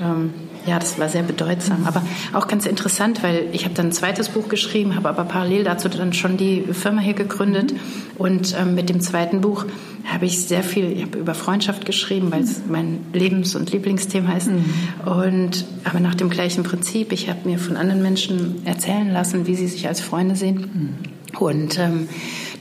ähm, 0.00 0.32
ja, 0.66 0.78
das 0.78 0.98
war 0.98 1.08
sehr 1.08 1.22
bedeutsam, 1.22 1.84
aber 1.86 2.02
auch 2.32 2.48
ganz 2.48 2.66
interessant, 2.66 3.22
weil 3.22 3.48
ich 3.52 3.64
habe 3.64 3.74
dann 3.74 3.86
ein 3.86 3.92
zweites 3.92 4.30
Buch 4.30 4.48
geschrieben, 4.48 4.96
habe 4.96 5.08
aber 5.08 5.24
parallel 5.24 5.64
dazu 5.64 5.88
dann 5.88 6.12
schon 6.12 6.36
die 6.36 6.62
Firma 6.72 7.00
hier 7.00 7.14
gegründet. 7.14 7.74
Und 8.16 8.56
ähm, 8.58 8.74
mit 8.74 8.88
dem 8.88 9.00
zweiten 9.00 9.40
Buch 9.40 9.66
habe 10.06 10.26
ich 10.26 10.46
sehr 10.46 10.62
viel, 10.62 10.92
ich 10.92 11.02
habe 11.02 11.18
über 11.18 11.34
Freundschaft 11.34 11.84
geschrieben, 11.84 12.30
weil 12.30 12.42
es 12.42 12.62
mein 12.68 13.00
Lebens- 13.12 13.56
und 13.56 13.72
Lieblingsthema 13.72 14.36
ist. 14.36 14.48
Mhm. 14.48 14.64
und 15.04 15.64
aber 15.84 16.00
nach 16.00 16.14
dem 16.14 16.30
gleichen 16.30 16.62
Prinzip, 16.62 17.12
ich 17.12 17.28
habe 17.28 17.40
mir 17.48 17.58
von 17.58 17.76
anderen 17.76 18.02
Menschen 18.02 18.62
erzählen 18.64 19.10
lassen, 19.10 19.46
wie 19.46 19.54
sie 19.54 19.66
sich 19.66 19.86
als 19.88 20.00
Freunde 20.00 20.36
sehen. 20.36 20.96
Mhm. 21.32 21.38
und 21.40 21.78
ähm, 21.78 22.08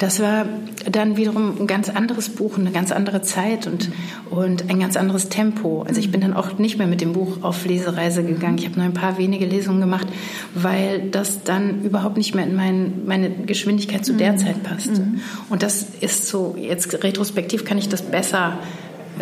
das 0.03 0.19
war 0.19 0.45
dann 0.91 1.15
wiederum 1.15 1.61
ein 1.61 1.65
ganz 1.65 1.87
anderes 1.87 2.27
Buch, 2.27 2.57
eine 2.57 2.71
ganz 2.71 2.91
andere 2.91 3.21
Zeit 3.21 3.67
und, 3.67 3.89
und 4.29 4.69
ein 4.69 4.77
ganz 4.77 4.97
anderes 4.97 5.29
Tempo. 5.29 5.85
Also 5.87 6.01
ich 6.01 6.11
bin 6.11 6.19
dann 6.19 6.33
auch 6.33 6.57
nicht 6.57 6.77
mehr 6.77 6.87
mit 6.87 6.99
dem 6.99 7.13
Buch 7.13 7.37
auf 7.41 7.65
Lesereise 7.65 8.21
gegangen. 8.21 8.57
Ich 8.57 8.65
habe 8.65 8.75
nur 8.75 8.83
ein 8.83 8.93
paar 8.93 9.17
wenige 9.17 9.45
Lesungen 9.45 9.79
gemacht, 9.79 10.07
weil 10.55 11.09
das 11.09 11.43
dann 11.43 11.83
überhaupt 11.83 12.17
nicht 12.17 12.35
mehr 12.35 12.45
in 12.45 12.53
mein, 12.53 13.05
meine 13.05 13.29
Geschwindigkeit 13.29 14.03
zu 14.03 14.11
der 14.11 14.33
mhm. 14.33 14.37
Zeit 14.39 14.61
passte. 14.63 14.99
Mhm. 14.99 15.21
Und 15.49 15.63
das 15.63 15.87
ist 16.01 16.27
so, 16.27 16.57
jetzt 16.59 17.01
retrospektiv 17.01 17.63
kann 17.63 17.77
ich 17.77 17.87
das 17.87 18.01
besser 18.01 18.57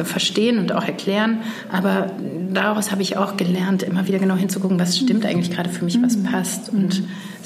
verstehen 0.04 0.58
und 0.58 0.72
auch 0.72 0.86
erklären. 0.86 1.42
Aber 1.72 2.12
daraus 2.52 2.92
habe 2.92 3.04
ich 3.04 3.18
auch 3.18 3.38
gelernt, 3.38 3.84
immer 3.84 4.08
wieder 4.08 4.18
genau 4.18 4.36
hinzugucken, 4.36 4.80
was 4.80 4.98
stimmt 4.98 5.28
eigentlich 5.28 5.52
gerade 5.52 5.70
für 5.70 5.86
mich, 5.86 6.02
was 6.02 6.18
mhm. 6.18 6.24
passt. 6.24 6.70
Und 6.70 7.04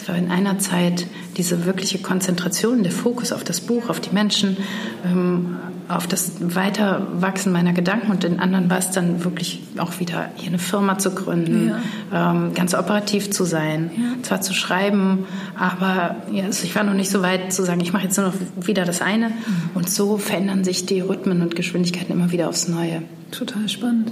war 0.08 0.15
in 0.15 0.32
einer 0.32 0.60
Zeit 0.60 1.08
diese 1.38 1.65
wirkliche 1.65 2.00
Konzentration, 2.00 2.84
der 2.84 2.91
Fokus 2.91 3.32
auf 3.32 3.44
das 3.44 3.62
Buch, 3.62 3.89
auf 3.89 4.00
die 4.00 4.12
Menschen, 4.12 4.58
ähm, 5.06 5.58
auf 5.88 6.08
das 6.08 6.34
Weiterwachsen 6.39 7.52
meiner 7.52 7.74
Gedanken 7.74 8.12
und 8.12 8.24
den 8.24 8.39
anderen 8.39 8.70
war 8.70 8.80
es 8.80 8.91
dann 8.91 9.24
wirklich 9.24 9.62
auch 9.78 10.00
wieder 10.00 10.30
hier 10.36 10.50
eine 10.50 10.58
Firma 10.58 10.98
zu 10.98 11.12
gründen, 11.12 11.74
ja. 12.12 12.32
ähm, 12.32 12.54
ganz 12.56 12.74
operativ 12.74 13.30
zu 13.30 13.44
sein, 13.44 13.91
ja. 13.96 14.24
zwar 14.24 14.41
zu 14.41 14.54
schreiben, 14.54 15.26
aber 15.56 16.15
also 16.44 16.63
ich 16.63 16.76
war 16.76 16.84
noch 16.84 16.94
nicht 16.94 17.12
so 17.12 17.22
weit 17.22 17.54
zu 17.54 17.63
sagen, 17.63 17.82
ich 17.82 17.94
mache 17.94 18.06
jetzt 18.06 18.18
nur 18.18 18.28
noch 18.28 18.34
wieder 18.65 18.86
das 18.86 19.02
eine 19.02 19.30
mhm. 19.30 19.34
und 19.76 19.89
so 19.89 20.18
verändern 20.18 20.63
sich 20.63 20.86
die 20.86 21.02
Rhythmen 21.02 21.41
und 21.41 21.56
Geschwindigkeiten 21.56 22.13
immer 22.13 22.32
wieder 22.32 22.50
aufs 22.50 22.68
Neue. 22.68 23.04
Total 23.32 23.68
spannend. 23.70 24.12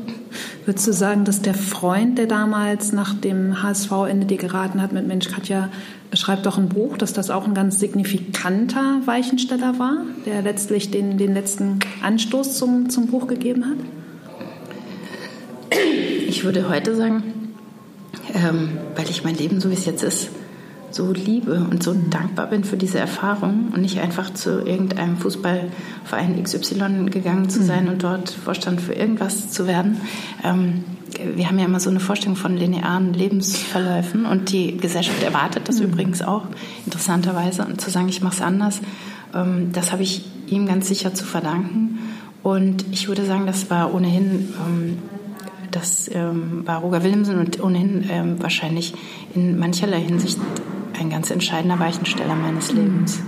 Würdest 0.66 0.88
du 0.88 0.94
sagen, 0.94 1.26
dass 1.26 1.42
der 1.42 1.54
Freund, 1.54 2.18
der 2.18 2.26
damals 2.26 2.94
nach 2.94 3.14
dem 3.14 3.62
HSV-Ende 3.62 4.26
dir 4.26 4.38
geraten 4.38 4.82
hat 4.82 4.94
mit 4.94 5.06
Mensch 5.06 5.28
Katja, 5.28 5.70
schreibt 6.14 6.46
doch 6.46 6.58
ein 6.58 6.70
Buch, 6.70 6.98
dass 6.98 7.12
das 7.12 7.30
auch 7.30 7.46
ein 7.46 7.54
ganz 7.54 7.80
signifikanter 7.80 9.02
Weichensteller 9.06 9.78
war, 9.78 9.98
der 10.26 10.42
letztlich 10.42 10.90
den, 10.90 11.18
den 11.18 11.34
letzten 11.34 11.80
Anstoß 12.02 12.58
zum, 12.58 12.90
zum 12.90 13.08
Buch 13.08 13.28
gegeben 13.28 13.66
hat? 13.66 13.78
Ich 16.28 16.46
würde 16.46 16.70
heute 16.70 16.96
sagen, 16.96 17.24
ähm, 18.34 18.78
weil 18.96 19.10
ich 19.10 19.26
mein 19.26 19.36
Leben 19.36 19.60
so 19.60 19.70
wie 19.70 19.74
es 19.74 19.86
jetzt 19.86 20.04
ist, 20.04 20.30
so 20.94 21.12
liebe 21.12 21.66
und 21.70 21.84
so 21.84 21.94
dankbar 21.94 22.48
bin 22.48 22.64
für 22.64 22.78
diese 22.78 23.00
Erfahrung 23.00 23.72
und 23.74 23.82
nicht 23.82 24.00
einfach 24.00 24.34
zu 24.34 24.66
irgendeinem 24.66 25.18
Fußballverein 25.18 26.42
XY 26.44 27.10
gegangen 27.10 27.50
zu 27.50 27.64
sein 27.64 27.86
mhm. 27.86 27.92
und 27.92 28.04
dort 28.04 28.30
Vorstand 28.30 28.82
für 28.82 28.94
irgendwas 28.94 29.52
zu 29.52 29.68
werden. 29.68 30.02
Ähm, 30.44 30.84
wir 31.36 31.48
haben 31.48 31.60
ja 31.60 31.66
immer 31.66 31.80
so 31.80 31.90
eine 31.90 32.00
Vorstellung 32.00 32.36
von 32.36 32.58
linearen 32.58 33.14
Lebensverläufen 33.14 34.26
und 34.26 34.52
die 34.52 34.78
Gesellschaft 34.78 35.22
erwartet 35.24 35.68
das 35.70 35.80
mhm. 35.80 35.88
übrigens 35.88 36.22
auch, 36.22 36.44
interessanterweise. 36.86 37.66
Und 37.66 37.82
zu 37.82 37.90
sagen, 37.90 38.10
ich 38.10 38.22
mache 38.22 38.36
es 38.36 38.42
anders, 38.42 38.82
ähm, 39.34 39.72
das 39.72 39.92
habe 39.92 40.04
ich 40.04 40.26
ihm 40.48 40.66
ganz 40.66 40.88
sicher 40.88 41.14
zu 41.14 41.26
verdanken. 41.26 42.00
Und 42.42 42.86
ich 42.92 43.08
würde 43.08 43.26
sagen, 43.26 43.46
das 43.46 43.70
war 43.70 43.94
ohnehin, 43.94 44.54
ähm, 44.60 45.00
das 45.72 46.10
ähm, 46.14 46.66
war 46.66 46.82
Roger 46.82 47.04
Willemsen 47.04 47.40
und 47.40 47.64
ohnehin 47.64 48.06
ähm, 48.10 48.42
wahrscheinlich 48.42 48.94
in 49.34 49.58
mancherlei 49.58 50.02
Hinsicht 50.02 50.38
ein 51.00 51.10
ganz 51.10 51.30
entscheidender 51.32 51.80
Weichensteller 51.80 52.36
meines. 52.36 52.72
Lebens. 52.72 53.22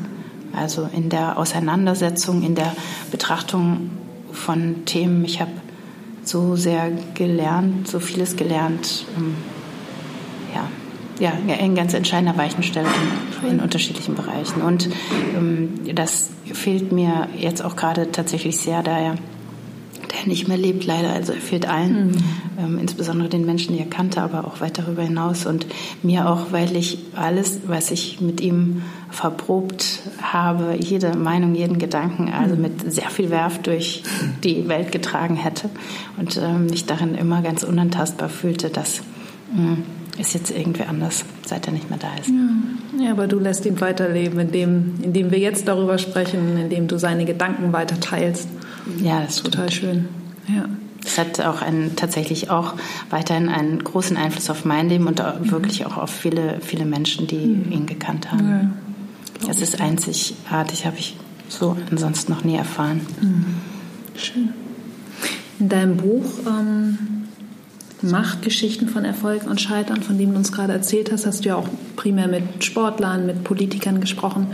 Also 0.53 0.89
in 0.93 1.09
der 1.09 1.37
Auseinandersetzung, 1.37 2.41
in 2.41 2.55
der 2.55 2.73
Betrachtung 3.11 3.91
von 4.31 4.85
Themen. 4.85 5.25
Ich 5.25 5.41
habe 5.41 5.51
so 6.23 6.55
sehr 6.55 6.91
gelernt, 7.13 7.87
so 7.87 7.99
vieles 7.99 8.35
gelernt. 8.35 9.05
Ähm, 9.17 9.35
ja, 11.19 11.33
ja, 11.47 11.55
ein 11.55 11.75
ganz 11.75 11.93
entscheidender 11.93 12.37
Weichensteller 12.37 12.89
in, 13.43 13.49
in 13.51 13.59
unterschiedlichen 13.59 14.15
Bereichen. 14.15 14.61
Und 14.61 14.89
ähm, 15.35 15.79
das 15.93 16.29
fehlt 16.53 16.91
mir 16.91 17.27
jetzt 17.37 17.63
auch 17.63 17.75
gerade 17.75 18.11
tatsächlich 18.11 18.57
sehr, 18.57 18.83
da 18.83 18.97
er 18.97 19.15
der 20.11 20.27
nicht 20.27 20.47
mehr 20.47 20.57
lebt, 20.57 20.85
leider. 20.85 21.09
Also 21.09 21.33
er 21.33 21.41
fehlt 21.41 21.67
allen, 21.67 22.07
mhm. 22.07 22.15
ähm, 22.57 22.77
insbesondere 22.79 23.29
den 23.29 23.45
Menschen, 23.45 23.73
die 23.73 23.79
er 23.79 23.89
kannte, 23.89 24.21
aber 24.21 24.45
auch 24.45 24.61
weit 24.61 24.77
darüber 24.77 25.03
hinaus. 25.03 25.45
Und 25.45 25.65
mir 26.03 26.29
auch, 26.29 26.51
weil 26.51 26.75
ich 26.75 26.97
alles, 27.15 27.61
was 27.67 27.91
ich 27.91 28.21
mit 28.21 28.41
ihm 28.41 28.81
verprobt 29.09 30.01
habe, 30.21 30.75
jede 30.77 31.15
Meinung, 31.15 31.55
jeden 31.55 31.79
Gedanken, 31.79 32.31
also 32.33 32.55
mhm. 32.55 32.61
mit 32.61 32.93
sehr 32.93 33.09
viel 33.09 33.29
Werf 33.29 33.61
durch 33.61 34.03
die 34.43 34.67
Welt 34.67 34.91
getragen 34.91 35.35
hätte 35.35 35.69
und 36.17 36.37
ähm, 36.37 36.67
mich 36.67 36.85
darin 36.85 37.15
immer 37.15 37.41
ganz 37.41 37.63
unantastbar 37.63 38.29
fühlte, 38.29 38.69
dass 38.69 39.01
mh, 39.53 39.57
hm, 39.57 39.83
ist 40.17 40.33
jetzt 40.33 40.51
irgendwie 40.51 40.83
anders, 40.83 41.25
seit 41.45 41.67
er 41.67 41.73
nicht 41.73 41.89
mehr 41.89 41.99
da 41.99 42.07
ist. 42.19 42.29
Ja. 42.29 43.05
ja, 43.05 43.11
aber 43.11 43.27
du 43.27 43.39
lässt 43.39 43.65
ihn 43.65 43.79
weiterleben, 43.81 44.39
indem, 44.39 44.95
indem 45.01 45.31
wir 45.31 45.39
jetzt 45.39 45.67
darüber 45.67 45.97
sprechen, 45.97 46.57
indem 46.57 46.87
du 46.87 46.97
seine 46.97 47.25
Gedanken 47.25 47.73
weiter 47.73 47.99
teilst. 47.99 48.47
Ja, 49.01 49.21
das 49.21 49.37
ist 49.37 49.45
total 49.45 49.71
schön. 49.71 50.07
Ja. 50.47 50.65
Es 51.05 51.17
hat 51.19 51.39
auch 51.41 51.61
einen, 51.61 51.95
tatsächlich 51.95 52.49
auch 52.49 52.73
weiterhin 53.09 53.49
einen 53.49 53.83
großen 53.83 54.17
Einfluss 54.17 54.49
auf 54.49 54.65
mein 54.65 54.89
Leben 54.89 55.07
und 55.07 55.19
mhm. 55.19 55.51
wirklich 55.51 55.85
auch 55.85 55.97
auf 55.97 56.09
viele, 56.09 56.59
viele 56.61 56.85
Menschen, 56.85 57.27
die 57.27 57.45
mhm. 57.45 57.71
ihn 57.71 57.85
gekannt 57.85 58.31
haben. 58.31 58.73
Ja, 59.43 59.49
es 59.49 59.61
ist 59.61 59.79
einzigartig, 59.79 60.85
habe 60.85 60.97
ich 60.97 61.15
so 61.47 61.77
ansonsten 61.91 62.31
noch 62.31 62.43
nie 62.43 62.55
erfahren. 62.55 63.01
Mhm. 63.21 63.45
Schön. 64.15 64.49
In 65.59 65.69
deinem 65.69 65.97
Buch 65.97 66.25
ähm, 66.47 66.97
Macht 68.01 68.41
Geschichten 68.41 68.87
von 68.89 69.05
Erfolg 69.05 69.47
und 69.47 69.59
Scheitern, 69.61 70.03
von 70.03 70.17
dem 70.17 70.31
du 70.31 70.37
uns 70.37 70.51
gerade 70.51 70.73
erzählt 70.73 71.11
hast, 71.11 71.25
hast 71.25 71.43
du 71.43 71.49
ja 71.49 71.55
auch 71.55 71.67
primär 71.95 72.27
mit 72.27 72.63
Sportlern, 72.63 73.25
mit 73.25 73.43
Politikern 73.43 73.99
gesprochen. 73.99 74.47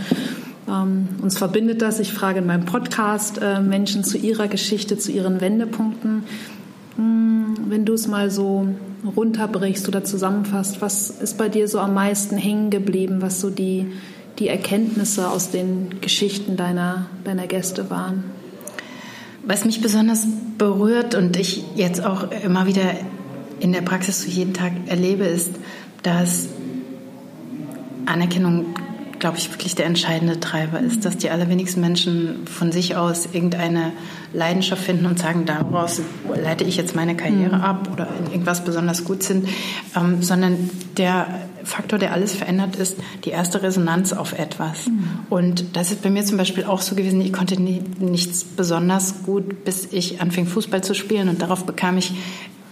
Ähm, 0.72 1.09
uns 1.22 1.38
verbindet 1.38 1.82
das. 1.82 1.99
Ich 1.99 2.13
frage 2.13 2.39
in 2.39 2.45
meinem 2.45 2.65
Podcast 2.65 3.39
äh, 3.41 3.59
Menschen 3.59 4.03
zu 4.03 4.17
ihrer 4.17 4.47
Geschichte, 4.47 4.97
zu 4.97 5.11
ihren 5.11 5.41
Wendepunkten. 5.41 6.24
Hm, 6.95 7.55
wenn 7.67 7.86
du 7.86 7.93
es 7.93 8.07
mal 8.07 8.32
so 8.32 8.67
runterbrichst 9.15 9.88
oder 9.88 10.03
zusammenfasst, 10.03 10.82
was 10.82 11.09
ist 11.09 11.38
bei 11.38 11.49
dir 11.49 11.67
so 11.67 11.80
am 11.80 11.93
meisten 11.93 12.38
hängen 12.38 12.69
geblieben, 12.69 13.22
was 13.22 13.41
so 13.41 13.49
die, 13.49 13.88
die 14.39 14.47
Erkenntnisse 14.47 15.30
aus 15.30 15.49
den 15.49 15.99
Geschichten 16.01 16.55
deiner, 16.55 17.07
deiner 17.24 17.47
Gäste 17.47 17.89
waren? 17.89 18.24
Was 19.43 19.65
mich 19.65 19.82
besonders 19.82 20.28
berührt 20.57 21.15
und 21.15 21.36
ich 21.36 21.63
jetzt 21.76 22.05
auch 22.05 22.30
immer 22.43 22.67
wieder 22.67 22.93
in 23.59 23.74
der 23.74 23.82
Praxis 23.82 24.22
so 24.22 24.30
jeden 24.30 24.53
Tag 24.53 24.72
erlebe, 24.86 25.26
ist, 25.26 25.51
dass 26.03 26.47
Anerkennung 28.05 28.76
glaube 29.22 29.38
ich, 29.38 29.51
wirklich 29.51 29.76
der 29.76 29.86
entscheidende 29.86 30.39
Treiber 30.39 30.80
ist, 30.80 31.05
dass 31.05 31.15
die 31.15 31.30
allerwenigsten 31.30 31.80
Menschen 31.80 32.47
von 32.47 32.72
sich 32.72 32.97
aus 32.97 33.30
irgendeine 33.32 33.93
Leidenschaft 34.34 34.84
finden 34.84 35.05
und 35.05 35.19
sagen, 35.19 35.45
daraus 35.45 36.01
leite 36.36 36.63
ich 36.63 36.76
jetzt 36.76 36.95
meine 36.95 37.15
Karriere 37.15 37.57
mhm. 37.57 37.61
ab 37.61 37.89
oder 37.93 38.09
in 38.19 38.32
irgendwas 38.32 38.65
besonders 38.65 39.05
gut 39.05 39.24
sind, 39.24 39.47
ähm, 39.95 40.24
sondern 40.24 40.69
der 40.97 41.28
Faktor, 41.63 41.99
der 41.99 42.13
alles 42.13 42.34
verändert, 42.34 42.76
ist 42.78 42.97
die 43.24 43.30
erste 43.30 43.61
Resonanz 43.61 44.11
auf 44.11 44.38
etwas. 44.38 44.88
Mhm. 44.88 45.03
Und 45.30 45.76
das 45.76 45.91
ist 45.91 46.01
bei 46.01 46.09
mir 46.09 46.26
zum 46.26 46.38
Beispiel 46.38 46.63
auch 46.63 46.82
so 46.82 46.95
gewesen, 46.95 47.22
ich 47.22 47.32
konnte 47.32 47.61
nie, 47.61 47.84
nichts 47.99 48.43
besonders 48.43 49.24
gut, 49.24 49.63
bis 49.63 49.88
ich 49.91 50.19
anfing 50.19 50.47
Fußball 50.47 50.84
zu 50.84 50.95
spielen 50.95 51.30
und 51.30 51.43
darauf 51.43 51.65
bekam 51.65 51.97
ich 51.97 52.13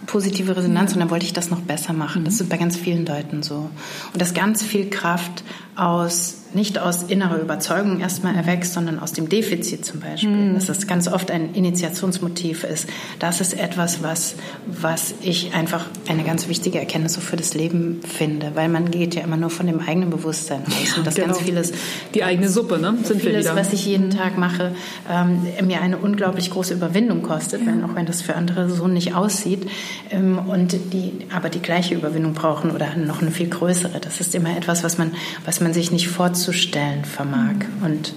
positive 0.06 0.56
Resonanz 0.56 0.92
und 0.94 0.98
dann 0.98 1.10
wollte 1.10 1.26
ich 1.26 1.32
das 1.32 1.50
noch 1.50 1.60
besser 1.60 1.92
machen. 1.92 2.24
Das 2.24 2.34
mhm. 2.34 2.40
ist 2.40 2.48
bei 2.48 2.56
ganz 2.56 2.76
vielen 2.76 3.06
Leuten 3.06 3.44
so. 3.44 3.70
Und 4.12 4.20
das 4.20 4.34
ganz 4.34 4.64
viel 4.64 4.90
Kraft 4.90 5.44
aus 5.76 6.39
nicht 6.54 6.78
aus 6.78 7.04
innerer 7.04 7.38
Überzeugung 7.38 8.00
erstmal 8.00 8.34
erwächst, 8.34 8.72
sondern 8.72 8.98
aus 8.98 9.12
dem 9.12 9.28
Defizit 9.28 9.84
zum 9.84 10.00
Beispiel. 10.00 10.30
Mhm. 10.30 10.54
Dass 10.54 10.66
das 10.66 10.86
ganz 10.86 11.08
oft 11.08 11.30
ein 11.30 11.54
Initiationsmotiv 11.54 12.64
ist. 12.64 12.88
Das 13.18 13.40
ist 13.40 13.58
etwas, 13.58 14.02
was, 14.02 14.34
was 14.66 15.14
ich 15.22 15.54
einfach 15.54 15.86
eine 16.08 16.24
ganz 16.24 16.48
wichtige 16.48 16.78
Erkenntnis 16.78 17.16
für 17.16 17.36
das 17.36 17.54
Leben 17.54 18.00
finde, 18.02 18.52
weil 18.54 18.68
man 18.68 18.90
geht 18.90 19.14
ja 19.14 19.22
immer 19.22 19.36
nur 19.36 19.50
von 19.50 19.66
dem 19.66 19.80
eigenen 19.80 20.10
Bewusstsein 20.10 20.62
aus. 20.66 20.98
Und 20.98 21.06
das 21.06 21.14
genau. 21.14 21.28
ganz 21.28 21.40
vieles. 21.40 21.72
Die 22.14 22.24
eigene 22.24 22.48
Suppe, 22.48 22.78
ne? 22.78 22.94
Sind 23.02 23.20
vieles, 23.20 23.44
wir 23.44 23.52
wieder. 23.52 23.56
was 23.56 23.72
ich 23.72 23.86
jeden. 23.86 24.10
Tag 24.10 24.38
mache, 24.38 24.72
ähm, 25.08 25.42
mir 25.66 25.82
eine 25.82 25.98
unglaublich 25.98 26.50
große 26.50 26.74
Überwindung 26.74 27.22
kostet, 27.22 27.60
ja. 27.60 27.68
wenn, 27.68 27.84
auch 27.84 27.94
wenn 27.94 28.06
das 28.06 28.22
für 28.22 28.34
andere 28.34 28.68
so 28.68 28.88
nicht 28.88 29.14
aussieht. 29.14 29.68
Ähm, 30.10 30.38
und 30.38 30.72
die 30.92 31.12
aber 31.32 31.48
die 31.48 31.60
gleiche 31.60 31.94
Überwindung 31.94 32.34
brauchen 32.34 32.72
oder 32.72 32.96
noch 32.96 33.22
eine 33.22 33.30
viel 33.30 33.48
größere. 33.48 34.00
Das 34.00 34.20
ist 34.20 34.34
immer 34.34 34.56
etwas, 34.56 34.82
was 34.82 34.98
man, 34.98 35.12
was 35.44 35.60
man 35.60 35.72
sich 35.72 35.92
nicht 35.92 36.08
vorzieht 36.08 36.39
vorzustellen 36.44 37.04
vermag. 37.04 37.66
Und 37.84 38.14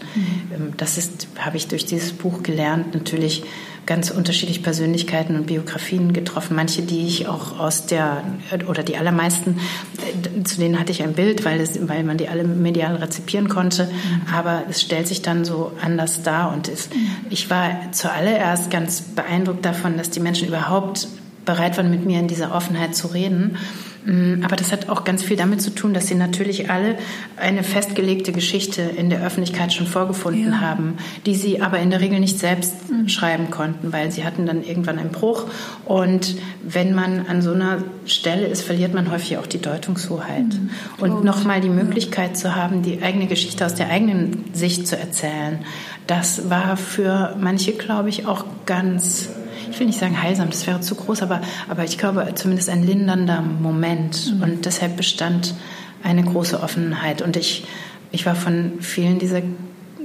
ähm, 0.53 0.73
das 0.77 0.97
ist, 0.97 1.27
habe 1.37 1.57
ich 1.57 1.67
durch 1.67 1.85
dieses 1.85 2.13
Buch 2.13 2.43
gelernt, 2.43 2.93
natürlich 2.93 3.43
ganz 3.85 4.11
unterschiedliche 4.11 4.61
Persönlichkeiten 4.61 5.35
und 5.35 5.47
Biografien 5.47 6.13
getroffen. 6.13 6.55
Manche, 6.55 6.83
die 6.83 7.05
ich 7.05 7.27
auch 7.27 7.59
aus 7.59 7.85
der, 7.85 8.23
oder 8.67 8.81
die 8.81 8.95
allermeisten, 8.95 9.59
äh, 9.97 10.43
zu 10.43 10.57
denen 10.59 10.79
hatte 10.79 10.93
ich 10.93 11.03
ein 11.03 11.13
Bild, 11.13 11.43
weil, 11.43 11.59
es, 11.59 11.77
weil 11.87 12.03
man 12.03 12.17
die 12.17 12.29
alle 12.29 12.45
medial 12.45 12.95
rezipieren 12.95 13.49
konnte. 13.49 13.85
Mhm. 13.85 14.33
Aber 14.33 14.63
es 14.69 14.81
stellt 14.81 15.07
sich 15.07 15.21
dann 15.21 15.43
so 15.43 15.73
anders 15.81 16.23
dar. 16.23 16.53
Und 16.53 16.69
es, 16.69 16.89
ich 17.29 17.49
war 17.49 17.91
zuallererst 17.91 18.71
ganz 18.71 19.01
beeindruckt 19.01 19.65
davon, 19.65 19.97
dass 19.97 20.09
die 20.09 20.21
Menschen 20.21 20.47
überhaupt 20.47 21.09
bereit 21.43 21.75
waren, 21.77 21.91
mit 21.91 22.05
mir 22.05 22.19
in 22.19 22.29
dieser 22.29 22.55
Offenheit 22.55 22.95
zu 22.95 23.07
reden. 23.07 23.57
Mm, 24.05 24.43
aber 24.43 24.55
das 24.55 24.71
hat 24.71 24.89
auch 24.89 25.03
ganz 25.03 25.23
viel 25.23 25.37
damit 25.37 25.61
zu 25.61 25.69
tun, 25.69 25.93
dass 25.93 26.07
sie 26.07 26.15
natürlich 26.15 26.69
alle 26.69 26.97
eine 27.37 27.63
festgelegte 27.63 28.31
Geschichte 28.31 28.81
in 28.81 29.09
der 29.09 29.25
Öffentlichkeit 29.25 29.73
schon 29.73 29.87
vorgefunden 29.87 30.51
ja. 30.51 30.61
haben, 30.61 30.97
die 31.25 31.35
sie 31.35 31.61
aber 31.61 31.79
in 31.79 31.89
der 31.89 32.01
Regel 32.01 32.19
nicht 32.19 32.39
selbst 32.39 32.89
mhm. 32.89 33.07
schreiben 33.07 33.49
konnten, 33.49 33.93
weil 33.93 34.11
sie 34.11 34.25
hatten 34.25 34.45
dann 34.45 34.63
irgendwann 34.63 34.99
einen 34.99 35.11
Bruch. 35.11 35.45
Und 35.85 36.35
wenn 36.63 36.93
man 36.93 37.27
an 37.27 37.41
so 37.41 37.53
einer 37.53 37.83
Stelle 38.05 38.47
ist, 38.47 38.63
verliert 38.63 38.93
man 38.93 39.11
häufig 39.11 39.37
auch 39.37 39.47
die 39.47 39.61
Deutungshoheit. 39.61 40.45
Mhm. 40.45 40.69
Und 40.99 41.23
nochmal 41.23 41.61
die 41.61 41.69
Möglichkeit 41.69 42.31
ja. 42.31 42.35
zu 42.35 42.55
haben, 42.55 42.81
die 42.81 43.01
eigene 43.01 43.27
Geschichte 43.27 43.65
aus 43.65 43.75
der 43.75 43.89
eigenen 43.89 44.45
Sicht 44.53 44.87
zu 44.87 44.97
erzählen, 44.97 45.59
das 46.07 46.49
war 46.49 46.75
für 46.75 47.35
manche, 47.39 47.71
glaube 47.71 48.09
ich, 48.09 48.27
auch 48.27 48.45
ganz 48.65 49.29
ich 49.73 49.79
will 49.79 49.87
nicht 49.87 49.99
sagen 49.99 50.21
heilsam, 50.21 50.51
das 50.51 50.67
wäre 50.67 50.81
zu 50.81 50.93
groß, 50.93 51.23
aber, 51.23 51.41
aber 51.67 51.83
ich 51.83 51.97
glaube 51.97 52.31
zumindest 52.35 52.69
ein 52.69 52.85
lindernder 52.85 53.41
Moment. 53.41 54.35
Mhm. 54.35 54.43
Und 54.43 54.65
deshalb 54.65 54.97
bestand 54.97 55.55
eine 56.03 56.23
große 56.23 56.61
Offenheit. 56.61 57.23
Und 57.23 57.37
ich, 57.37 57.65
ich 58.11 58.25
war 58.25 58.35
von 58.35 58.73
vielen 58.81 59.17
dieser 59.17 59.41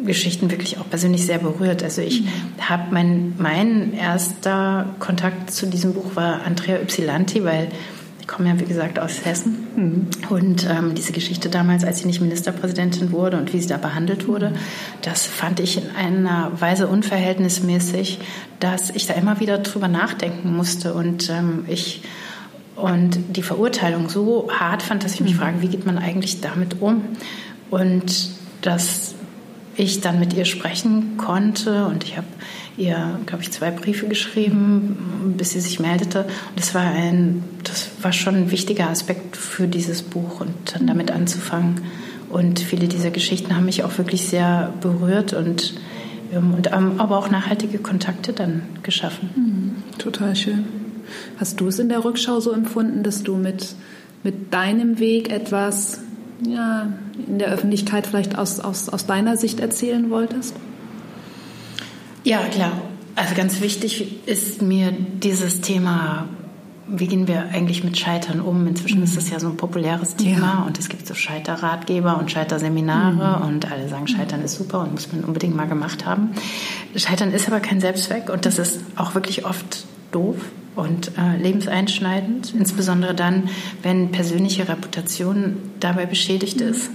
Geschichten 0.05 0.51
wirklich 0.51 0.79
auch 0.79 0.89
persönlich 0.89 1.27
sehr 1.27 1.39
berührt. 1.39 1.83
Also 1.83 2.01
ich 2.01 2.23
mhm. 2.23 2.29
habe 2.61 2.85
mein, 2.93 3.35
mein 3.37 3.93
erster 3.93 4.87
Kontakt 5.01 5.51
zu 5.51 5.67
diesem 5.67 5.93
Buch 5.93 6.17
war 6.17 6.45
Andrea 6.47 6.81
Ypsilanti, 6.81 7.45
weil 7.45 7.69
komme 8.29 8.51
ja, 8.51 8.61
wie 8.61 8.65
gesagt, 8.65 9.01
aus 9.01 9.25
Hessen. 9.25 9.67
Mhm. 9.75 10.07
Und 10.29 10.69
ähm, 10.71 10.95
diese 10.95 11.13
Geschichte 11.13 11.49
damals, 11.49 11.83
als 11.83 12.01
sie 12.01 12.07
nicht 12.07 12.21
Ministerpräsidentin 12.21 13.11
wurde 13.11 13.39
und 13.39 13.53
wie 13.53 13.61
sie 13.61 13.67
da 13.67 13.79
behandelt 13.79 14.29
wurde, 14.29 14.53
das 15.03 15.27
fand 15.27 15.59
ich 15.59 15.79
in 15.79 15.91
einer 15.97 16.53
Weise 16.61 16.87
unverhältnismäßig, 16.87 18.21
dass 18.61 18.91
ich 18.91 19.07
da 19.07 19.15
immer 19.15 19.41
wieder 19.41 19.59
drüber 19.59 19.89
nachdenken 19.89 20.55
musste. 20.55 20.95
Und 20.95 21.31
ähm, 21.31 21.65
ich 21.67 22.03
und 22.77 23.19
die 23.37 23.43
Verurteilung 23.43 24.09
so 24.09 24.49
hart 24.53 24.83
fand, 24.83 25.03
dass 25.03 25.15
ich 25.15 25.21
mich 25.21 25.35
mhm. 25.35 25.39
frage, 25.39 25.63
wie 25.63 25.69
geht 25.69 25.85
man 25.85 25.99
eigentlich 25.99 26.41
damit 26.41 26.81
um? 26.81 27.03
Und 27.71 28.31
dass 28.63 29.15
ich 29.75 30.01
dann 30.01 30.21
mit 30.21 30.33
ihr 30.35 30.45
sprechen 30.45 31.17
konnte 31.17 31.87
und 31.87 32.05
ich 32.05 32.17
habe 32.17 32.27
ihr, 32.79 33.19
glaube 33.27 33.43
ich, 33.43 33.51
zwei 33.51 33.71
Briefe 33.71 34.07
geschrieben, 34.07 35.35
bis 35.37 35.51
sie 35.51 35.61
sich 35.61 35.81
meldete. 35.81 36.21
Und 36.23 36.57
das 36.57 36.75
war 36.75 36.83
ein, 36.83 37.45
das 37.65 37.89
war 38.03 38.13
schon 38.13 38.37
ein 38.37 38.51
wichtiger 38.51 38.89
Aspekt 38.89 39.37
für 39.37 39.67
dieses 39.67 40.03
Buch 40.03 40.41
und 40.41 40.55
dann 40.73 40.87
damit 40.87 41.11
anzufangen. 41.11 41.81
Und 42.31 42.61
viele 42.61 42.89
dieser 42.89 43.11
Geschichten 43.11 43.57
haben 43.57 43.65
mich 43.65 43.85
auch 43.85 43.99
wirklich 43.99 44.29
sehr 44.29 44.73
berührt 44.81 45.33
und, 45.33 45.75
ähm, 46.33 46.55
und 46.55 46.73
aber 46.73 47.19
auch 47.19 47.31
nachhaltige 47.31 47.79
Kontakte 47.79 48.33
dann 48.33 48.63
geschaffen. 48.83 49.31
Mhm, 49.35 49.99
total 49.99 50.37
schön. 50.37 50.65
Hast 51.39 51.61
du 51.61 51.69
es 51.69 51.79
in 51.79 51.89
der 51.89 52.05
Rückschau 52.05 52.41
so 52.41 52.53
empfunden, 52.53 53.03
dass 53.03 53.23
du 53.23 53.37
mit, 53.37 53.75
mit 54.23 54.53
deinem 54.53 54.99
Weg 54.99 55.33
etwas 55.33 56.01
ja, 56.47 56.93
in 57.27 57.39
der 57.39 57.49
Öffentlichkeit 57.49 58.07
vielleicht 58.07 58.39
aus, 58.39 58.61
aus, 58.61 58.89
aus 58.89 59.07
deiner 59.07 59.37
Sicht 59.37 59.61
erzählen 59.61 60.11
wolltest? 60.11 60.55
Ja, 62.29 62.41
klar. 62.41 62.73
Also 63.17 63.35
ganz 63.35 63.63
wichtig 63.63 64.27
ist 64.27 64.61
mir 64.61 64.93
dieses 64.93 65.63
Thema, 65.63 66.29
wie 66.87 67.07
gehen 67.07 67.27
wir 67.27 67.49
eigentlich 67.55 67.85
mit 67.85 67.97
Scheitern 67.97 68.43
um? 68.43 68.67
Inzwischen 68.67 68.99
mhm. 68.99 69.05
ist 69.05 69.17
das 69.17 69.31
ja 69.31 69.41
so 69.41 69.49
ein 69.49 69.57
populäres 69.57 70.15
Thema 70.15 70.59
ja. 70.59 70.65
und 70.67 70.79
es 70.79 70.91
gibt 70.91 71.07
so 71.07 71.15
Scheiterratgeber 71.15 72.19
und 72.19 72.31
Scheiterseminare 72.31 73.39
mhm. 73.39 73.49
und 73.49 73.73
alle 73.73 73.89
sagen, 73.89 74.07
Scheitern 74.09 74.43
ist 74.43 74.57
super 74.57 74.81
und 74.81 74.93
muss 74.93 75.11
man 75.11 75.25
unbedingt 75.25 75.57
mal 75.57 75.69
gemacht 75.69 76.05
haben. 76.05 76.33
Scheitern 76.95 77.33
ist 77.33 77.49
aber 77.49 77.61
kein 77.61 77.81
Selbstzweck 77.81 78.29
und 78.29 78.45
das 78.45 78.59
ist 78.59 78.81
auch 78.97 79.15
wirklich 79.15 79.47
oft 79.47 79.87
doof 80.13 80.37
und 80.77 81.13
äh, 81.17 81.39
lebenseinschneidend, 81.39 82.53
insbesondere 82.55 83.15
dann, 83.15 83.49
wenn 83.83 84.11
persönliche 84.11 84.69
Reputation 84.69 85.57
dabei 85.81 86.05
beschädigt 86.05 86.61
ist. 86.61 86.91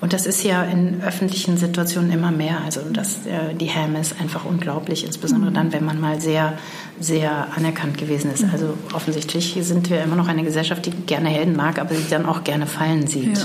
Und 0.00 0.12
das 0.12 0.26
ist 0.26 0.44
ja 0.44 0.62
in 0.62 1.00
öffentlichen 1.02 1.56
Situationen 1.56 2.10
immer 2.12 2.30
mehr. 2.30 2.58
Also 2.64 2.80
das, 2.92 3.24
äh, 3.26 3.54
die 3.54 3.66
Häme 3.66 3.98
ist 3.98 4.20
einfach 4.20 4.44
unglaublich, 4.44 5.06
insbesondere 5.06 5.50
mhm. 5.50 5.54
dann, 5.54 5.72
wenn 5.72 5.84
man 5.84 6.00
mal 6.00 6.20
sehr, 6.20 6.52
sehr 7.00 7.48
anerkannt 7.56 7.96
gewesen 7.96 8.30
ist. 8.30 8.44
Mhm. 8.44 8.50
Also 8.52 8.74
offensichtlich 8.92 9.56
sind 9.60 9.88
wir 9.88 10.02
immer 10.02 10.16
noch 10.16 10.28
eine 10.28 10.42
Gesellschaft, 10.42 10.84
die 10.84 10.90
gerne 10.90 11.30
Helden 11.30 11.56
mag, 11.56 11.78
aber 11.78 11.94
sie 11.94 12.08
dann 12.10 12.26
auch 12.26 12.44
gerne 12.44 12.66
fallen 12.66 13.06
sieht. 13.06 13.38
Ja. 13.38 13.44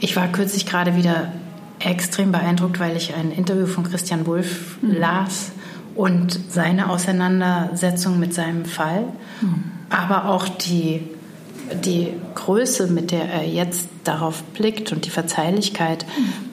Ich 0.00 0.14
war 0.14 0.28
kürzlich 0.28 0.64
gerade 0.64 0.96
wieder 0.96 1.32
extrem 1.80 2.30
beeindruckt, 2.30 2.78
weil 2.78 2.96
ich 2.96 3.14
ein 3.14 3.32
Interview 3.32 3.66
von 3.66 3.84
Christian 3.84 4.26
Wulff 4.26 4.78
mhm. 4.82 4.92
las 4.92 5.50
und 5.96 6.38
seine 6.48 6.88
Auseinandersetzung 6.88 8.20
mit 8.20 8.32
seinem 8.32 8.64
Fall, 8.64 9.06
mhm. 9.40 9.64
aber 9.88 10.26
auch 10.26 10.48
die 10.48 11.02
die 11.84 12.08
Größe, 12.34 12.88
mit 12.88 13.10
der 13.10 13.24
er 13.24 13.46
jetzt 13.46 13.88
darauf 14.04 14.42
blickt 14.42 14.92
und 14.92 15.06
die 15.06 15.10
Verzeihlichkeit, 15.10 16.04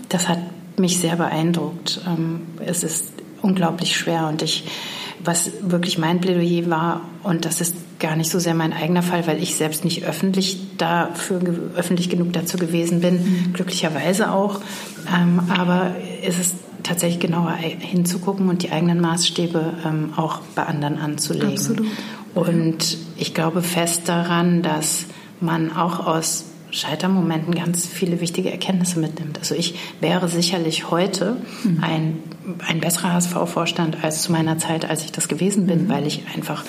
das 0.10 0.28
hat 0.28 0.40
mich 0.78 1.00
sehr 1.00 1.16
beeindruckt. 1.16 2.02
Ähm, 2.08 2.42
es 2.66 2.84
ist 2.84 3.06
unglaublich 3.42 3.96
schwer 3.98 4.28
und 4.28 4.42
ich, 4.42 4.66
was 5.24 5.52
wirklich 5.62 5.98
mein 5.98 6.22
Plädoyer 6.22 6.70
war, 6.70 7.02
und 7.24 7.46
das 7.46 7.62
ist 7.62 7.76
gar 8.00 8.16
nicht 8.16 8.30
so 8.30 8.40
sehr 8.40 8.54
mein 8.54 8.74
eigener 8.74 9.02
Fall, 9.02 9.26
weil 9.28 9.42
ich 9.42 9.56
selbst 9.56 9.84
nicht 9.84 10.06
öffentlich 10.06 10.60
dafür, 10.78 11.42
öffentlich 11.76 12.10
genug 12.10 12.34
dazu 12.34 12.58
gewesen 12.58 13.02
bin, 13.02 13.16
mhm. 13.16 13.54
glücklicherweise 13.54 14.32
auch. 14.32 14.62
Ähm, 15.14 15.42
aber 15.50 15.96
es 16.24 16.38
ist 16.40 16.56
tatsächlich 16.84 17.20
genauer 17.20 17.54
hinzugucken 17.54 18.50
und 18.50 18.64
die 18.64 18.72
eigenen 18.72 19.02
Maßstäbe 19.02 19.74
ähm, 19.86 20.14
auch 20.16 20.40
bei 20.56 20.64
anderen 20.64 21.00
anzulegen. 21.00 21.52
Absolut. 21.52 21.88
Und 22.38 23.00
ich 23.18 23.34
glaube 23.34 23.64
fest 23.64 24.04
daran, 24.06 24.62
dass 24.62 25.06
man 25.40 25.76
auch 25.76 26.06
aus 26.06 26.46
Scheitermomenten 26.70 27.56
ganz 27.56 27.88
viele 27.88 28.22
wichtige 28.22 28.52
Erkenntnisse 28.52 29.00
mitnimmt. 29.00 29.40
Also 29.40 29.56
ich 29.56 29.74
wäre 30.02 30.28
sicherlich 30.28 30.92
heute 30.92 31.38
mhm. 31.64 31.84
ein, 31.84 32.20
ein 32.68 32.80
besserer 32.80 33.14
HSV-Vorstand 33.14 34.04
als 34.04 34.22
zu 34.22 34.32
meiner 34.32 34.60
Zeit, 34.60 34.88
als 34.88 35.04
ich 35.04 35.12
das 35.12 35.28
gewesen 35.28 35.66
bin, 35.66 35.86
mhm. 35.86 35.90
weil 35.90 36.06
ich 36.06 36.26
einfach 36.36 36.64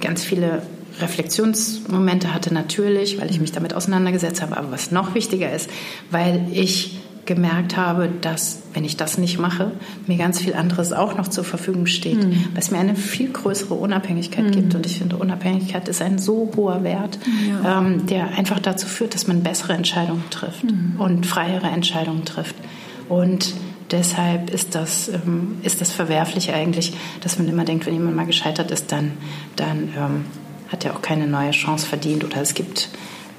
ganz 0.00 0.22
viele 0.22 0.62
Reflexionsmomente 1.00 2.34
hatte 2.34 2.52
natürlich, 2.52 3.18
weil 3.18 3.30
ich 3.30 3.40
mich 3.40 3.52
damit 3.52 3.72
auseinandergesetzt 3.72 4.42
habe. 4.42 4.58
Aber 4.58 4.70
was 4.70 4.90
noch 4.90 5.14
wichtiger 5.14 5.50
ist, 5.50 5.70
weil 6.10 6.46
ich 6.52 7.00
gemerkt 7.26 7.76
habe, 7.76 8.08
dass, 8.20 8.62
wenn 8.74 8.84
ich 8.84 8.96
das 8.96 9.18
nicht 9.18 9.38
mache, 9.38 9.72
mir 10.06 10.16
ganz 10.16 10.40
viel 10.40 10.54
anderes 10.54 10.92
auch 10.92 11.16
noch 11.16 11.28
zur 11.28 11.44
Verfügung 11.44 11.86
steht, 11.86 12.24
mhm. 12.24 12.46
was 12.54 12.70
mir 12.70 12.78
eine 12.78 12.96
viel 12.96 13.30
größere 13.30 13.74
Unabhängigkeit 13.74 14.46
mhm. 14.46 14.50
gibt. 14.52 14.74
Und 14.74 14.86
ich 14.86 14.98
finde, 14.98 15.16
Unabhängigkeit 15.16 15.88
ist 15.88 16.02
ein 16.02 16.18
so 16.18 16.50
hoher 16.56 16.82
Wert, 16.82 17.18
ja. 17.48 17.78
ähm, 17.78 18.06
der 18.06 18.28
einfach 18.36 18.58
dazu 18.58 18.86
führt, 18.86 19.14
dass 19.14 19.26
man 19.26 19.42
bessere 19.42 19.74
Entscheidungen 19.74 20.24
trifft 20.30 20.64
mhm. 20.64 20.94
und 20.98 21.26
freiere 21.26 21.68
Entscheidungen 21.68 22.24
trifft. 22.24 22.56
Und 23.08 23.54
deshalb 23.90 24.50
ist 24.50 24.74
das, 24.74 25.08
ähm, 25.08 25.58
ist 25.62 25.80
das 25.80 25.92
verwerflich 25.92 26.52
eigentlich, 26.52 26.94
dass 27.20 27.38
man 27.38 27.48
immer 27.48 27.64
denkt, 27.64 27.86
wenn 27.86 27.94
jemand 27.94 28.16
mal 28.16 28.26
gescheitert 28.26 28.70
ist, 28.70 28.92
dann, 28.92 29.12
dann 29.56 29.90
ähm, 29.96 30.24
hat 30.68 30.84
er 30.84 30.94
auch 30.94 31.02
keine 31.02 31.26
neue 31.26 31.50
Chance 31.50 31.86
verdient 31.86 32.24
oder 32.24 32.40
es 32.40 32.54
gibt 32.54 32.90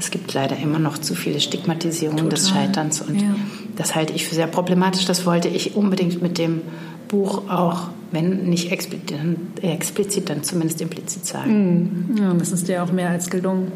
es 0.01 0.09
gibt 0.09 0.33
leider 0.33 0.57
immer 0.57 0.79
noch 0.79 0.97
zu 0.97 1.13
viele 1.13 1.39
Stigmatisierungen 1.39 2.23
Total. 2.23 2.35
des 2.39 2.49
Scheiterns 2.49 3.01
und 3.01 3.21
ja. 3.21 3.35
Das 3.81 3.95
halte 3.95 4.13
ich 4.13 4.27
für 4.27 4.35
sehr 4.35 4.45
problematisch. 4.45 5.05
Das 5.05 5.25
wollte 5.25 5.47
ich 5.47 5.75
unbedingt 5.75 6.21
mit 6.21 6.37
dem 6.37 6.61
Buch 7.07 7.49
auch, 7.49 7.87
wenn 8.11 8.43
nicht 8.47 8.71
explizit, 8.71 9.17
explizit 9.63 10.29
dann 10.29 10.43
zumindest 10.43 10.81
implizit 10.81 11.25
sagen. 11.25 12.09
Mhm. 12.09 12.17
Ja, 12.17 12.33
das 12.33 12.51
ist 12.51 12.67
dir 12.67 12.83
auch 12.83 12.91
mehr 12.91 13.09
als 13.09 13.31
gelungen. 13.31 13.71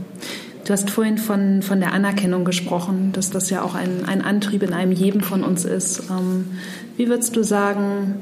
Du 0.64 0.74
hast 0.74 0.91
vorhin 0.91 1.18
von, 1.18 1.64
von 1.64 1.80
der 1.80 1.91
Anerkennung 1.93 2.45
gesprochen, 2.45 3.14
dass 3.14 3.32
das 3.32 3.49
ja 3.49 3.64
auch 3.64 3.74
ein, 3.74 4.06
ein 4.06 4.22
Antrieb 4.22 4.62
in 4.62 4.74
einem 4.74 4.91
jedem 4.91 5.22
von 5.22 5.43
uns 5.43 5.66
ist. 5.66 6.03
Ähm, 6.12 6.45
wie 6.97 7.08
würdest 7.08 7.36
du 7.36 7.43
sagen, 7.43 8.16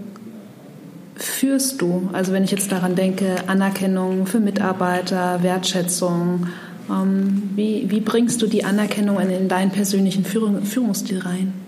führst 1.15 1.81
du, 1.81 2.09
also 2.13 2.31
wenn 2.31 2.45
ich 2.45 2.51
jetzt 2.51 2.71
daran 2.71 2.95
denke, 2.95 3.35
Anerkennung 3.47 4.25
für 4.25 4.39
Mitarbeiter, 4.39 5.43
Wertschätzung, 5.43 6.47
ähm, 6.89 7.49
wie, 7.55 7.89
wie, 7.89 7.99
bringst 7.99 8.41
du 8.41 8.47
die 8.47 8.63
Anerkennung 8.63 9.19
in, 9.19 9.29
in 9.29 9.47
deinen 9.47 9.71
persönlichen 9.71 10.25
Führung, 10.25 10.63
Führungsstil 10.63 11.19
rein? 11.19 11.62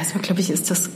Erstmal 0.00 0.22
glaube 0.22 0.40
ich, 0.40 0.48
ist 0.48 0.70
das 0.70 0.88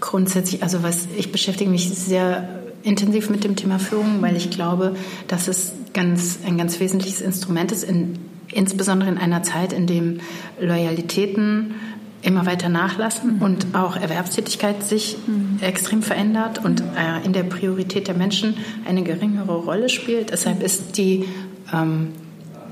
grundsätzlich, 0.00 0.64
also 0.64 0.82
was 0.82 1.06
ich 1.16 1.30
beschäftige 1.30 1.70
mich 1.70 1.88
sehr 1.88 2.48
intensiv 2.82 3.30
mit 3.30 3.44
dem 3.44 3.54
Thema 3.54 3.78
Führung, 3.78 4.20
weil 4.20 4.36
ich 4.36 4.50
glaube, 4.50 4.96
dass 5.28 5.46
es 5.46 5.72
ganz, 5.94 6.40
ein 6.44 6.58
ganz 6.58 6.80
wesentliches 6.80 7.20
Instrument 7.20 7.70
ist, 7.70 7.84
in, 7.84 8.18
insbesondere 8.52 9.08
in 9.10 9.16
einer 9.16 9.44
Zeit, 9.44 9.72
in 9.72 9.86
dem 9.86 10.18
Loyalitäten 10.60 11.76
immer 12.22 12.44
weiter 12.44 12.68
nachlassen 12.68 13.36
mhm. 13.36 13.42
und 13.42 13.66
auch 13.74 13.96
Erwerbstätigkeit 13.96 14.82
sich 14.82 15.18
mhm. 15.24 15.58
extrem 15.60 16.02
verändert 16.02 16.64
und 16.64 16.80
äh, 16.80 17.24
in 17.24 17.32
der 17.32 17.44
Priorität 17.44 18.08
der 18.08 18.16
Menschen 18.16 18.56
eine 18.84 19.04
geringere 19.04 19.54
Rolle 19.54 19.88
spielt. 19.88 20.30
Deshalb 20.30 20.64
ist 20.64 20.98
die 20.98 21.26
ähm, 21.72 22.08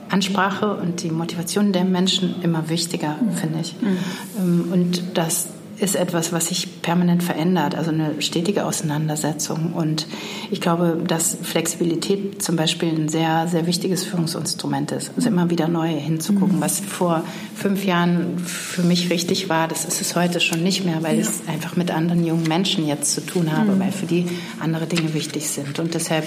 Ansprache 0.08 0.74
und 0.74 1.04
die 1.04 1.10
Motivation 1.10 1.72
der 1.72 1.84
Menschen 1.84 2.42
immer 2.42 2.68
wichtiger, 2.68 3.16
mhm. 3.22 3.32
finde 3.36 3.60
ich. 3.60 3.76
Mhm. 3.80 3.98
Ähm, 4.36 4.72
und 4.72 5.02
das 5.14 5.48
ist 5.80 5.96
etwas, 5.96 6.32
was 6.32 6.48
sich 6.48 6.82
permanent 6.82 7.22
verändert, 7.22 7.74
also 7.74 7.90
eine 7.90 8.20
stetige 8.20 8.66
Auseinandersetzung. 8.66 9.72
Und 9.72 10.06
ich 10.50 10.60
glaube, 10.60 11.02
dass 11.06 11.38
Flexibilität 11.42 12.42
zum 12.42 12.56
Beispiel 12.56 12.90
ein 12.90 13.08
sehr, 13.08 13.48
sehr 13.48 13.66
wichtiges 13.66 14.04
Führungsinstrument 14.04 14.92
ist. 14.92 15.12
Also 15.16 15.28
immer 15.28 15.48
wieder 15.48 15.68
neu 15.68 15.88
hinzugucken. 15.88 16.56
Mhm. 16.56 16.60
Was 16.60 16.80
vor 16.80 17.24
fünf 17.54 17.84
Jahren 17.84 18.38
für 18.38 18.82
mich 18.82 19.10
richtig 19.10 19.48
war, 19.48 19.68
das 19.68 19.86
ist 19.86 20.00
es 20.02 20.14
heute 20.14 20.40
schon 20.40 20.62
nicht 20.62 20.84
mehr, 20.84 21.02
weil 21.02 21.16
ja. 21.16 21.22
ich 21.22 21.28
es 21.28 21.48
einfach 21.48 21.76
mit 21.76 21.90
anderen 21.90 22.26
jungen 22.26 22.44
Menschen 22.44 22.86
jetzt 22.86 23.14
zu 23.14 23.24
tun 23.24 23.50
habe, 23.50 23.72
mhm. 23.72 23.80
weil 23.80 23.92
für 23.92 24.06
die 24.06 24.26
andere 24.60 24.86
Dinge 24.86 25.14
wichtig 25.14 25.48
sind. 25.48 25.78
Und 25.78 25.94
deshalb, 25.94 26.26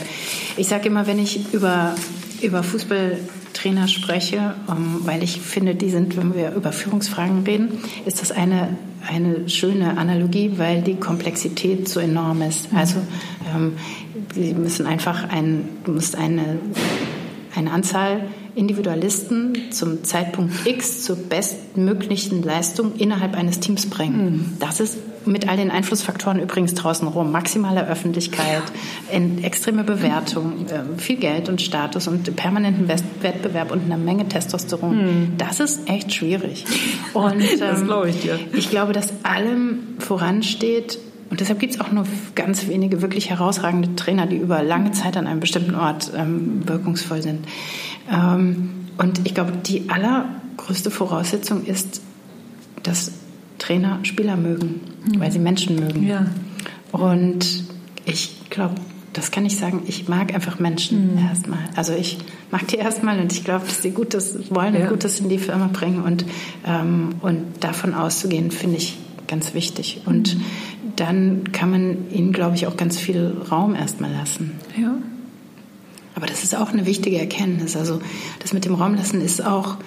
ich 0.58 0.68
sage 0.68 0.88
immer, 0.88 1.06
wenn 1.06 1.20
ich 1.20 1.54
über, 1.54 1.94
über 2.42 2.64
Fußballtrainer 2.64 3.88
spreche, 3.88 4.56
um, 4.66 4.76
ähm, 4.76 5.02
weil 5.04 5.22
ich 5.22 5.40
finde, 5.42 5.76
die 5.76 5.92
sind, 5.92 6.18
wenn 6.18 6.34
wir 6.34 6.54
über 6.54 6.72
Führungsfragen 6.72 7.44
reden, 7.44 7.80
ist 8.06 8.22
das 8.22 8.32
eine 8.32 8.70
eine 9.08 9.50
schöne 9.50 9.98
Analogie, 9.98 10.54
weil 10.58 10.82
die 10.82 10.96
Komplexität 10.96 11.88
so 11.88 12.00
enorm 12.00 12.42
ist. 12.42 12.70
Also 12.74 12.98
ähm, 13.54 13.74
Sie 14.34 14.54
müssen 14.54 14.86
einfach 14.86 15.30
ein, 15.30 15.70
du 15.84 15.92
musst 15.92 16.16
eine, 16.16 16.60
eine 17.56 17.72
Anzahl 17.72 18.22
Individualisten 18.56 19.72
zum 19.72 20.04
Zeitpunkt 20.04 20.66
X 20.66 21.04
zur 21.04 21.16
bestmöglichen 21.16 22.44
Leistung 22.44 22.96
innerhalb 22.98 23.36
eines 23.36 23.60
Teams 23.60 23.88
bringen. 23.90 24.26
Mhm. 24.26 24.46
Das 24.60 24.80
ist 24.80 24.98
mit 25.26 25.48
all 25.48 25.58
den 25.58 25.72
Einflussfaktoren 25.72 26.40
übrigens 26.40 26.74
draußen 26.74 27.08
rum. 27.08 27.32
Maximale 27.32 27.88
Öffentlichkeit, 27.88 28.64
extreme 29.42 29.84
Bewertung, 29.84 30.66
ähm, 30.72 30.98
viel 30.98 31.18
Geld 31.18 31.50
und 31.50 31.62
Status 31.62 32.08
und 32.08 32.36
permanenten 32.36 32.88
Wettbewerb 32.88 33.72
und 33.72 33.84
eine 33.84 33.98
Menge 33.98 34.28
Testosteron. 34.28 34.96
Mhm. 34.96 35.34
Das 35.38 35.60
ist 35.60 35.90
echt 35.90 36.14
schwierig. 36.14 36.66
Und 37.14 37.42
das 37.60 37.82
ähm, 37.82 37.86
glaube 37.86 38.10
ich 38.10 38.22
dir. 38.22 38.40
Ich 38.54 38.70
glaube, 38.70 38.94
dass 38.94 39.14
allem 39.24 39.96
voransteht, 40.00 40.98
und 41.30 41.40
deshalb 41.40 41.60
gibt 41.60 41.74
es 41.74 41.82
auch 41.82 41.92
nur 41.92 42.06
ganz 42.36 42.68
wenige 42.68 43.02
wirklich 43.02 43.30
herausragende 43.30 43.96
Trainer, 43.96 44.28
die 44.28 44.38
über 44.38 44.62
lange 44.62 44.92
Zeit 44.92 45.18
an 45.18 45.26
einem 45.26 45.40
bestimmten 45.40 45.76
Ort 45.76 46.12
ähm, 46.16 46.68
wirkungsvoll 46.68 47.22
sind. 47.22 47.48
Ähm, 48.12 48.70
und 48.98 49.22
ich 49.26 49.34
glaube, 49.34 49.52
die 49.52 49.90
allergrößte 49.90 50.92
Voraussetzung 50.92 51.66
ist, 51.66 52.02
dass 52.84 53.12
Trainer 53.64 54.00
Spieler 54.04 54.36
mögen, 54.36 54.82
mhm. 55.06 55.20
weil 55.20 55.32
sie 55.32 55.40
Menschen 55.40 55.78
mögen. 55.78 56.06
Ja. 56.06 56.26
Und 56.92 57.64
ich 58.06 58.50
glaube, 58.50 58.76
das 59.14 59.32
kann 59.32 59.46
ich 59.46 59.58
sagen, 59.58 59.84
ich 59.88 60.10
mag 60.10 60.34
einfach 60.34 60.60
Menschen 60.60 61.14
mhm. 61.14 61.28
erstmal. 61.30 61.60
Also 61.76 61.94
ich 61.94 62.18
mag 62.52 62.68
die 62.68 62.76
erstmal 62.88 63.20
und 63.20 63.32
ich 63.32 63.44
glaube, 63.44 63.66
dass 63.66 63.82
sie 63.82 63.92
Gutes 63.92 64.38
wollen 64.50 64.74
ja. 64.74 64.82
und 64.82 64.90
Gutes 64.90 65.20
in 65.22 65.30
die 65.30 65.38
Firma 65.38 65.70
bringen. 65.72 66.04
Und, 66.04 66.26
ähm, 66.66 67.16
und 67.22 67.64
davon 67.64 67.94
auszugehen, 67.94 68.52
finde 68.52 68.78
ich 68.78 68.98
ganz 69.28 69.54
wichtig. 69.54 70.02
Und 70.06 70.36
mhm. 70.36 70.42
dann 70.98 71.52
kann 71.54 71.72
man 71.72 72.12
ihnen, 72.12 72.34
glaube 72.34 72.56
ich, 72.56 72.68
auch 72.68 72.76
ganz 72.76 72.98
viel 72.98 73.34
Raum 73.50 73.76
erstmal 73.76 74.12
lassen. 74.12 74.60
Ja. 74.78 74.96
Aber 76.16 76.26
das 76.26 76.44
ist 76.44 76.56
auch 76.56 76.74
eine 76.74 76.86
wichtige 76.86 77.18
Erkenntnis. 77.18 77.78
Also 77.78 78.02
das 78.40 78.52
mit 78.52 78.66
dem 78.66 78.76
Raumlassen 78.76 79.22
ist 79.22 79.44
auch 79.44 79.78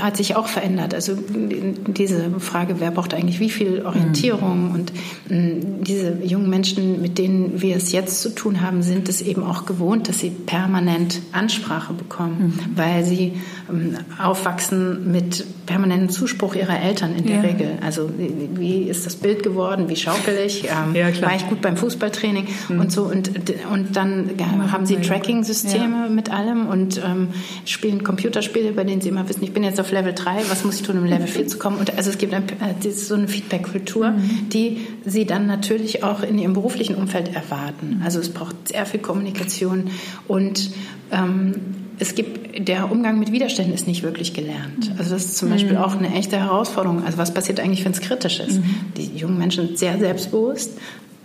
hat 0.00 0.16
sich 0.16 0.36
auch 0.36 0.46
verändert. 0.46 0.92
Also 0.92 1.16
diese 1.16 2.38
Frage, 2.38 2.80
wer 2.80 2.90
braucht 2.90 3.14
eigentlich 3.14 3.40
wie 3.40 3.48
viel 3.48 3.82
Orientierung 3.86 4.68
mhm. 4.68 4.74
und 4.74 4.92
mm, 5.28 5.84
diese 5.84 6.18
jungen 6.22 6.50
Menschen, 6.50 7.00
mit 7.00 7.16
denen 7.16 7.62
wir 7.62 7.76
es 7.76 7.90
jetzt 7.90 8.20
zu 8.20 8.34
tun 8.34 8.60
haben, 8.60 8.82
sind 8.82 9.08
es 9.08 9.22
eben 9.22 9.42
auch 9.42 9.64
gewohnt, 9.64 10.08
dass 10.08 10.18
sie 10.18 10.30
permanent 10.30 11.20
Ansprache 11.32 11.94
bekommen, 11.94 12.58
mhm. 12.58 12.76
weil 12.76 13.04
sie 13.04 13.32
ähm, 13.70 13.96
aufwachsen 14.22 15.10
mit 15.10 15.46
permanentem 15.64 16.10
Zuspruch 16.10 16.54
ihrer 16.56 16.78
Eltern 16.78 17.14
in 17.16 17.26
der 17.26 17.36
ja. 17.36 17.42
Regel. 17.42 17.78
Also 17.80 18.10
wie 18.16 18.82
ist 18.82 19.06
das 19.06 19.16
Bild 19.16 19.42
geworden, 19.42 19.88
wie 19.88 19.96
schaukel 19.96 20.36
ich, 20.44 20.64
ähm, 20.64 20.94
ja, 20.94 21.06
war 21.22 21.34
ich 21.34 21.46
gut 21.48 21.62
beim 21.62 21.78
Fußballtraining 21.78 22.48
mhm. 22.68 22.80
und 22.80 22.92
so 22.92 23.04
und, 23.04 23.30
und 23.72 23.96
dann 23.96 24.30
ja, 24.38 24.72
haben 24.72 24.84
sie 24.84 24.96
Tracking-Systeme 24.96 26.10
mit 26.10 26.30
allem 26.30 26.66
und 26.66 27.00
ähm, 27.02 27.28
spielen 27.64 28.04
Computerspiele, 28.04 28.72
bei 28.72 28.84
denen 28.84 29.00
sie 29.00 29.08
immer 29.08 29.26
wissen, 29.26 29.42
ich 29.42 29.52
bin 29.52 29.64
jetzt 29.69 29.69
jetzt 29.70 29.80
auf 29.80 29.90
Level 29.90 30.12
3, 30.12 30.42
was 30.48 30.64
muss 30.64 30.76
ich 30.76 30.82
tun, 30.82 30.98
um 30.98 31.04
Level 31.04 31.26
4 31.26 31.46
zu 31.46 31.58
kommen? 31.58 31.78
Und 31.78 31.96
also 31.96 32.10
es 32.10 32.18
gibt 32.18 32.34
ein, 32.34 32.44
äh, 32.44 32.90
so 32.90 33.14
eine 33.14 33.28
Feedback-Kultur, 33.28 34.10
mhm. 34.10 34.48
die 34.52 34.86
sie 35.04 35.24
dann 35.24 35.46
natürlich 35.46 36.04
auch 36.04 36.22
in 36.22 36.38
ihrem 36.38 36.52
beruflichen 36.52 36.94
Umfeld 36.94 37.34
erwarten. 37.34 38.02
Also 38.04 38.20
es 38.20 38.30
braucht 38.30 38.68
sehr 38.68 38.84
viel 38.86 39.00
Kommunikation 39.00 39.90
und 40.28 40.70
ähm, 41.10 41.54
es 42.00 42.14
gibt, 42.14 42.66
der 42.66 42.90
Umgang 42.90 43.18
mit 43.18 43.30
Widerständen 43.30 43.74
ist 43.74 43.86
nicht 43.86 44.02
wirklich 44.02 44.32
gelernt. 44.32 44.90
Also 44.96 45.14
das 45.14 45.26
ist 45.26 45.36
zum 45.36 45.50
Beispiel 45.50 45.72
mhm. 45.72 45.82
auch 45.82 45.94
eine 45.94 46.12
echte 46.14 46.38
Herausforderung. 46.38 47.04
Also 47.04 47.18
was 47.18 47.32
passiert 47.32 47.60
eigentlich, 47.60 47.84
wenn 47.84 47.92
es 47.92 48.00
kritisch 48.00 48.40
ist? 48.40 48.58
Mhm. 48.58 48.74
Die 48.96 49.18
jungen 49.18 49.38
Menschen 49.38 49.66
sind 49.66 49.78
sehr 49.78 49.98
selbstbewusst, 49.98 50.78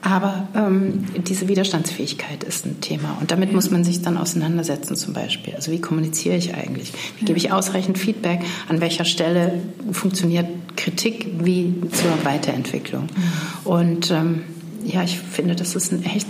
aber 0.06 0.48
ähm, 0.56 1.04
diese 1.26 1.48
Widerstandsfähigkeit 1.48 2.44
ist 2.44 2.68
ein 2.68 2.80
Thema 2.80 3.18
und 3.20 3.32
damit 3.32 3.54
muss 3.54 3.72
man 3.72 3.84
sich 3.84 4.04
dann 4.04 4.18
auseinandersetzen 4.18 4.96
zum 4.96 5.14
Beispiel. 5.14 5.56
Also 5.56 5.72
wie 5.72 5.82
kommuniziere 5.82 6.36
ich 6.36 6.54
eigentlich? 6.54 6.94
Wie 7.18 7.26
gebe 7.26 7.40
ich 7.40 7.52
ausreichend 7.52 7.98
Feedback? 7.98 8.42
An 8.70 8.82
welcher 8.82 9.04
Stelle 9.04 9.64
funktioniert 9.92 10.48
Kritik 10.78 11.28
wie 11.40 11.74
zur 11.92 12.24
Weiterentwicklung? 12.24 13.06
Mhm. 13.06 13.68
Und 13.68 14.12
ähm, 14.12 14.44
ja, 14.86 15.02
ich 15.02 15.20
finde, 15.20 15.56
das 15.56 15.76
ist 15.76 15.92
ein 15.92 16.06
echt, 16.06 16.28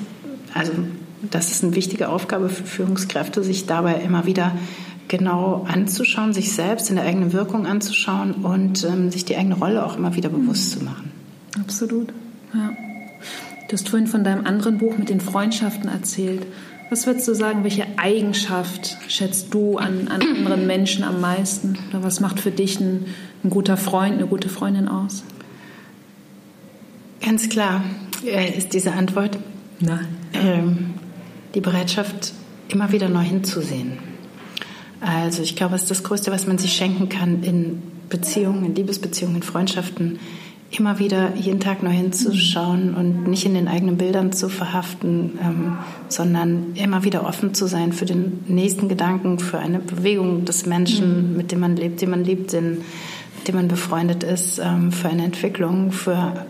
also 0.53 0.71
das 1.29 1.51
ist 1.51 1.61
eine 1.65 1.75
wichtige 1.75 2.07
Aufgabe 2.07 2.47
für 2.47 2.63
Führungskräfte, 2.63 3.43
sich 3.43 3.65
dabei 3.65 3.95
immer 3.95 4.25
wieder 4.25 4.53
genau 5.09 5.65
anzuschauen, 5.67 6.31
sich 6.31 6.53
selbst 6.53 6.89
in 6.89 6.95
der 6.95 7.03
eigenen 7.03 7.33
Wirkung 7.33 7.65
anzuschauen 7.65 8.35
und 8.35 8.85
ähm, 8.85 9.11
sich 9.11 9.25
die 9.25 9.35
eigene 9.35 9.55
Rolle 9.55 9.85
auch 9.85 9.97
immer 9.97 10.15
wieder 10.15 10.29
bewusst 10.29 10.71
zu 10.71 10.81
machen. 10.81 11.11
Absolut, 11.59 12.13
ja. 12.53 12.71
Du 13.67 13.73
hast 13.73 13.89
vorhin 13.89 14.07
von 14.07 14.23
deinem 14.23 14.45
anderen 14.45 14.77
Buch 14.77 14.97
mit 14.97 15.09
den 15.09 15.19
Freundschaften 15.19 15.89
erzählt. 15.89 16.45
Was 16.89 17.07
würdest 17.07 17.27
du 17.27 17.33
sagen, 17.33 17.63
welche 17.63 17.85
Eigenschaft 17.97 18.97
schätzt 19.07 19.53
du 19.53 19.77
an, 19.77 20.07
an 20.07 20.21
anderen 20.21 20.67
Menschen 20.67 21.03
am 21.03 21.19
meisten? 21.19 21.77
Oder 21.89 22.03
was 22.03 22.19
macht 22.19 22.39
für 22.39 22.51
dich 22.51 22.79
ein, 22.79 23.07
ein 23.43 23.49
guter 23.49 23.75
Freund, 23.75 24.13
eine 24.13 24.27
gute 24.27 24.49
Freundin 24.49 24.87
aus? 24.87 25.23
Ganz 27.21 27.49
klar 27.49 27.83
äh, 28.23 28.55
ist 28.55 28.73
diese 28.73 28.91
Antwort. 28.93 29.39
Nein. 29.79 30.07
Ähm, 30.33 30.93
die 31.55 31.61
Bereitschaft, 31.61 32.33
immer 32.67 32.91
wieder 32.91 33.09
neu 33.09 33.23
hinzusehen. 33.23 33.97
Also 35.01 35.41
ich 35.41 35.55
glaube, 35.55 35.75
es 35.75 35.83
ist 35.83 35.91
das 35.91 36.03
Größte, 36.03 36.31
was 36.31 36.45
man 36.45 36.59
sich 36.59 36.73
schenken 36.73 37.09
kann 37.09 37.43
in 37.43 37.81
Beziehungen, 38.09 38.63
in 38.63 38.75
Liebesbeziehungen, 38.75 39.37
in 39.37 39.43
Freundschaften, 39.43 40.19
immer 40.79 40.99
wieder 40.99 41.35
jeden 41.35 41.59
Tag 41.59 41.83
neu 41.83 41.91
hinzuschauen 41.91 42.95
und 42.95 43.27
nicht 43.27 43.45
in 43.45 43.53
den 43.53 43.67
eigenen 43.67 43.97
Bildern 43.97 44.31
zu 44.31 44.49
verhaften, 44.49 45.37
ähm, 45.41 45.77
sondern 46.09 46.73
immer 46.75 47.03
wieder 47.03 47.25
offen 47.25 47.53
zu 47.53 47.67
sein 47.67 47.93
für 47.93 48.05
den 48.05 48.43
nächsten 48.47 48.89
Gedanken, 48.89 49.39
für 49.39 49.59
eine 49.59 49.79
Bewegung 49.79 50.45
des 50.45 50.65
Menschen, 50.65 51.31
mhm. 51.31 51.37
mit 51.37 51.51
dem 51.51 51.59
man 51.59 51.75
lebt, 51.75 52.01
den 52.01 52.09
man 52.09 52.23
liebt, 52.23 52.53
den, 52.53 52.81
mit 53.37 53.47
dem 53.47 53.55
man 53.55 53.67
befreundet 53.67 54.23
ist, 54.23 54.59
ähm, 54.59 54.91
für 54.91 55.09
eine 55.09 55.25
Entwicklung, 55.25 55.91
für 55.91 56.45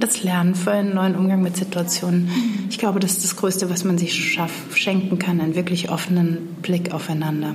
das 0.00 0.22
Lernen, 0.22 0.54
für 0.54 0.72
einen 0.72 0.94
neuen 0.94 1.14
Umgang 1.14 1.42
mit 1.42 1.56
Situationen. 1.56 2.28
Ich 2.70 2.78
glaube, 2.78 3.00
das 3.00 3.12
ist 3.12 3.24
das 3.24 3.36
Größte, 3.36 3.70
was 3.70 3.84
man 3.84 3.98
sich 3.98 4.32
schaff, 4.32 4.52
schenken 4.74 5.18
kann, 5.18 5.40
einen 5.40 5.54
wirklich 5.54 5.90
offenen 5.90 6.56
Blick 6.62 6.92
aufeinander. 6.92 7.54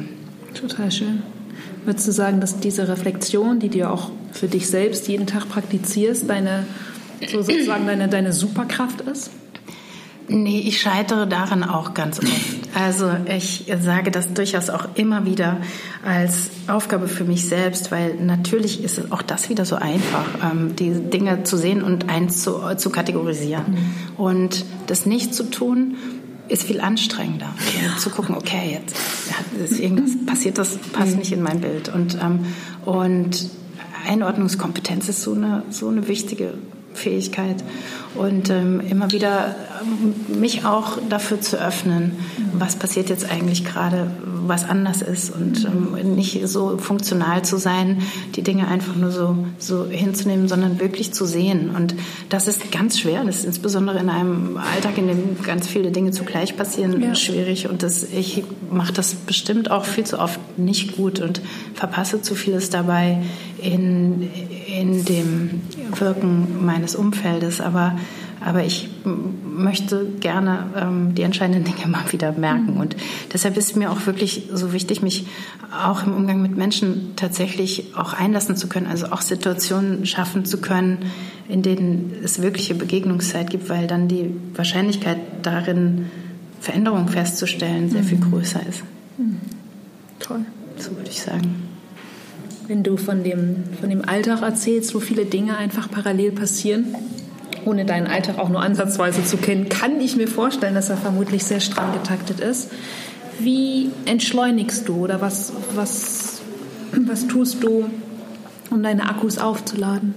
Total 0.53 0.89
schön. 0.91 1.21
Würdest 1.87 2.05
du 2.05 2.11
sagen, 2.11 2.41
dass 2.41 2.59
diese 2.59 2.89
Reflexion, 2.89 3.59
die 3.59 3.69
du 3.69 3.89
auch 3.89 4.11
für 4.33 4.49
dich 4.49 4.67
selbst 4.67 5.07
jeden 5.07 5.25
Tag 5.25 5.47
praktizierst, 5.47 6.29
deine, 6.29 6.65
so 7.31 7.41
sozusagen 7.41 7.87
deine, 7.87 8.09
deine 8.09 8.33
Superkraft 8.33 8.99
ist? 8.99 9.31
Nee, 10.27 10.59
ich 10.67 10.81
scheitere 10.81 11.27
daran 11.27 11.63
auch 11.63 11.93
ganz 11.93 12.19
oft. 12.19 12.29
Also 12.75 13.09
ich 13.25 13.71
sage 13.81 14.11
das 14.11 14.33
durchaus 14.33 14.69
auch 14.69 14.89
immer 14.95 15.25
wieder 15.25 15.61
als 16.05 16.49
Aufgabe 16.67 17.07
für 17.07 17.23
mich 17.23 17.47
selbst, 17.47 17.89
weil 17.89 18.15
natürlich 18.15 18.83
ist 18.83 19.09
auch 19.13 19.21
das 19.21 19.49
wieder 19.49 19.63
so 19.63 19.77
einfach, 19.77 20.25
ähm, 20.43 20.75
die 20.75 20.91
Dinge 20.91 21.43
zu 21.43 21.55
sehen 21.55 21.81
und 21.81 22.09
eins 22.09 22.43
zu, 22.43 22.59
zu 22.75 22.89
kategorisieren. 22.89 23.63
Mhm. 23.71 24.21
Und 24.21 24.65
das 24.87 25.05
nicht 25.05 25.33
zu 25.33 25.49
tun, 25.49 25.95
ist 26.49 26.63
viel 26.63 26.81
anstrengender. 26.81 27.53
Ja. 27.81 27.97
Zu 27.97 28.09
gucken, 28.09 28.35
okay, 28.35 28.79
jetzt 28.79 28.95
ist 29.63 29.79
irgendwas 29.79 30.11
passiert, 30.25 30.57
das 30.57 30.77
passt 30.77 31.13
mhm. 31.13 31.19
nicht 31.19 31.31
in 31.31 31.41
mein 31.41 31.61
Bild. 31.61 31.89
Und, 31.89 32.17
ähm, 32.21 32.45
und 32.85 33.49
Einordnungskompetenz 34.07 35.09
ist 35.09 35.21
so 35.21 35.33
eine, 35.33 35.63
so 35.69 35.89
eine 35.89 36.07
wichtige 36.07 36.53
Fähigkeit 36.93 37.63
und 38.15 38.49
ähm, 38.49 38.81
immer 38.81 39.11
wieder 39.11 39.55
ähm, 39.81 40.39
mich 40.39 40.65
auch 40.65 40.97
dafür 41.09 41.39
zu 41.39 41.57
öffnen, 41.57 42.13
was 42.53 42.75
passiert 42.75 43.09
jetzt 43.09 43.29
eigentlich 43.29 43.63
gerade, 43.63 44.09
was 44.47 44.67
anders 44.67 45.01
ist 45.01 45.29
und 45.29 45.65
ähm, 45.65 46.15
nicht 46.15 46.47
so 46.47 46.77
funktional 46.77 47.43
zu 47.43 47.57
sein, 47.57 48.01
die 48.35 48.41
Dinge 48.41 48.67
einfach 48.67 48.95
nur 48.95 49.11
so, 49.11 49.37
so 49.57 49.85
hinzunehmen, 49.85 50.47
sondern 50.47 50.79
wirklich 50.79 51.13
zu 51.13 51.25
sehen. 51.25 51.71
Und 51.75 51.95
das 52.29 52.47
ist 52.47 52.71
ganz 52.71 52.99
schwer. 52.99 53.23
Das 53.25 53.37
ist 53.37 53.45
insbesondere 53.45 53.99
in 53.99 54.09
einem 54.09 54.57
Alltag, 54.57 54.97
in 54.97 55.07
dem 55.07 55.41
ganz 55.43 55.67
viele 55.67 55.91
Dinge 55.91 56.11
zugleich 56.11 56.55
passieren, 56.57 57.01
ja. 57.01 57.15
schwierig. 57.15 57.69
Und 57.69 57.83
das, 57.83 58.03
ich 58.03 58.43
mache 58.71 58.93
das 58.93 59.13
bestimmt 59.13 59.71
auch 59.71 59.85
viel 59.85 60.05
zu 60.05 60.19
oft 60.19 60.39
nicht 60.57 60.95
gut 60.95 61.19
und 61.19 61.41
verpasse 61.73 62.21
zu 62.21 62.35
vieles 62.35 62.69
dabei 62.69 63.23
in, 63.61 64.29
in 64.67 65.05
dem 65.05 65.61
Wirken 65.97 66.65
meines 66.65 66.95
Umfeldes. 66.95 67.61
Aber 67.61 67.97
aber 68.43 68.63
ich 68.63 68.89
möchte 69.03 70.05
gerne 70.19 70.65
ähm, 70.75 71.15
die 71.15 71.23
entscheidenden 71.23 71.63
Dinge 71.63 71.87
mal 71.87 72.11
wieder 72.11 72.31
merken. 72.33 72.75
Mhm. 72.75 72.79
Und 72.79 72.95
deshalb 73.33 73.57
ist 73.57 73.75
mir 73.75 73.91
auch 73.91 74.05
wirklich 74.05 74.49
so 74.53 74.73
wichtig, 74.73 75.01
mich 75.01 75.27
auch 75.71 76.05
im 76.05 76.13
Umgang 76.13 76.41
mit 76.41 76.55
Menschen 76.55 77.13
tatsächlich 77.15 77.95
auch 77.95 78.13
einlassen 78.13 78.55
zu 78.55 78.67
können, 78.67 78.87
also 78.87 79.07
auch 79.07 79.21
Situationen 79.21 80.05
schaffen 80.05 80.45
zu 80.45 80.59
können, 80.59 80.99
in 81.49 81.61
denen 81.61 82.13
es 82.23 82.41
wirkliche 82.41 82.75
Begegnungszeit 82.75 83.49
gibt, 83.49 83.69
weil 83.69 83.87
dann 83.87 84.07
die 84.07 84.33
Wahrscheinlichkeit 84.53 85.17
darin, 85.41 86.05
Veränderungen 86.59 87.07
festzustellen, 87.07 87.89
sehr 87.89 88.03
viel 88.03 88.17
mhm. 88.17 88.31
größer 88.31 88.61
ist. 88.67 88.83
Mhm. 89.17 89.37
Toll. 90.19 90.45
So 90.77 90.91
würde 90.95 91.09
ich 91.09 91.21
sagen. 91.21 91.63
Wenn 92.67 92.83
du 92.83 92.97
von 92.97 93.23
dem, 93.23 93.63
von 93.79 93.89
dem 93.89 94.07
Alltag 94.07 94.41
erzählst, 94.41 94.93
wo 94.93 94.99
viele 94.99 95.25
Dinge 95.25 95.55
einfach 95.55 95.89
parallel 95.89 96.31
passieren, 96.31 96.85
ohne 97.67 97.85
deinen 97.85 98.07
Alltag 98.07 98.39
auch 98.39 98.49
nur 98.49 98.61
ansatzweise 98.61 99.23
zu 99.23 99.37
kennen, 99.37 99.67
kann 99.69 99.99
ich 99.99 100.15
mir 100.15 100.27
vorstellen, 100.27 100.73
dass 100.73 100.89
er 100.89 100.97
vermutlich 100.97 101.43
sehr 101.43 101.59
stramm 101.59 101.91
getaktet 101.93 102.39
ist. 102.39 102.71
Wie 103.39 103.91
entschleunigst 104.05 104.87
du 104.87 105.03
oder 105.03 105.21
was, 105.21 105.51
was, 105.75 106.41
was 106.93 107.27
tust 107.27 107.61
du, 107.63 107.85
um 108.71 108.81
deine 108.81 109.09
Akkus 109.09 109.37
aufzuladen? 109.37 110.15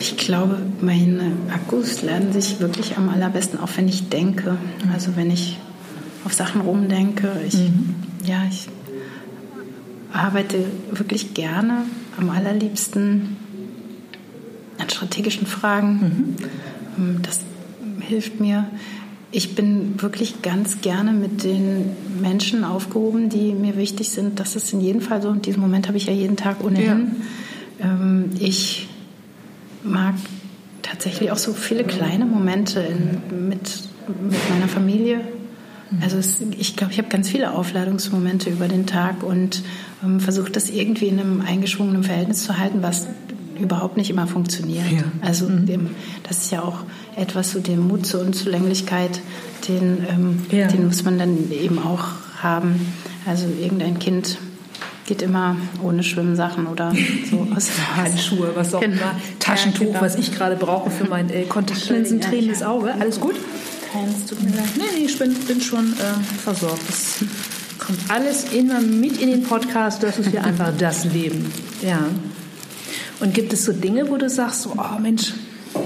Ich 0.00 0.16
glaube, 0.16 0.58
meine 0.80 1.32
Akkus 1.54 2.02
laden 2.02 2.32
sich 2.32 2.58
wirklich 2.58 2.96
am 2.96 3.08
allerbesten 3.08 3.60
auf, 3.60 3.76
wenn 3.76 3.88
ich 3.88 4.08
denke. 4.08 4.56
Also 4.92 5.14
wenn 5.14 5.30
ich 5.30 5.58
auf 6.24 6.32
Sachen 6.32 6.60
rumdenke. 6.60 7.30
Ich, 7.46 7.54
mhm. 7.54 7.94
Ja, 8.24 8.42
ich 8.50 8.68
arbeite 10.12 10.64
wirklich 10.90 11.34
gerne, 11.34 11.84
am 12.18 12.30
allerliebsten 12.30 13.36
an 14.82 14.90
strategischen 14.90 15.46
Fragen. 15.46 16.36
Mhm. 16.96 17.22
Das 17.22 17.40
hilft 18.00 18.40
mir. 18.40 18.66
Ich 19.30 19.54
bin 19.54 20.02
wirklich 20.02 20.42
ganz 20.42 20.82
gerne 20.82 21.12
mit 21.12 21.42
den 21.42 21.90
Menschen 22.20 22.64
aufgehoben, 22.64 23.30
die 23.30 23.54
mir 23.54 23.76
wichtig 23.76 24.10
sind. 24.10 24.38
Das 24.38 24.56
ist 24.56 24.72
in 24.74 24.80
jedem 24.80 25.00
Fall 25.00 25.22
so. 25.22 25.28
Und 25.28 25.46
diesen 25.46 25.60
Moment 25.60 25.88
habe 25.88 25.96
ich 25.96 26.06
ja 26.06 26.12
jeden 26.12 26.36
Tag 26.36 26.62
ohnehin. 26.62 27.16
Ja. 27.78 27.86
Ähm, 27.86 28.30
ich 28.38 28.88
mag 29.82 30.14
tatsächlich 30.82 31.30
auch 31.30 31.38
so 31.38 31.54
viele 31.54 31.84
kleine 31.84 32.26
Momente 32.26 32.80
in, 32.80 33.48
mit, 33.48 33.82
mit 34.22 34.50
meiner 34.50 34.68
Familie. 34.68 35.22
Also 36.00 36.16
es, 36.16 36.40
ich 36.58 36.76
glaube, 36.76 36.92
ich 36.92 36.98
habe 36.98 37.08
ganz 37.08 37.28
viele 37.28 37.52
Aufladungsmomente 37.52 38.50
über 38.50 38.68
den 38.68 38.86
Tag 38.86 39.22
und 39.22 39.62
ähm, 40.02 40.20
versuche 40.20 40.50
das 40.50 40.70
irgendwie 40.70 41.08
in 41.08 41.20
einem 41.20 41.40
eingeschwungenen 41.42 42.02
Verhältnis 42.02 42.44
zu 42.44 42.58
halten, 42.58 42.82
was 42.82 43.08
überhaupt 43.60 43.96
nicht 43.96 44.10
immer 44.10 44.26
funktioniert. 44.26 44.90
Ja. 44.90 45.02
Also 45.20 45.48
mhm. 45.48 45.66
dem, 45.66 45.90
das 46.28 46.38
ist 46.38 46.52
ja 46.52 46.62
auch 46.62 46.80
etwas 47.16 47.50
zu 47.50 47.58
so 47.58 47.64
dem 47.64 47.86
Mut 47.86 48.06
zur 48.06 48.20
Unzulänglichkeit, 48.20 49.20
den, 49.68 50.06
ähm, 50.08 50.46
ja. 50.50 50.68
den 50.68 50.86
muss 50.86 51.04
man 51.04 51.18
dann 51.18 51.50
eben 51.50 51.78
auch 51.78 52.04
haben. 52.42 52.92
Also 53.26 53.46
irgendein 53.60 53.98
Kind 53.98 54.38
geht 55.06 55.22
immer 55.22 55.56
ohne 55.82 56.02
Schwimmsachen 56.02 56.66
oder 56.66 56.92
so 57.30 57.46
aus 57.56 57.70
Handschuhe, 57.96 58.52
was 58.54 58.74
auch 58.74 58.80
genau. 58.80 58.96
immer, 58.96 59.14
Taschentuch, 59.38 59.80
ja, 59.80 59.88
genau. 59.88 60.00
was 60.00 60.16
ich 60.16 60.32
gerade 60.32 60.56
brauche 60.56 60.90
für 60.90 61.04
mein 61.04 61.28
äh, 61.30 61.42
Kontaktlinsen, 61.44 62.20
tränendes 62.20 62.62
Auge. 62.62 62.94
Alles 62.98 63.20
gut? 63.20 63.34
Keins, 63.92 64.26
tut 64.26 64.42
mir 64.42 64.50
leid. 64.50 64.64
Nee, 64.76 64.84
nee, 64.96 65.04
ich 65.04 65.18
bin, 65.18 65.34
bin 65.34 65.60
schon 65.60 65.92
äh, 65.92 66.42
versorgt. 66.42 66.80
Das 66.88 67.24
kommt 67.78 67.98
alles 68.08 68.52
immer 68.52 68.80
mit 68.80 69.20
in 69.20 69.30
den 69.30 69.42
Podcast. 69.42 70.02
Das 70.02 70.18
ist 70.18 70.32
ja 70.32 70.42
einfach 70.42 70.72
das 70.78 71.04
Leben. 71.04 71.52
Ja. 71.82 72.06
Und 73.22 73.34
gibt 73.34 73.52
es 73.52 73.64
so 73.64 73.72
Dinge, 73.72 74.10
wo 74.10 74.16
du 74.16 74.28
sagst, 74.28 74.62
so, 74.62 74.72
oh 74.76 74.98
Mensch, 75.00 75.32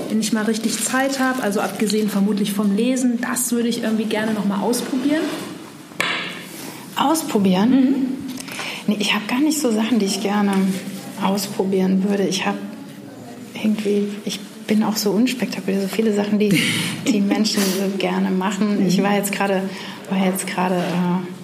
wenn 0.09 0.21
ich 0.21 0.33
mal 0.33 0.47
richtig 0.47 0.83
Zeit 0.83 1.21
habe, 1.21 1.43
also 1.43 1.61
abgesehen 1.61 2.09
vermutlich 2.09 2.55
vom 2.55 2.75
Lesen, 2.75 3.21
das 3.21 3.53
würde 3.53 3.69
ich 3.69 3.83
irgendwie 3.83 4.07
gerne 4.07 4.33
noch 4.33 4.47
mal 4.47 4.61
ausprobieren? 4.61 5.21
Ausprobieren? 6.97 7.71
Mhm. 7.71 7.95
Nee, 8.87 8.97
ich 9.01 9.13
habe 9.13 9.27
gar 9.27 9.41
nicht 9.41 9.61
so 9.61 9.71
Sachen, 9.71 9.99
die 9.99 10.07
ich 10.07 10.23
gerne 10.23 10.55
ausprobieren 11.23 12.05
würde. 12.09 12.23
Ich 12.23 12.47
habe 12.47 12.57
irgendwie, 13.63 14.09
ich 14.25 14.41
bin 14.67 14.83
auch 14.83 14.97
so 14.97 15.11
unspektakulär, 15.11 15.83
so 15.83 15.89
viele 15.89 16.15
Sachen, 16.15 16.39
die 16.39 16.59
die 17.07 17.21
Menschen 17.35 17.61
so 17.61 17.99
gerne 17.99 18.31
machen. 18.31 18.87
Ich 18.87 19.03
war 19.03 19.15
jetzt 19.15 19.33
gerade, 19.33 19.61
war 20.09 20.25
jetzt 20.25 20.47
gerade 20.47 20.77
äh, 20.77 21.36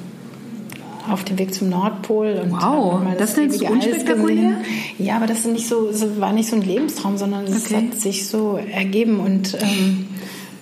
auf 1.11 1.25
dem 1.25 1.39
Weg 1.39 1.55
zum 1.55 1.69
Nordpol 1.69 2.41
und 2.43 2.53
wow, 2.53 3.01
das, 3.05 3.19
das 3.19 3.37
nennst 3.37 3.61
du 3.61 3.67
unspektakulär? 3.67 4.53
Ja, 4.99 5.17
aber 5.17 5.27
das 5.27 5.45
nicht 5.45 5.67
so, 5.67 5.93
so, 5.93 6.21
war 6.21 6.33
nicht 6.33 6.49
so 6.49 6.57
ein 6.57 6.63
Lebenstraum, 6.63 7.17
sondern 7.17 7.45
es 7.45 7.67
okay. 7.67 7.89
hat 7.91 8.01
sich 8.01 8.27
so 8.27 8.59
ergeben 8.73 9.21
und 9.21 9.57
ähm, 9.61 10.07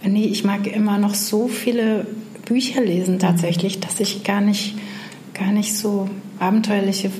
nee, 0.05 0.24
ich 0.24 0.45
mag 0.45 0.66
immer 0.66 0.99
noch 0.99 1.14
so 1.14 1.49
viele 1.49 2.07
Bücher 2.47 2.80
lesen 2.80 3.18
tatsächlich, 3.18 3.80
dass 3.80 4.01
ich 4.01 4.24
gar 4.24 4.41
nicht, 4.41 4.74
gar 5.34 5.53
nicht 5.53 5.76
so 5.76 6.09
abenteuerliche 6.38 7.11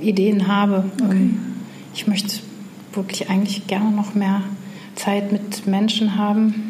Ideen 0.00 0.46
habe. 0.48 0.84
Okay. 1.02 1.30
Ich 1.94 2.06
möchte 2.06 2.36
wirklich 2.94 3.28
eigentlich 3.28 3.66
gerne 3.66 3.90
noch 3.90 4.14
mehr 4.14 4.42
Zeit 4.94 5.32
mit 5.32 5.66
Menschen 5.66 6.16
haben, 6.16 6.69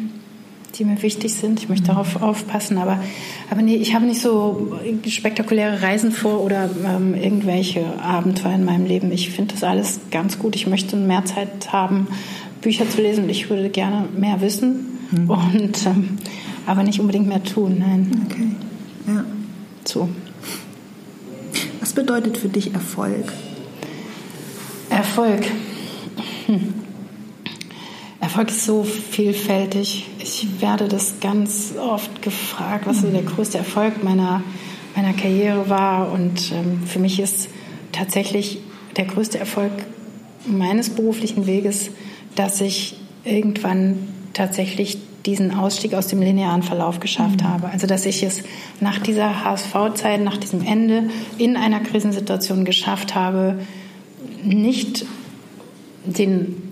die 0.75 0.85
mir 0.85 1.01
wichtig 1.01 1.33
sind. 1.33 1.59
Ich 1.59 1.69
möchte 1.69 1.87
darauf 1.87 2.21
aufpassen, 2.21 2.77
aber, 2.77 2.99
aber 3.49 3.61
nee, 3.61 3.75
ich 3.75 3.93
habe 3.93 4.05
nicht 4.05 4.21
so 4.21 4.79
spektakuläre 5.07 5.81
Reisen 5.81 6.11
vor 6.11 6.41
oder 6.41 6.69
ähm, 6.85 7.13
irgendwelche 7.13 7.99
Abenteuer 8.01 8.55
in 8.55 8.65
meinem 8.65 8.85
Leben. 8.85 9.11
Ich 9.11 9.31
finde 9.31 9.53
das 9.53 9.63
alles 9.63 9.99
ganz 10.11 10.39
gut. 10.39 10.55
Ich 10.55 10.67
möchte 10.67 10.95
mehr 10.95 11.25
Zeit 11.25 11.71
haben, 11.71 12.07
Bücher 12.61 12.89
zu 12.89 13.01
lesen 13.01 13.25
und 13.25 13.29
ich 13.29 13.49
würde 13.49 13.69
gerne 13.69 14.07
mehr 14.15 14.41
wissen 14.41 14.99
mhm. 15.11 15.29
und 15.29 15.85
ähm, 15.85 16.17
aber 16.65 16.83
nicht 16.83 16.99
unbedingt 16.99 17.27
mehr 17.27 17.43
tun. 17.43 17.77
Nein. 17.79 18.27
Okay. 18.29 19.15
Ja. 19.15 19.25
So. 19.83 20.09
Was 21.79 21.93
bedeutet 21.93 22.37
für 22.37 22.49
dich 22.49 22.73
Erfolg? 22.73 23.33
Erfolg. 24.89 25.43
Hm. 26.45 26.73
Erfolg 28.21 28.49
ist 28.49 28.65
so 28.65 28.83
vielfältig. 28.83 30.07
Ich 30.19 30.61
werde 30.61 30.87
das 30.87 31.15
ganz 31.21 31.73
oft 31.77 32.21
gefragt, 32.21 32.85
was 32.85 33.01
so 33.01 33.09
der 33.09 33.23
größte 33.23 33.57
Erfolg 33.57 34.03
meiner, 34.03 34.43
meiner 34.95 35.13
Karriere 35.13 35.69
war. 35.69 36.11
Und 36.11 36.51
ähm, 36.51 36.83
für 36.85 36.99
mich 36.99 37.19
ist 37.19 37.49
tatsächlich 37.91 38.59
der 38.95 39.05
größte 39.05 39.39
Erfolg 39.39 39.71
meines 40.45 40.91
beruflichen 40.91 41.47
Weges, 41.47 41.89
dass 42.35 42.61
ich 42.61 42.95
irgendwann 43.23 44.07
tatsächlich 44.33 44.99
diesen 45.25 45.55
Ausstieg 45.55 45.95
aus 45.95 46.07
dem 46.07 46.21
linearen 46.21 46.61
Verlauf 46.61 46.99
geschafft 46.99 47.41
mhm. 47.41 47.47
habe. 47.47 47.69
Also 47.69 47.87
dass 47.87 48.05
ich 48.05 48.21
es 48.21 48.43
nach 48.79 48.99
dieser 48.99 49.43
HSV-Zeit, 49.43 50.23
nach 50.23 50.37
diesem 50.37 50.61
Ende 50.61 51.09
in 51.39 51.57
einer 51.57 51.79
Krisensituation 51.79 52.65
geschafft 52.65 53.15
habe, 53.15 53.59
nicht 54.43 55.05
den 56.05 56.70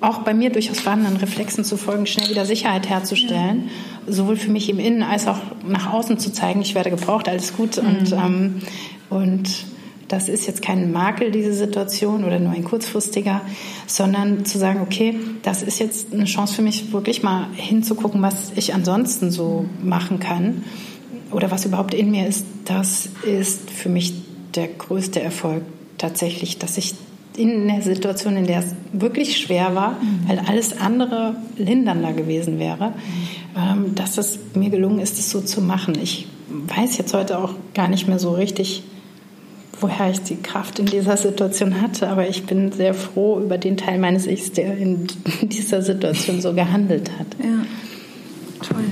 auch 0.00 0.18
bei 0.20 0.34
mir 0.34 0.50
durchaus 0.50 0.80
vorhandenen 0.80 1.18
Reflexen 1.18 1.64
zu 1.64 1.76
folgen, 1.76 2.06
schnell 2.06 2.30
wieder 2.30 2.46
Sicherheit 2.46 2.88
herzustellen, 2.88 3.68
ja. 4.06 4.12
sowohl 4.12 4.36
für 4.36 4.50
mich 4.50 4.68
im 4.68 4.78
Innen 4.78 5.02
als 5.02 5.26
auch 5.26 5.38
nach 5.66 5.92
außen 5.92 6.18
zu 6.18 6.32
zeigen, 6.32 6.62
ich 6.62 6.74
werde 6.74 6.90
gebraucht, 6.90 7.28
alles 7.28 7.56
gut 7.56 7.76
mhm. 7.76 7.88
und 7.88 8.12
ähm, 8.12 8.62
und 9.10 9.66
das 10.10 10.28
ist 10.28 10.46
jetzt 10.48 10.60
kein 10.60 10.90
Makel, 10.90 11.30
diese 11.30 11.52
Situation 11.52 12.24
oder 12.24 12.40
nur 12.40 12.52
ein 12.52 12.64
kurzfristiger, 12.64 13.42
sondern 13.86 14.44
zu 14.44 14.58
sagen, 14.58 14.80
okay, 14.80 15.14
das 15.42 15.62
ist 15.62 15.78
jetzt 15.78 16.12
eine 16.12 16.24
Chance 16.24 16.54
für 16.54 16.62
mich, 16.62 16.92
wirklich 16.92 17.22
mal 17.22 17.46
hinzugucken, 17.54 18.20
was 18.20 18.50
ich 18.56 18.74
ansonsten 18.74 19.30
so 19.30 19.66
machen 19.82 20.18
kann 20.18 20.64
oder 21.30 21.52
was 21.52 21.64
überhaupt 21.64 21.94
in 21.94 22.10
mir 22.10 22.26
ist. 22.26 22.44
Das 22.64 23.08
ist 23.22 23.70
für 23.70 23.88
mich 23.88 24.14
der 24.56 24.66
größte 24.66 25.20
Erfolg 25.20 25.62
tatsächlich, 25.96 26.58
dass 26.58 26.76
ich 26.76 26.94
in 27.36 27.68
der 27.68 27.82
Situation, 27.82 28.36
in 28.36 28.46
der 28.46 28.60
es 28.60 28.74
wirklich 28.92 29.38
schwer 29.38 29.74
war, 29.74 29.92
mhm. 29.92 30.28
weil 30.28 30.38
alles 30.40 30.78
andere 30.78 31.36
lindernder 31.56 32.12
gewesen 32.12 32.58
wäre, 32.58 32.92
mhm. 33.54 33.94
dass 33.94 34.18
es 34.18 34.38
mir 34.54 34.70
gelungen 34.70 34.98
ist, 35.00 35.18
es 35.18 35.30
so 35.30 35.40
zu 35.40 35.60
machen. 35.60 35.96
Ich 36.02 36.26
weiß 36.48 36.98
jetzt 36.98 37.14
heute 37.14 37.38
auch 37.38 37.54
gar 37.74 37.88
nicht 37.88 38.08
mehr 38.08 38.18
so 38.18 38.32
richtig, 38.32 38.82
woher 39.80 40.10
ich 40.10 40.20
die 40.20 40.36
Kraft 40.36 40.78
in 40.78 40.86
dieser 40.86 41.16
Situation 41.16 41.80
hatte. 41.80 42.08
Aber 42.08 42.28
ich 42.28 42.44
bin 42.44 42.72
sehr 42.72 42.94
froh 42.94 43.40
über 43.40 43.58
den 43.58 43.76
Teil 43.76 43.98
meines 43.98 44.26
Ichs, 44.26 44.52
der 44.52 44.76
in 44.76 45.06
dieser 45.42 45.82
Situation 45.82 46.40
so 46.40 46.52
gehandelt 46.52 47.10
hat. 47.18 47.26
Ja, 47.42 48.66
toll. 48.66 48.84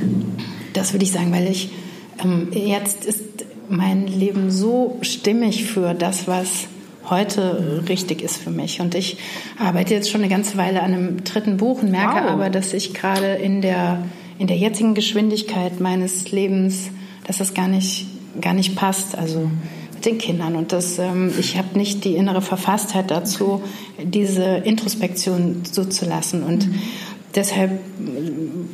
Das 0.72 0.92
würde 0.92 1.04
ich 1.04 1.12
sagen, 1.12 1.32
weil 1.32 1.48
ich 1.50 1.70
ähm, 2.22 2.48
jetzt 2.52 3.04
ist 3.04 3.24
mein 3.68 4.06
Leben 4.06 4.50
so 4.50 4.98
stimmig 5.02 5.64
für 5.64 5.94
das, 5.94 6.26
was 6.26 6.68
heute 7.10 7.84
richtig 7.88 8.22
ist 8.22 8.36
für 8.36 8.50
mich. 8.50 8.80
Und 8.80 8.94
ich 8.94 9.18
arbeite 9.58 9.94
jetzt 9.94 10.10
schon 10.10 10.20
eine 10.20 10.30
ganze 10.30 10.56
Weile 10.56 10.82
an 10.82 10.94
einem 10.94 11.24
dritten 11.24 11.56
Buch 11.56 11.82
und 11.82 11.90
merke 11.90 12.24
wow. 12.24 12.30
aber, 12.30 12.50
dass 12.50 12.72
ich 12.72 12.94
gerade 12.94 13.34
in 13.34 13.62
der, 13.62 14.04
in 14.38 14.46
der 14.46 14.56
jetzigen 14.56 14.94
Geschwindigkeit 14.94 15.80
meines 15.80 16.30
Lebens, 16.30 16.90
dass 17.26 17.38
das 17.38 17.54
gar 17.54 17.68
nicht, 17.68 18.06
gar 18.40 18.54
nicht 18.54 18.76
passt. 18.76 19.16
Also 19.16 19.50
mit 19.98 20.06
den 20.06 20.18
Kindern. 20.18 20.54
Und 20.54 20.72
das, 20.72 20.98
ähm, 20.98 21.32
ich 21.38 21.58
habe 21.58 21.76
nicht 21.76 22.04
die 22.04 22.14
innere 22.14 22.40
Verfasstheit 22.40 23.10
dazu, 23.10 23.62
diese 24.00 24.44
Introspektion 24.44 25.64
zuzulassen. 25.64 26.44
Und 26.44 26.68
mhm. 26.68 26.74
Deshalb 27.38 27.80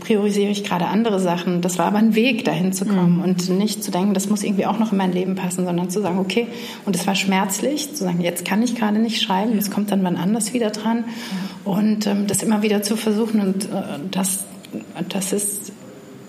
priorisiere 0.01 0.51
ich 0.51 0.65
gerade 0.65 0.87
andere 0.87 1.21
Sachen. 1.21 1.61
Das 1.61 1.79
war 1.79 1.87
aber 1.87 1.99
ein 1.99 2.15
Weg, 2.15 2.45
dahin 2.45 2.73
zu 2.73 2.87
kommen 2.87 3.19
mhm. 3.19 3.23
und 3.23 3.49
nicht 3.51 3.85
zu 3.85 3.91
denken, 3.91 4.15
das 4.15 4.29
muss 4.29 4.43
irgendwie 4.43 4.67
auch 4.67 4.79
noch 4.79 4.93
in 4.93 4.99
mein 4.99 5.13
Leben 5.13 5.35
passen, 5.35 5.65
sondern 5.65 5.91
zu 5.91 6.01
sagen, 6.01 6.19
okay, 6.19 6.47
und 6.87 6.97
es 6.97 7.07
war 7.07 7.15
schmerzlich, 7.15 7.95
zu 7.95 8.05
sagen, 8.05 8.21
jetzt 8.23 8.45
kann 8.45 8.63
ich 8.63 8.75
gerade 8.75 8.99
nicht 8.99 9.21
schreiben, 9.21 9.57
es 9.59 9.71
kommt 9.71 9.91
dann 9.93 10.03
wann 10.03 10.17
anders 10.17 10.55
wieder 10.55 10.71
dran. 10.71 11.05
Und 11.65 12.07
ähm, 12.07 12.27
das 12.27 12.43
immer 12.43 12.63
wieder 12.63 12.83
zu 12.83 12.97
versuchen 12.97 13.41
und 13.41 13.65
äh, 13.67 13.99
das, 14.11 14.45
das 15.09 15.33
ist 15.33 15.73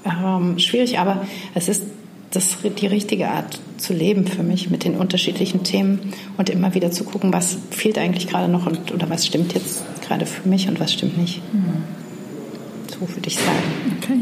ähm, 0.05 0.59
schwierig, 0.59 0.99
aber 0.99 1.25
es 1.53 1.69
ist 1.69 1.83
das 2.31 2.57
die 2.81 2.87
richtige 2.87 3.29
Art 3.29 3.59
zu 3.77 3.93
leben 3.93 4.27
für 4.27 4.43
mich 4.43 4.69
mit 4.69 4.83
den 4.83 4.95
unterschiedlichen 4.95 5.63
Themen 5.63 6.13
und 6.37 6.49
immer 6.49 6.73
wieder 6.73 6.91
zu 6.91 7.05
gucken, 7.05 7.31
was 7.31 7.57
fehlt 7.71 7.97
eigentlich 7.97 8.27
gerade 8.27 8.51
noch 8.51 8.65
und, 8.65 8.93
oder 8.93 9.09
was 9.09 9.25
stimmt 9.25 9.53
jetzt 9.53 9.83
gerade 10.01 10.25
für 10.25 10.47
mich 10.47 10.67
und 10.67 10.79
was 10.81 10.91
stimmt 10.91 11.17
nicht. 11.17 11.41
Mhm. 11.53 12.04
So 12.99 13.09
würde 13.09 13.27
ich 13.27 13.37
sagen. 13.37 13.97
Okay. 13.97 14.19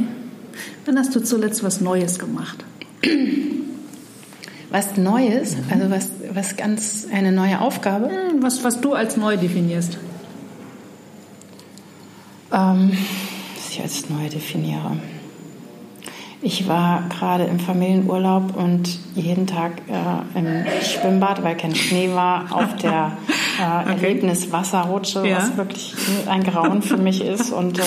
Dann 0.85 0.97
hast 0.97 1.15
du 1.15 1.19
zuletzt 1.21 1.63
was 1.63 1.81
Neues 1.81 2.19
gemacht. 2.19 2.63
Was 4.69 4.97
Neues? 4.97 5.55
Mhm. 5.55 5.63
Also 5.69 5.91
was, 5.91 6.09
was 6.33 6.57
ganz 6.57 7.05
eine 7.13 7.31
neue 7.31 7.61
Aufgabe? 7.61 8.07
Hm, 8.07 8.41
was, 8.41 8.63
was 8.63 8.81
du 8.81 8.93
als 8.93 9.17
neu 9.17 9.37
definierst. 9.37 9.99
Ähm, 12.51 12.97
was 13.55 13.69
ich 13.69 13.81
als 13.81 14.09
neu 14.09 14.27
definiere. 14.29 14.97
Ich 16.41 16.67
war 16.67 17.07
gerade 17.07 17.43
im 17.43 17.59
Familienurlaub 17.59 18.57
und 18.57 18.99
jeden 19.13 19.45
Tag 19.45 19.73
äh, 19.87 20.39
im 20.39 20.65
Schwimmbad, 20.81 21.43
weil 21.43 21.55
kein 21.55 21.75
Schnee 21.75 22.09
war, 22.09 22.47
auf 22.51 22.75
der 22.77 23.15
äh, 23.59 23.81
okay. 23.81 23.91
Erlebniswasserrutsche, 23.91 25.27
ja. 25.27 25.37
was 25.37 25.57
wirklich 25.57 25.93
ein 26.27 26.43
Grauen 26.43 26.81
für 26.81 26.97
mich 26.97 27.21
ist. 27.25 27.51
Und 27.51 27.79
ähm, 27.79 27.85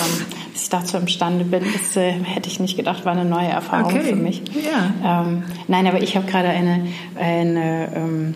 dass 0.53 0.63
ich 0.63 0.69
dazu 0.69 0.97
imstande 0.97 1.45
bin, 1.45 1.65
das 1.73 1.97
äh, 1.97 2.13
hätte 2.13 2.49
ich 2.49 2.61
nicht 2.61 2.77
gedacht, 2.77 3.05
war 3.05 3.13
eine 3.13 3.25
neue 3.25 3.49
Erfahrung 3.49 3.93
okay. 3.93 4.05
für 4.05 4.17
mich. 4.17 4.43
Ja. 4.55 5.23
Ähm, 5.23 5.45
nein, 5.69 5.87
aber 5.87 6.03
ich 6.03 6.17
habe 6.17 6.27
gerade 6.27 6.49
eine, 6.49 6.87
eine 7.19 7.89
ähm, 7.95 8.35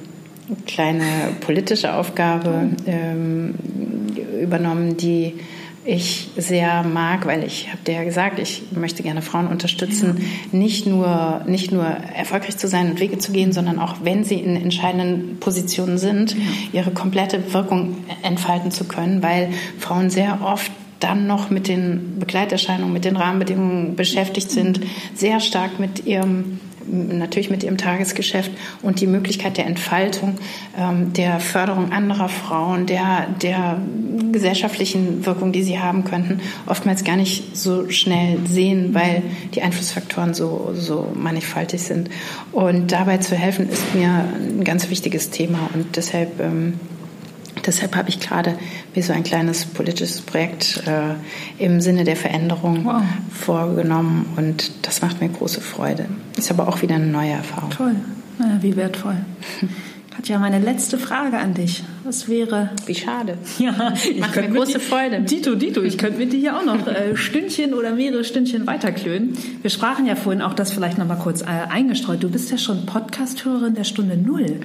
kleine 0.66 1.04
politische 1.40 1.94
Aufgabe 1.94 2.70
ähm, 2.86 3.54
übernommen, 4.40 4.96
die 4.96 5.38
ich 5.90 6.28
sehr 6.36 6.84
mag, 6.84 7.26
weil 7.26 7.42
ich 7.42 7.68
habe 7.68 7.82
dir 7.84 7.94
ja 7.94 8.04
gesagt, 8.04 8.38
ich 8.38 8.62
möchte 8.70 9.02
gerne 9.02 9.22
Frauen 9.22 9.48
unterstützen, 9.48 10.18
ja. 10.18 10.58
nicht 10.58 10.86
nur 10.86 11.42
nicht 11.46 11.72
nur 11.72 11.84
erfolgreich 11.84 12.56
zu 12.56 12.68
sein 12.68 12.90
und 12.90 13.00
Wege 13.00 13.18
zu 13.18 13.32
gehen, 13.32 13.52
sondern 13.52 13.78
auch 13.78 13.96
wenn 14.04 14.22
sie 14.22 14.36
in 14.36 14.54
entscheidenden 14.54 15.38
Positionen 15.40 15.98
sind, 15.98 16.34
ja. 16.34 16.80
ihre 16.80 16.92
komplette 16.92 17.52
Wirkung 17.52 17.96
entfalten 18.22 18.70
zu 18.70 18.84
können, 18.84 19.22
weil 19.22 19.50
Frauen 19.78 20.10
sehr 20.10 20.40
oft 20.44 20.70
dann 21.00 21.26
noch 21.26 21.50
mit 21.50 21.66
den 21.66 22.18
Begleiterscheinungen, 22.20 22.92
mit 22.92 23.04
den 23.04 23.16
Rahmenbedingungen 23.16 23.96
beschäftigt 23.96 24.50
sind, 24.50 24.80
sehr 25.14 25.40
stark 25.40 25.80
mit 25.80 26.06
ihrem 26.06 26.60
natürlich 26.86 27.50
mit 27.50 27.62
ihrem 27.62 27.78
Tagesgeschäft 27.78 28.50
und 28.82 29.00
die 29.00 29.06
Möglichkeit 29.06 29.56
der 29.56 29.66
Entfaltung, 29.66 30.36
ähm, 30.78 31.12
der 31.12 31.40
Förderung 31.40 31.92
anderer 31.92 32.28
Frauen, 32.28 32.86
der, 32.86 33.28
der 33.42 33.80
gesellschaftlichen 34.32 35.26
Wirkung, 35.26 35.52
die 35.52 35.62
sie 35.62 35.78
haben 35.78 36.04
könnten, 36.04 36.40
oftmals 36.66 37.04
gar 37.04 37.16
nicht 37.16 37.56
so 37.56 37.90
schnell 37.90 38.38
sehen, 38.46 38.94
weil 38.94 39.22
die 39.54 39.62
Einflussfaktoren 39.62 40.34
so, 40.34 40.72
so 40.74 41.12
mannigfaltig 41.14 41.82
sind. 41.82 42.10
Und 42.52 42.92
dabei 42.92 43.18
zu 43.18 43.36
helfen, 43.36 43.68
ist 43.68 43.94
mir 43.94 44.08
ein 44.08 44.64
ganz 44.64 44.90
wichtiges 44.90 45.30
Thema 45.30 45.70
und 45.74 45.96
deshalb 45.96 46.40
ähm, 46.40 46.80
Deshalb 47.66 47.96
habe 47.96 48.08
ich 48.08 48.20
gerade 48.20 48.56
wie 48.94 49.02
so 49.02 49.12
ein 49.12 49.22
kleines 49.22 49.64
politisches 49.64 50.20
Projekt 50.20 50.82
äh, 50.86 51.64
im 51.64 51.80
Sinne 51.80 52.04
der 52.04 52.16
Veränderung 52.16 52.84
wow. 52.84 53.02
vorgenommen 53.32 54.26
und 54.36 54.70
das 54.82 55.02
macht 55.02 55.20
mir 55.20 55.28
große 55.28 55.60
Freude. 55.60 56.06
Ist 56.36 56.50
aber 56.50 56.68
auch 56.68 56.82
wieder 56.82 56.96
eine 56.96 57.06
neue 57.06 57.32
Erfahrung. 57.32 57.70
Toll, 57.70 57.96
ja, 58.38 58.58
wie 58.60 58.76
wertvoll. 58.76 59.16
Katja, 60.20 60.38
meine 60.38 60.58
letzte 60.58 60.98
Frage 60.98 61.38
an 61.38 61.54
dich. 61.54 61.82
Was 62.04 62.28
wäre. 62.28 62.70
Wie 62.84 62.94
schade. 62.94 63.38
Ja, 63.58 63.94
ich 63.94 64.18
mache 64.18 64.42
mir 64.42 64.50
große 64.50 64.78
Freude. 64.78 65.20
Dito, 65.20 65.54
Dito, 65.54 65.82
ich 65.82 65.96
könnte 65.96 66.18
mit 66.18 66.32
dir 66.32 66.38
hier 66.38 66.56
auch 66.58 66.64
noch 66.64 66.86
äh, 66.86 67.16
Stündchen 67.16 67.72
oder 67.72 67.92
mehrere 67.94 68.24
Stündchen 68.24 68.66
weiterklönen. 68.66 69.36
Wir 69.62 69.70
sprachen 69.70 70.06
ja 70.06 70.16
vorhin 70.16 70.42
auch 70.42 70.52
das 70.52 70.72
vielleicht 70.72 70.98
noch 70.98 71.06
mal 71.06 71.16
kurz 71.16 71.40
äh, 71.40 71.46
eingestreut. 71.46 72.22
Du 72.22 72.28
bist 72.28 72.50
ja 72.50 72.58
schon 72.58 72.84
Podcast-Hörerin 72.84 73.74
der 73.74 73.84
Stunde 73.84 74.18
Null. 74.18 74.60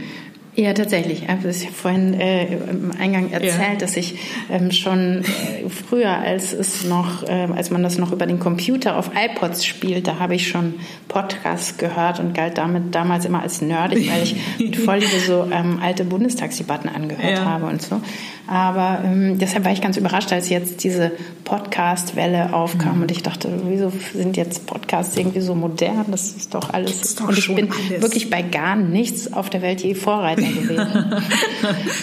Ja, 0.57 0.73
tatsächlich. 0.73 1.23
Ich 1.23 1.27
habe 1.27 1.49
es 1.49 1.65
vorhin 1.65 2.13
äh, 2.13 2.45
im 2.45 2.91
Eingang 2.97 3.31
erzählt, 3.31 3.73
ja. 3.73 3.75
dass 3.77 3.97
ich 3.97 4.17
ähm, 4.49 4.71
schon 4.71 5.23
äh, 5.23 5.69
früher, 5.69 6.17
als 6.17 6.53
es 6.53 6.85
noch, 6.85 7.23
äh, 7.23 7.47
als 7.53 7.71
man 7.71 7.83
das 7.83 7.97
noch 7.97 8.13
über 8.13 8.25
den 8.25 8.39
Computer 8.39 8.95
auf 8.95 9.11
iPods 9.13 9.65
spielt, 9.65 10.07
da 10.07 10.17
habe 10.19 10.35
ich 10.35 10.47
schon 10.47 10.75
Podcasts 11.09 11.77
gehört 11.77 12.21
und 12.21 12.33
galt 12.33 12.57
damit 12.57 12.95
damals 12.95 13.25
immer 13.25 13.41
als 13.41 13.61
nerdig, 13.61 14.09
weil 14.09 14.23
ich 14.23 14.35
mit 14.59 14.77
Vorliebe 14.77 15.19
so 15.27 15.45
ähm, 15.51 15.79
alte 15.83 16.05
Bundestagsdebatten 16.05 16.89
angehört 16.89 17.37
ja. 17.37 17.43
habe 17.43 17.65
und 17.65 17.81
so. 17.81 17.99
Aber 18.47 19.01
ähm, 19.03 19.39
deshalb 19.39 19.65
war 19.65 19.71
ich 19.71 19.81
ganz 19.81 19.97
überrascht, 19.97 20.31
als 20.31 20.49
jetzt 20.49 20.83
diese 20.83 21.11
Podcast-Welle 21.45 22.53
aufkam 22.53 22.97
mhm. 22.97 23.01
und 23.03 23.11
ich 23.11 23.23
dachte, 23.23 23.49
wieso 23.65 23.91
sind 24.13 24.37
jetzt 24.37 24.67
Podcasts 24.67 25.17
irgendwie 25.17 25.41
so 25.41 25.55
modern? 25.55 26.05
Das 26.11 26.31
ist 26.31 26.53
doch 26.53 26.71
alles. 26.71 27.15
Doch 27.15 27.29
und 27.29 27.37
ich 27.37 27.53
bin 27.53 27.71
alles. 27.71 28.01
wirklich 28.03 28.29
bei 28.29 28.43
gar 28.43 28.75
nichts 28.75 29.33
auf 29.33 29.49
der 29.49 29.61
Welt 29.63 29.81
je 29.81 29.95
Vorreiter 29.95 30.44
gewesen. 30.53 31.13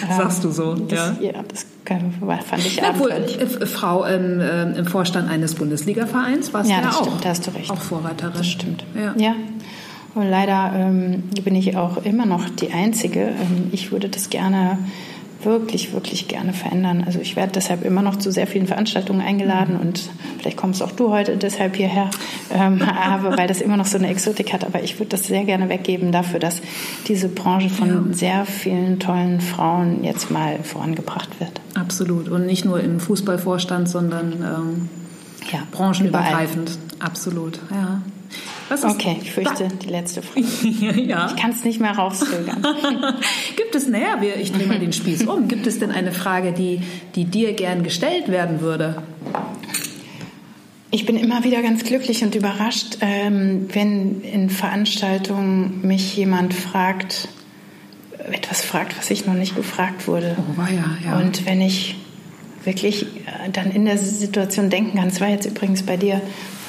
Sagst 0.17 0.43
du 0.43 0.51
so? 0.51 0.73
Das, 0.75 1.19
ja. 1.19 1.31
ja, 1.31 1.43
das 1.47 1.65
fand 1.85 2.65
ich 2.65 2.77
ja, 2.77 2.97
wohl, 2.99 3.11
äh, 3.11 3.65
Frau 3.65 4.05
ähm, 4.05 4.39
äh, 4.39 4.77
im 4.77 4.85
Vorstand 4.85 5.29
eines 5.29 5.55
Bundesliga-Vereins 5.55 6.53
warst 6.53 6.69
ja, 6.69 6.77
ja 6.77 6.83
das 6.83 6.97
auch. 6.97 7.05
Stimmt, 7.05 7.25
da 7.25 7.29
hast 7.29 7.47
du 7.47 7.51
recht. 7.51 7.71
Auch 7.71 7.81
Vorreiterin. 7.81 8.33
Das 8.35 8.47
stimmt. 8.47 8.85
Ja. 8.95 9.13
ja. 9.17 9.35
Und 10.15 10.29
leider 10.29 10.73
ähm, 10.75 11.23
bin 11.43 11.55
ich 11.55 11.75
auch 11.75 11.97
immer 12.03 12.25
noch 12.25 12.47
die 12.49 12.71
Einzige. 12.71 13.21
Ähm, 13.21 13.69
ich 13.71 13.91
würde 13.91 14.09
das 14.09 14.29
gerne 14.29 14.77
wirklich, 15.45 15.93
wirklich 15.93 16.27
gerne 16.27 16.53
verändern. 16.53 17.03
Also 17.05 17.19
ich 17.19 17.35
werde 17.35 17.53
deshalb 17.53 17.83
immer 17.83 18.01
noch 18.01 18.17
zu 18.17 18.31
sehr 18.31 18.47
vielen 18.47 18.67
Veranstaltungen 18.67 19.21
eingeladen 19.21 19.77
und 19.77 20.09
vielleicht 20.39 20.57
kommst 20.57 20.81
auch 20.81 20.91
du 20.91 21.11
heute 21.11 21.37
deshalb 21.37 21.75
hierher, 21.75 22.09
ähm, 22.53 22.81
aber 23.03 23.37
weil 23.37 23.47
das 23.47 23.61
immer 23.61 23.77
noch 23.77 23.85
so 23.85 23.97
eine 23.97 24.09
Exotik 24.09 24.53
hat. 24.53 24.65
Aber 24.65 24.83
ich 24.83 24.99
würde 24.99 25.09
das 25.09 25.23
sehr 25.23 25.43
gerne 25.43 25.69
weggeben 25.69 26.11
dafür, 26.11 26.39
dass 26.39 26.61
diese 27.07 27.29
Branche 27.29 27.69
von 27.69 27.89
ja. 27.89 28.03
sehr 28.11 28.45
vielen 28.45 28.99
tollen 28.99 29.41
Frauen 29.41 30.03
jetzt 30.03 30.31
mal 30.31 30.59
vorangebracht 30.63 31.39
wird. 31.39 31.61
Absolut. 31.75 32.29
Und 32.29 32.45
nicht 32.45 32.65
nur 32.65 32.79
im 32.79 32.99
Fußballvorstand, 32.99 33.89
sondern 33.89 34.33
ähm, 34.33 34.89
ja, 35.51 35.59
branchenübergreifend. 35.71 36.69
Überall. 36.69 37.07
Absolut, 37.07 37.59
ja 37.71 38.01
okay, 38.83 39.17
ich 39.21 39.31
fürchte 39.31 39.67
die 39.67 39.89
letzte 39.89 40.21
Frage. 40.21 40.45
ja. 41.01 41.27
Ich 41.27 41.41
kann 41.41 41.51
es 41.51 41.63
nicht 41.63 41.79
mehr 41.79 41.91
rauszögern. 41.91 42.63
Gibt 43.55 43.75
es, 43.75 43.87
naja, 43.87 44.19
ich 44.39 44.51
drehe 44.51 44.67
mal 44.67 44.79
den 44.79 44.93
Spieß 44.93 45.27
um. 45.27 45.47
Gibt 45.47 45.67
es 45.67 45.79
denn 45.79 45.91
eine 45.91 46.11
Frage, 46.11 46.53
die, 46.53 46.81
die 47.15 47.25
dir 47.25 47.53
gern 47.53 47.83
gestellt 47.83 48.29
werden 48.29 48.61
würde? 48.61 49.01
Ich 50.91 51.05
bin 51.05 51.17
immer 51.17 51.43
wieder 51.43 51.61
ganz 51.61 51.83
glücklich 51.83 52.23
und 52.23 52.35
überrascht, 52.35 52.97
ähm, 53.01 53.67
wenn 53.73 54.21
in 54.21 54.49
Veranstaltungen 54.49 55.81
mich 55.83 56.15
jemand 56.15 56.53
fragt, 56.53 57.29
etwas 58.31 58.61
fragt, 58.61 58.97
was 58.97 59.09
ich 59.09 59.25
noch 59.25 59.33
nicht 59.33 59.55
gefragt 59.55 60.07
wurde. 60.07 60.37
Oh, 60.37 60.57
war 60.57 60.71
ja, 60.71 60.97
ja. 61.03 61.17
Und 61.17 61.45
wenn 61.45 61.61
ich 61.61 61.95
wirklich 62.65 63.03
äh, 63.03 63.49
dann 63.51 63.71
in 63.71 63.85
der 63.85 63.97
Situation 63.97 64.69
denken 64.69 64.97
kann, 64.97 65.07
es 65.07 65.21
war 65.21 65.29
jetzt 65.29 65.45
übrigens 65.45 65.83
bei 65.83 65.97
dir 65.97 66.21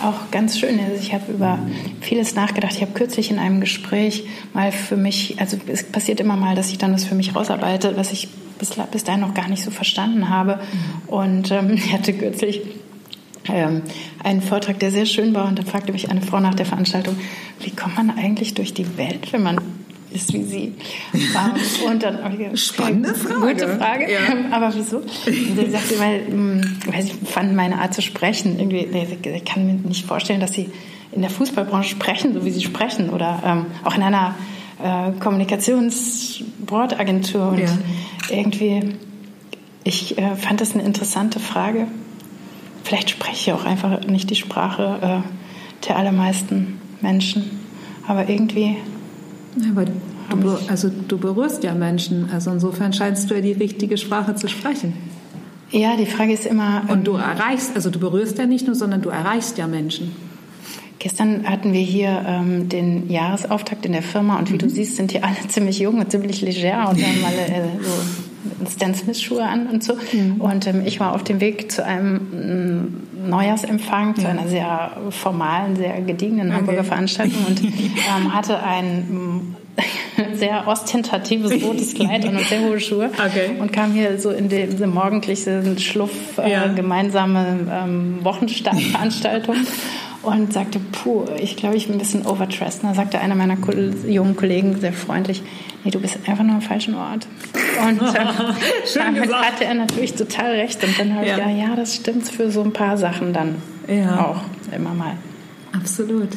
auch 0.03 0.31
ganz 0.31 0.59
schön. 0.59 0.79
Also 0.81 1.01
ich 1.01 1.15
habe 1.15 1.33
über 1.33 1.59
vieles 2.01 2.35
nachgedacht. 2.35 2.75
Ich 2.75 2.83
habe 2.83 2.93
kürzlich 2.93 3.31
in 3.31 3.39
einem 3.39 3.61
Gespräch 3.61 4.25
mal 4.53 4.73
für 4.73 4.97
mich, 4.97 5.37
also 5.39 5.57
es 5.67 5.85
passiert 5.85 6.21
immer 6.21 6.37
mal, 6.37 6.55
dass 6.55 6.71
ich 6.71 6.79
dann 6.79 6.93
das 6.93 7.05
für 7.05 7.15
mich 7.15 7.35
rausarbeite, 7.35 7.97
was 7.97 8.13
ich 8.13 8.29
bis, 8.59 8.71
bis 8.91 9.05
dahin 9.05 9.21
noch 9.21 9.35
gar 9.35 9.49
nicht 9.49 9.63
so 9.63 9.71
verstanden 9.71 10.29
habe. 10.29 10.61
Und 11.07 11.51
ähm, 11.51 11.71
ich 11.75 11.93
hatte 11.93 12.13
kürzlich 12.13 12.63
ähm, 13.49 13.83
einen 14.23 14.43
Vortrag, 14.43 14.79
der 14.79 14.91
sehr 14.91 15.07
schön 15.07 15.35
war. 15.35 15.47
Und 15.47 15.59
da 15.59 15.63
fragte 15.63 15.93
mich 15.93 16.11
eine 16.11 16.23
Frau 16.23 16.41
nach 16.41 16.55
der 16.55 16.67
Veranstaltung, 16.67 17.17
wie 17.61 17.71
kommt 17.71 17.97
man 17.97 18.11
eigentlich 18.11 18.55
durch 18.55 18.75
die 18.75 18.97
Welt, 18.97 19.33
wenn 19.33 19.43
man 19.43 19.59
ist 20.15 20.33
wie 20.33 20.45
sie. 20.45 20.73
Und 21.87 22.03
dann 22.03 22.57
Spannende 22.57 23.15
Frage. 23.15 23.41
Gute 23.41 23.69
Frage. 23.77 24.11
Ja. 24.13 24.21
Aber 24.51 24.75
wieso? 24.75 24.97
Und 24.99 25.11
sie 25.27 25.71
sagte, 25.71 25.99
weil, 25.99 26.27
hm, 26.27 26.79
weil 26.87 27.03
sie 27.03 27.13
fand 27.25 27.55
meine 27.55 27.81
Art 27.81 27.95
zu 27.95 28.03
sprechen 28.03 28.59
irgendwie, 28.59 28.89
ich 29.35 29.45
kann 29.45 29.67
mir 29.67 29.75
nicht 29.75 30.07
vorstellen, 30.07 30.41
dass 30.41 30.53
sie 30.53 30.71
in 31.13 31.21
der 31.21 31.31
Fußballbranche 31.31 31.91
sprechen, 31.91 32.35
so 32.35 32.45
wie 32.45 32.51
sie 32.51 32.63
sprechen 32.63 33.11
oder 33.11 33.41
ähm, 33.45 33.67
auch 33.85 33.97
in 33.97 34.03
einer 34.03 34.35
äh, 34.83 35.13
Kommunikationsbordagentur 35.21 37.49
und 37.49 37.61
ja. 37.61 37.69
irgendwie 38.31 38.97
ich 39.85 40.19
äh, 40.19 40.35
fand 40.35 40.61
das 40.63 40.75
eine 40.75 40.83
interessante 40.83 41.39
Frage. 41.39 41.87
Vielleicht 42.83 43.11
spreche 43.11 43.35
ich 43.35 43.53
auch 43.53 43.67
einfach 43.67 44.07
nicht 44.07 44.31
die 44.31 44.35
Sprache 44.35 45.23
äh, 45.25 45.87
der 45.87 45.97
allermeisten 45.97 46.81
Menschen, 47.03 47.61
aber 48.07 48.29
irgendwie 48.29 48.77
ja, 49.57 49.71
aber 49.71 49.85
du, 50.41 50.59
also 50.69 50.91
du 51.09 51.19
berührst 51.19 51.65
ja 51.65 51.75
Menschen, 51.75 52.31
also 52.33 52.51
insofern 52.51 52.93
scheinst 52.93 53.31
du 53.31 53.35
ja 53.35 53.41
die 53.41 53.53
richtige 53.53 53.97
Sprache 53.97 54.35
zu 54.35 54.49
sprechen. 54.49 54.95
Ja, 55.71 55.97
die 55.97 56.07
Frage 56.07 56.33
ist 56.33 56.47
immer. 56.47 56.83
Und 56.89 57.07
du 57.07 57.15
ähm, 57.15 57.21
erreichst, 57.21 57.73
also 57.75 57.91
du 57.91 57.99
berührst 57.99 58.39
ja 58.39 58.47
nicht 58.47 58.67
nur, 58.67 58.77
sondern 58.77 59.03
du 59.03 59.11
erreichst 59.11 59.59
ja 59.59 59.67
Menschen. 59.67 60.15
Gestern 60.99 61.49
hatten 61.49 61.73
wir 61.73 61.81
hier 61.81 62.25
ähm, 62.27 62.69
den 62.69 63.11
Jahresauftakt 63.11 63.85
in 63.85 63.93
der 63.93 64.03
Firma 64.03 64.39
und 64.39 64.51
wie 64.51 64.55
mhm. 64.55 64.59
du 64.59 64.71
siehst, 64.71 64.97
sind 64.97 65.13
die 65.13 65.23
alle 65.23 65.37
ziemlich 65.49 65.79
jung 65.79 65.99
und 65.99 66.11
ziemlich 66.11 66.41
leger 66.41 66.89
und 66.89 67.03
haben 67.03 67.25
alle 67.25 67.47
äh, 67.47 67.69
so 67.83 68.25
Stan 68.71 68.95
Smith 68.95 69.21
Schuhe 69.21 69.45
an 69.45 69.67
und 69.67 69.83
so. 69.83 69.95
Mhm. 70.13 70.41
Und 70.41 70.67
ähm, 70.67 70.83
ich 70.85 71.01
war 71.01 71.15
auf 71.15 71.25
dem 71.25 71.41
Weg 71.41 71.71
zu 71.71 71.85
einem 71.85 72.17
mm, 72.17 73.29
Neujahrsempfang, 73.31 74.17
zu 74.17 74.29
einer 74.29 74.49
sehr 74.49 74.97
formalen, 75.11 75.77
sehr 75.77 76.01
gediegenen 76.03 76.49
okay. 76.49 76.59
Hamburger 76.59 76.85
Veranstaltung 76.85 77.45
und 77.47 77.63
ähm, 77.65 78.35
hatte 78.35 78.63
ein 78.63 78.99
mm, 79.11 79.57
sehr 80.35 80.67
ostentatives 80.67 81.53
rotes 81.63 81.95
Kleid 81.95 82.25
und 82.25 82.39
sehr 82.41 82.61
hohe 82.61 82.81
Schuhe 82.81 83.11
okay. 83.15 83.51
und 83.59 83.73
kam 83.73 83.93
hier 83.93 84.19
so 84.19 84.31
in 84.31 84.49
diese 84.49 84.87
morgendliche 84.87 85.79
Schluff 85.79 86.39
äh, 86.39 86.53
ja. 86.53 86.67
gemeinsame 86.69 87.67
ähm, 87.71 88.19
Wochenstartveranstaltung 88.23 89.57
und 90.25 90.53
sagte, 90.53 90.79
puh, 90.79 91.27
ich 91.39 91.57
glaube, 91.57 91.77
ich 91.77 91.87
bin 91.87 91.97
ein 91.97 91.99
bisschen 91.99 92.27
overdressed. 92.27 92.83
da 92.83 92.95
sagte 92.95 93.21
einer 93.21 93.35
meiner 93.35 93.57
jungen 94.07 94.37
Kollegen 94.37 94.81
sehr 94.81 94.93
freundlich, 94.93 95.43
nee, 95.85 95.91
du 95.91 96.01
bist 96.01 96.19
einfach 96.27 96.45
nur 96.45 96.57
am 96.57 96.63
falschen 96.63 96.95
Ort. 96.95 97.27
Und 97.87 98.01
äh, 98.15 98.25
damit 98.95 99.23
gesagt. 99.23 99.47
hatte 99.47 99.65
er 99.65 99.75
natürlich 99.75 100.15
total 100.15 100.53
recht. 100.53 100.83
Und 100.83 100.99
dann 100.99 101.15
habe 101.15 101.27
ja. 101.27 101.33
ich 101.33 101.39
gedacht, 101.39 101.59
ja, 101.59 101.77
das 101.77 101.97
stimmt 101.97 102.29
für 102.29 102.51
so 102.51 102.63
ein 102.63 102.73
paar 102.73 102.97
Sachen 102.97 103.33
dann 103.33 103.57
ja. 103.89 104.25
auch 104.25 104.41
immer 104.75 104.95
mal. 104.95 105.17
Absolut. 105.73 106.31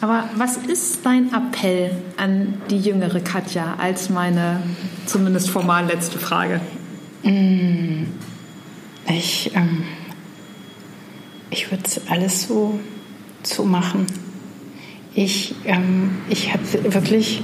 Aber 0.00 0.24
was 0.36 0.58
ist 0.58 1.04
dein 1.06 1.32
Appell 1.32 1.90
an 2.16 2.54
die 2.70 2.78
jüngere 2.78 3.20
Katja 3.20 3.76
als 3.78 4.10
meine 4.10 4.62
zumindest 5.06 5.48
formal 5.50 5.86
letzte 5.86 6.18
Frage? 6.18 6.60
Mm, 7.22 8.04
ich... 9.08 9.52
Ähm, 9.54 9.84
ich 11.50 11.70
würde 11.70 11.84
alles 12.08 12.46
so, 12.46 12.78
so 13.42 13.64
machen. 13.64 14.06
Ich, 15.14 15.54
ähm, 15.64 16.18
ich 16.28 16.52
habe 16.52 16.62
wirklich, 16.94 17.42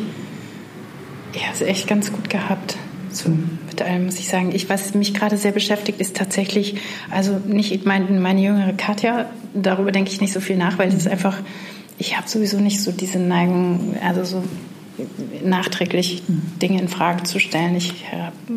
ich 1.32 1.42
habe 1.46 1.55
es 1.55 1.62
echt 1.62 1.86
ganz 1.86 2.12
gut 2.12 2.28
gehabt. 2.28 2.76
So, 3.11 3.30
mit 3.66 3.82
allem 3.82 4.07
muss 4.07 4.18
ich 4.18 4.28
sagen. 4.28 4.53
Ich, 4.55 4.68
was 4.68 4.94
mich 4.94 5.14
gerade 5.14 5.36
sehr 5.36 5.53
beschäftigt, 5.53 6.00
ist 6.00 6.16
tatsächlich, 6.16 6.76
also 7.11 7.38
nicht 7.46 7.84
meine, 7.86 8.20
meine 8.20 8.42
jüngere 8.42 8.72
Katja, 8.72 9.30
darüber 9.55 9.92
denke 9.92 10.11
ich 10.11 10.20
nicht 10.20 10.32
so 10.32 10.40
viel 10.40 10.57
nach, 10.57 10.78
weil 10.78 10.88
es 10.88 10.94
ist 10.94 11.09
einfach, 11.09 11.38
ich 11.98 12.16
habe 12.16 12.28
sowieso 12.28 12.59
nicht 12.59 12.80
so 12.80 12.90
diese 12.92 13.18
Neigung, 13.18 13.96
also 14.03 14.24
so 14.24 14.44
nachträglich 15.44 16.22
Dinge 16.61 16.80
in 16.80 16.88
Frage 16.88 17.22
zu 17.22 17.38
stellen. 17.38 17.76
Ich, 17.76 18.05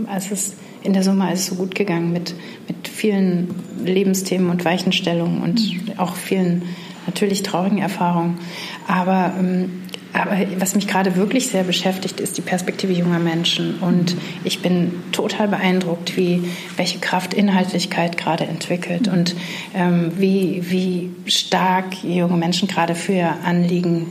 also 0.07 0.33
es 0.33 0.47
ist 0.47 0.55
in 0.85 0.93
der 0.93 1.03
Summe 1.03 1.33
ist 1.33 1.39
es 1.39 1.45
so 1.47 1.55
gut 1.55 1.73
gegangen 1.73 2.13
mit, 2.13 2.35
mit 2.67 2.84
vielen 2.95 3.53
Lebensthemen 3.83 4.49
und 4.49 4.63
Weichenstellungen 4.63 5.41
und 5.41 5.59
mhm. 5.59 5.99
auch 5.99 6.15
vielen 6.15 6.63
natürlich 7.05 7.43
traurigen 7.43 7.79
Erfahrungen. 7.79 8.39
Aber, 8.87 9.33
ähm, 9.37 9.83
aber 10.13 10.37
was 10.59 10.75
mich 10.75 10.87
gerade 10.87 11.17
wirklich 11.17 11.47
sehr 11.47 11.63
beschäftigt, 11.63 12.21
ist 12.21 12.37
die 12.37 12.41
Perspektive 12.41 12.93
junger 12.93 13.19
Menschen. 13.19 13.79
Und 13.79 14.15
ich 14.45 14.61
bin 14.61 14.93
total 15.11 15.49
beeindruckt, 15.49 16.15
wie, 16.15 16.49
welche 16.77 16.99
Kraft 16.99 17.33
Inhaltlichkeit 17.33 18.17
gerade 18.17 18.45
entwickelt 18.45 19.09
und 19.09 19.35
ähm, 19.75 20.13
wie, 20.17 20.63
wie 20.69 21.11
stark 21.29 22.01
junge 22.03 22.37
Menschen 22.37 22.69
gerade 22.69 22.95
für 22.95 23.13
ihr 23.13 23.35
Anliegen 23.43 24.07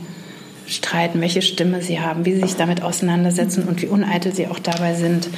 streiten, 0.67 1.21
welche 1.21 1.41
Stimme 1.41 1.81
sie 1.81 1.99
haben, 1.99 2.25
wie 2.25 2.33
sie 2.33 2.41
sich 2.41 2.55
damit 2.55 2.81
auseinandersetzen 2.81 3.67
und 3.67 3.81
wie 3.81 3.87
uneitel 3.87 4.33
sie 4.33 4.47
auch 4.47 4.59
dabei 4.59 4.93
sind. 4.93 5.29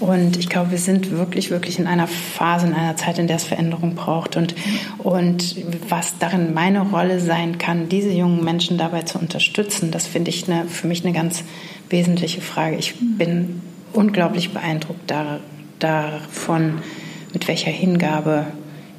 Und 0.00 0.36
ich 0.36 0.48
glaube, 0.48 0.70
wir 0.70 0.78
sind 0.78 1.10
wirklich, 1.10 1.50
wirklich 1.50 1.78
in 1.78 1.86
einer 1.86 2.06
Phase, 2.06 2.66
in 2.66 2.74
einer 2.74 2.96
Zeit, 2.96 3.18
in 3.18 3.26
der 3.26 3.36
es 3.36 3.44
Veränderung 3.44 3.94
braucht. 3.94 4.36
Und, 4.36 4.54
und 4.98 5.56
was 5.88 6.18
darin 6.18 6.54
meine 6.54 6.82
Rolle 6.82 7.20
sein 7.20 7.58
kann, 7.58 7.88
diese 7.88 8.10
jungen 8.10 8.44
Menschen 8.44 8.78
dabei 8.78 9.02
zu 9.02 9.18
unterstützen, 9.18 9.90
das 9.90 10.06
finde 10.06 10.30
ich 10.30 10.48
eine, 10.48 10.66
für 10.66 10.86
mich 10.86 11.04
eine 11.04 11.12
ganz 11.14 11.42
wesentliche 11.90 12.40
Frage. 12.40 12.76
Ich 12.76 12.94
bin 13.00 13.62
unglaublich 13.92 14.50
beeindruckt 14.50 15.10
da, 15.10 15.40
davon, 15.78 16.82
mit 17.32 17.48
welcher 17.48 17.70
Hingabe 17.70 18.46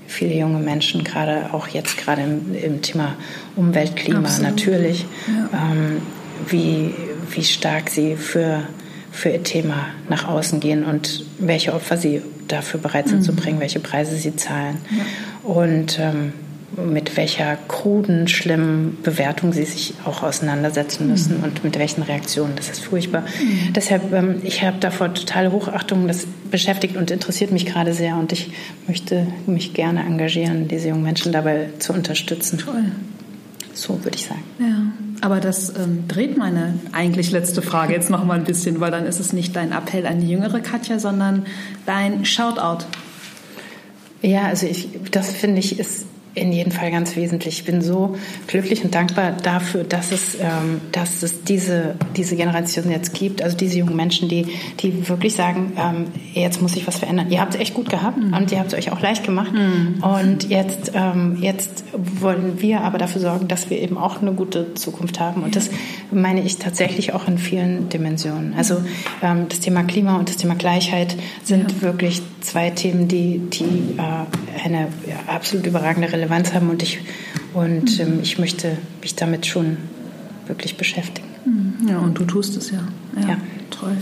viele 0.08 0.36
junge 0.36 0.60
Menschen, 0.60 1.04
gerade 1.04 1.54
auch 1.54 1.68
jetzt 1.68 1.98
gerade 1.98 2.24
im, 2.24 2.56
im 2.56 2.82
Thema 2.82 3.16
Umweltklima 3.56 4.20
Absolut. 4.20 4.52
natürlich, 4.52 5.06
ja. 5.28 5.72
ähm, 5.72 6.02
wie, 6.48 6.94
wie 7.32 7.44
stark 7.44 7.90
sie 7.90 8.16
für, 8.16 8.64
für 9.12 9.30
ihr 9.30 9.44
Thema 9.44 9.88
nach 10.10 10.28
außen 10.28 10.60
gehen 10.60 10.86
und 10.86 11.26
welche 11.40 11.74
Opfer 11.74 11.98
sie 11.98 12.22
dafür 12.48 12.80
bereit 12.80 13.10
sind 13.10 13.20
mhm. 13.20 13.24
zu 13.24 13.36
bringen, 13.36 13.60
welche 13.60 13.80
Preise 13.80 14.16
sie 14.16 14.36
zahlen. 14.36 14.78
Ja. 14.90 15.52
Und 15.52 16.00
ähm, 16.00 16.34
mit 16.76 17.16
welcher 17.16 17.58
kruden, 17.68 18.28
schlimmen 18.28 18.98
Bewertung 19.02 19.54
sie 19.54 19.64
sich 19.64 19.94
auch 20.04 20.22
auseinandersetzen 20.22 21.08
müssen 21.08 21.38
mhm. 21.38 21.44
und 21.46 21.64
mit 21.64 21.80
welchen 21.80 22.04
Reaktionen. 22.04 22.56
Das 22.56 22.70
ist 22.70 22.84
furchtbar. 22.84 23.22
Mhm. 23.22 23.74
Deshalb, 23.74 24.12
ähm, 24.14 24.42
ich 24.44 24.64
habe 24.64 24.78
davor 24.80 25.14
totale 25.14 25.52
Hochachtung. 25.52 26.08
Das 26.08 26.28
beschäftigt 26.52 26.98
und 26.98 27.10
interessiert 27.10 27.52
mich 27.52 27.66
gerade 27.66 27.94
sehr 27.94 28.18
und 28.18 28.32
ich 28.32 28.52
möchte 28.88 29.28
mich 29.46 29.74
gerne 29.74 30.02
engagieren, 30.02 30.68
diese 30.68 30.90
jungen 30.90 31.04
Menschen 31.04 31.32
dabei 31.32 31.70
zu 31.80 31.94
unterstützen. 31.94 32.58
Toll. 32.58 32.92
So 33.74 34.04
würde 34.04 34.18
ich 34.18 34.26
sagen. 34.26 34.44
Ja. 34.60 34.92
Aber 35.22 35.40
das 35.40 35.70
ähm, 35.70 36.06
dreht 36.08 36.38
meine 36.38 36.74
eigentlich 36.92 37.32
letzte 37.32 37.62
Frage 37.62 37.94
jetzt 37.94 38.10
noch 38.10 38.26
mal 38.26 38.38
ein 38.38 38.44
bisschen, 38.44 38.80
weil 38.80 38.92
dann 38.92 39.06
ist 39.06 39.20
es 39.20 39.34
nicht 39.34 39.56
dein 39.56 39.72
Appell 39.72 40.06
an 40.06 40.20
die 40.20 40.28
jüngere 40.28 40.60
Katja, 40.60 41.00
sondern 41.00 41.46
dein 41.86 42.26
Shoutout. 42.26 42.86
Ja, 44.22 44.44
also 44.44 44.68
ich, 44.68 44.90
das 45.12 45.32
finde 45.32 45.60
ich 45.60 45.80
ist 45.80 46.06
in 46.38 46.52
jedem 46.52 46.72
Fall 46.72 46.92
ganz 46.92 47.16
wesentlich. 47.16 47.60
Ich 47.60 47.66
bin 47.66 47.82
so 47.82 48.16
glücklich 48.48 48.84
und 48.84 48.94
dankbar 48.94 49.32
dafür, 49.32 49.84
dass 49.84 50.12
es, 50.12 50.36
ähm, 50.36 50.82
dass 50.92 51.24
es 51.24 51.44
diese, 51.44 51.96
diese 52.16 52.36
Generation 52.36 52.90
jetzt 52.92 53.14
gibt, 53.14 53.42
also 53.42 53.58
diese 53.58 53.80
jungen 53.80 53.96
Menschen, 53.96 54.30
die, 54.30 54.46
die 54.80 55.10
wirklich 55.10 55.34
sagen, 55.34 55.74
ähm, 55.78 56.06
jetzt 56.34 56.62
muss 56.62 56.74
sich 56.74 56.88
was 56.88 56.98
verändern. 56.98 57.32
Ihr 57.32 57.42
habt 57.42 57.56
es 57.56 57.60
echt 57.60 57.74
gut 57.74 57.90
gehabt 57.90 58.18
mhm. 58.18 58.34
und 58.34 58.52
ihr 58.52 58.60
habt 58.60 58.74
es 58.74 58.78
euch 58.78 58.92
auch 58.92 59.02
leicht 59.02 59.24
gemacht. 59.24 59.52
Mhm. 59.54 60.04
Und 60.04 60.50
jetzt, 60.50 60.92
ähm, 60.94 61.38
jetzt 61.42 61.84
wollen 61.94 62.62
wir 62.62 62.82
aber 62.82 62.98
dafür 62.98 63.22
sorgen, 63.22 63.48
dass 63.48 63.70
wir 63.70 63.80
eben 63.82 63.98
auch 63.98 64.22
eine 64.22 64.34
gute 64.34 64.74
Zukunft 64.76 65.20
haben. 65.20 65.44
Und 65.44 65.56
das 65.56 65.70
meine 66.12 66.42
ich 66.42 66.58
tatsächlich 66.58 67.14
auch 67.14 67.28
in 67.28 67.38
vielen 67.38 67.90
Dimensionen. 67.90 68.54
Also 68.56 68.82
ähm, 69.22 69.48
das 69.50 69.60
Thema 69.60 69.84
Klima 69.84 70.18
und 70.18 70.30
das 70.30 70.38
Thema 70.38 70.56
Gleichheit 70.56 71.16
sind 71.44 71.72
ja. 71.72 71.82
wirklich 71.82 72.22
zwei 72.42 72.70
Themen, 72.70 73.08
die, 73.08 73.40
die 73.50 73.98
äh, 73.98 74.64
eine 74.64 74.88
ja, 75.08 75.34
absolut 75.34 75.66
überragende 75.66 76.12
Relevanz 76.12 76.27
Relevanz 76.28 76.54
haben 76.54 76.70
und 76.70 76.84
ich, 76.84 77.00
und 77.54 78.00
ähm, 78.00 78.20
ich 78.22 78.38
möchte 78.38 78.78
mich 79.02 79.16
damit 79.16 79.46
schon 79.46 79.78
wirklich 80.48 80.78
beschäftigen. 80.78 81.28
Ja, 81.88 82.00
und 82.00 82.18
du 82.18 82.26
tust 82.26 82.58
es 82.58 82.72
ja. 82.72 82.80
Ja, 83.22 83.30
ja. 83.30 83.38
toll. 83.72 83.96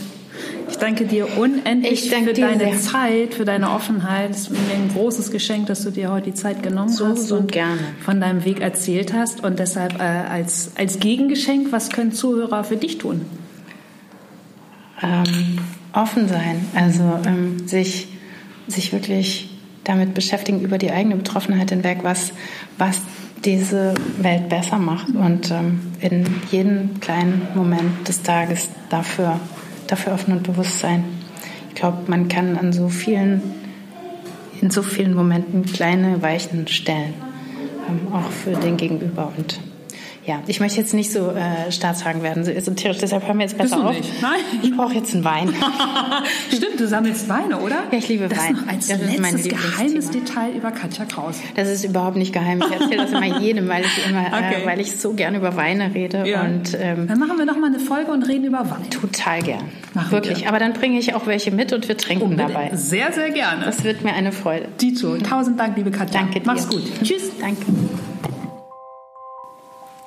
Ich 0.70 0.78
danke 0.78 1.06
dir 1.06 1.38
unendlich 1.38 2.10
danke 2.10 2.30
für 2.30 2.34
dir 2.34 2.48
deine 2.48 2.72
sehr. 2.72 2.80
Zeit, 2.80 3.34
für 3.36 3.46
deine 3.46 3.70
Offenheit. 3.70 4.32
Es 4.32 4.42
ist 4.42 4.52
mir 4.52 4.58
ein 4.74 4.90
großes 4.94 5.32
Geschenk, 5.32 5.68
dass 5.68 5.84
du 5.84 5.92
dir 5.92 6.12
heute 6.12 6.32
die 6.32 6.34
Zeit 6.34 6.64
genommen 6.64 6.90
so, 6.90 7.08
hast 7.08 7.28
so 7.28 7.38
und 7.38 7.52
gerne. 7.52 7.80
von 8.04 8.20
deinem 8.20 8.44
Weg 8.44 8.60
erzählt 8.60 9.14
hast. 9.14 9.44
Und 9.44 9.60
deshalb 9.60 10.00
äh, 10.00 10.04
als, 10.04 10.72
als 10.76 11.00
Gegengeschenk, 11.00 11.72
was 11.72 11.90
können 11.90 12.12
Zuhörer 12.12 12.64
für 12.64 12.78
dich 12.78 12.98
tun? 12.98 13.22
Ähm, 15.02 15.60
offen 15.94 16.28
sein, 16.28 16.66
also 16.74 17.20
ähm, 17.26 17.68
sich, 17.68 18.08
sich 18.68 18.92
wirklich 18.92 19.55
damit 19.86 20.14
beschäftigen, 20.14 20.60
über 20.60 20.78
die 20.78 20.92
eigene 20.92 21.16
Betroffenheit 21.16 21.70
hinweg, 21.70 22.00
was, 22.02 22.34
was 22.78 23.02
diese 23.46 23.94
Welt 24.18 24.50
besser 24.50 24.78
macht 24.78 25.10
und 25.10 25.52
ähm, 25.52 25.94
in 26.02 26.26
jedem 26.52 27.00
kleinen 27.00 27.48
Moment 27.54 28.08
des 28.08 28.24
Tages 28.24 28.70
dafür, 28.90 29.40
dafür 29.88 30.14
offen 30.14 30.34
und 30.34 30.44
bewusst 30.44 30.80
sein. 30.80 31.04
Ich 31.70 31.76
glaube, 31.76 32.00
man 32.08 32.28
kann 32.28 32.58
an 32.58 32.74
so 32.74 32.90
vielen, 32.90 33.42
in 34.62 34.72
so 34.72 34.82
vielen 34.82 35.14
Momenten 35.14 35.66
kleine 35.66 36.22
Weichen 36.22 36.68
stellen, 36.68 37.14
ähm, 37.88 38.14
auch 38.14 38.30
für 38.32 38.52
den 38.52 38.78
Gegenüber 38.78 39.32
und 39.38 39.60
ja, 40.26 40.42
ich 40.48 40.60
möchte 40.60 40.80
jetzt 40.80 40.94
nicht 40.94 41.12
so 41.12 41.32
äh, 41.32 41.72
staatshagen 41.72 42.24
werden, 42.24 42.44
so 42.44 42.52
esoterisch, 42.52 42.98
deshalb 42.98 43.28
hören 43.28 43.38
wir 43.38 43.46
jetzt 43.46 43.58
besser 43.58 43.86
auf. 43.86 43.96
Nicht. 43.96 44.22
Nein. 44.22 44.40
Ich 44.64 44.76
brauche 44.76 44.94
jetzt 44.94 45.14
einen 45.14 45.24
Wein. 45.24 45.54
Stimmt, 46.48 46.80
du 46.80 46.88
sammelst 46.88 47.30
Weine, 47.30 47.60
oder? 47.60 47.84
Ja, 47.92 47.98
ich 47.98 48.08
liebe 48.08 48.28
das 48.28 48.40
Wein. 48.40 48.54
Noch 48.54 48.66
das 48.66 48.90
ist 48.90 49.20
mein 49.20 49.42
geheimes 49.42 50.10
Detail 50.10 50.52
über 50.56 50.72
Katja 50.72 51.06
Kraus. 51.06 51.40
Das 51.56 51.70
ist 51.70 51.84
überhaupt 51.84 52.18
nicht 52.18 52.34
geheim. 52.34 52.64
Ich 52.66 52.82
erzähle 52.82 53.04
das 53.04 53.12
immer 53.12 53.40
jedem, 53.40 53.68
weil 53.68 53.86
ich 53.86 54.08
immer, 54.08 54.22
äh, 54.22 54.28
okay. 54.28 54.64
äh, 54.64 54.66
weil 54.66 54.80
ich 54.80 54.96
so 55.00 55.14
gerne 55.14 55.38
über 55.38 55.56
Weine 55.56 55.94
rede. 55.94 56.28
Ja. 56.28 56.42
Und, 56.42 56.76
ähm, 56.80 57.08
dann 57.08 57.20
machen 57.20 57.38
wir 57.38 57.46
noch 57.46 57.58
mal 57.58 57.68
eine 57.68 57.80
Folge 57.80 58.12
und 58.12 58.24
reden 58.24 58.46
über 58.46 58.70
Wein. 58.70 58.90
Total 58.90 59.42
gern. 59.44 59.70
Machen 59.94 60.12
Wirklich. 60.12 60.42
Wir. 60.42 60.50
Aber 60.50 60.58
dann 60.58 60.74
bringe 60.74 60.98
ich 60.98 61.14
auch 61.14 61.28
welche 61.28 61.52
mit 61.52 61.72
und 61.72 61.88
wir 61.88 61.98
trinken 61.98 62.24
Unbedingt. 62.24 62.50
dabei. 62.50 62.72
Sehr, 62.76 63.12
sehr 63.14 63.30
gerne. 63.30 63.66
Das 63.66 63.84
wird 63.84 64.04
mir 64.04 64.14
eine 64.14 64.32
Freude. 64.32 64.68
Dito, 64.82 65.18
tausend 65.18 65.60
Dank, 65.60 65.78
liebe 65.78 65.92
Katja. 65.92 66.22
Danke 66.22 66.40
dir. 66.40 66.46
Mach's 66.46 66.68
gut. 66.68 66.84
Tschüss. 67.04 67.32
Danke. 67.40 67.66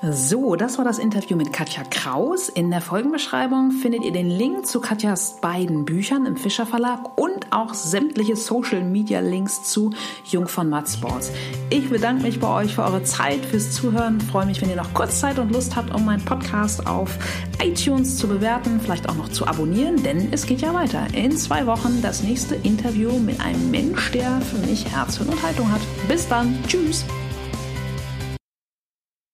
So, 0.01 0.55
das 0.55 0.79
war 0.79 0.85
das 0.85 1.01
Interview 1.01 1.37
mit 1.37 1.53
Katja 1.53 1.83
Kraus. 1.83 2.49
In 2.49 2.71
der 2.71 2.81
Folgenbeschreibung 2.81 3.73
findet 3.73 4.05
ihr 4.05 4.13
den 4.13 4.31
Link 4.31 4.65
zu 4.65 4.81
Katjas 4.81 5.41
beiden 5.41 5.85
Büchern 5.85 6.25
im 6.25 6.37
Fischer 6.37 6.67
Verlag 6.67 7.19
und 7.19 7.51
auch 7.51 7.75
sämtliche 7.75 8.37
Social 8.37 8.85
Media 8.85 9.19
Links 9.19 9.65
zu 9.65 9.91
Jung 10.25 10.47
von 10.47 10.69
Matt 10.69 10.89
Sports. 10.89 11.33
Ich 11.71 11.91
bedanke 11.91 12.23
mich 12.23 12.39
bei 12.39 12.63
euch 12.63 12.77
für 12.77 12.85
eure 12.85 13.03
Zeit, 13.03 13.45
fürs 13.45 13.73
Zuhören. 13.73 14.21
freue 14.21 14.47
mich, 14.47 14.63
wenn 14.63 14.71
ihr 14.71 14.77
noch 14.77 14.95
kurz 14.95 15.19
Zeit 15.19 15.41
und 15.41 15.51
Lust 15.51 15.75
habt, 15.75 15.93
um 15.93 16.05
meinen 16.05 16.25
Podcast 16.25 16.87
auf 16.87 17.19
iTunes 17.61 18.19
zu 18.19 18.29
bewerten, 18.29 18.79
vielleicht 18.81 19.09
auch 19.09 19.17
noch 19.17 19.31
zu 19.31 19.49
abonnieren, 19.49 20.01
denn 20.05 20.29
es 20.31 20.47
geht 20.47 20.61
ja 20.61 20.73
weiter. 20.73 21.09
In 21.13 21.37
zwei 21.37 21.67
Wochen 21.67 22.01
das 22.03 22.23
nächste 22.23 22.55
Interview 22.55 23.19
mit 23.19 23.41
einem 23.41 23.73
Mensch, 23.73 24.13
der 24.13 24.41
für 24.43 24.65
mich 24.65 24.89
Herz 24.89 25.19
und 25.19 25.43
Haltung 25.43 25.73
hat. 25.73 25.81
Bis 26.07 26.29
dann. 26.29 26.57
Tschüss. 26.69 27.05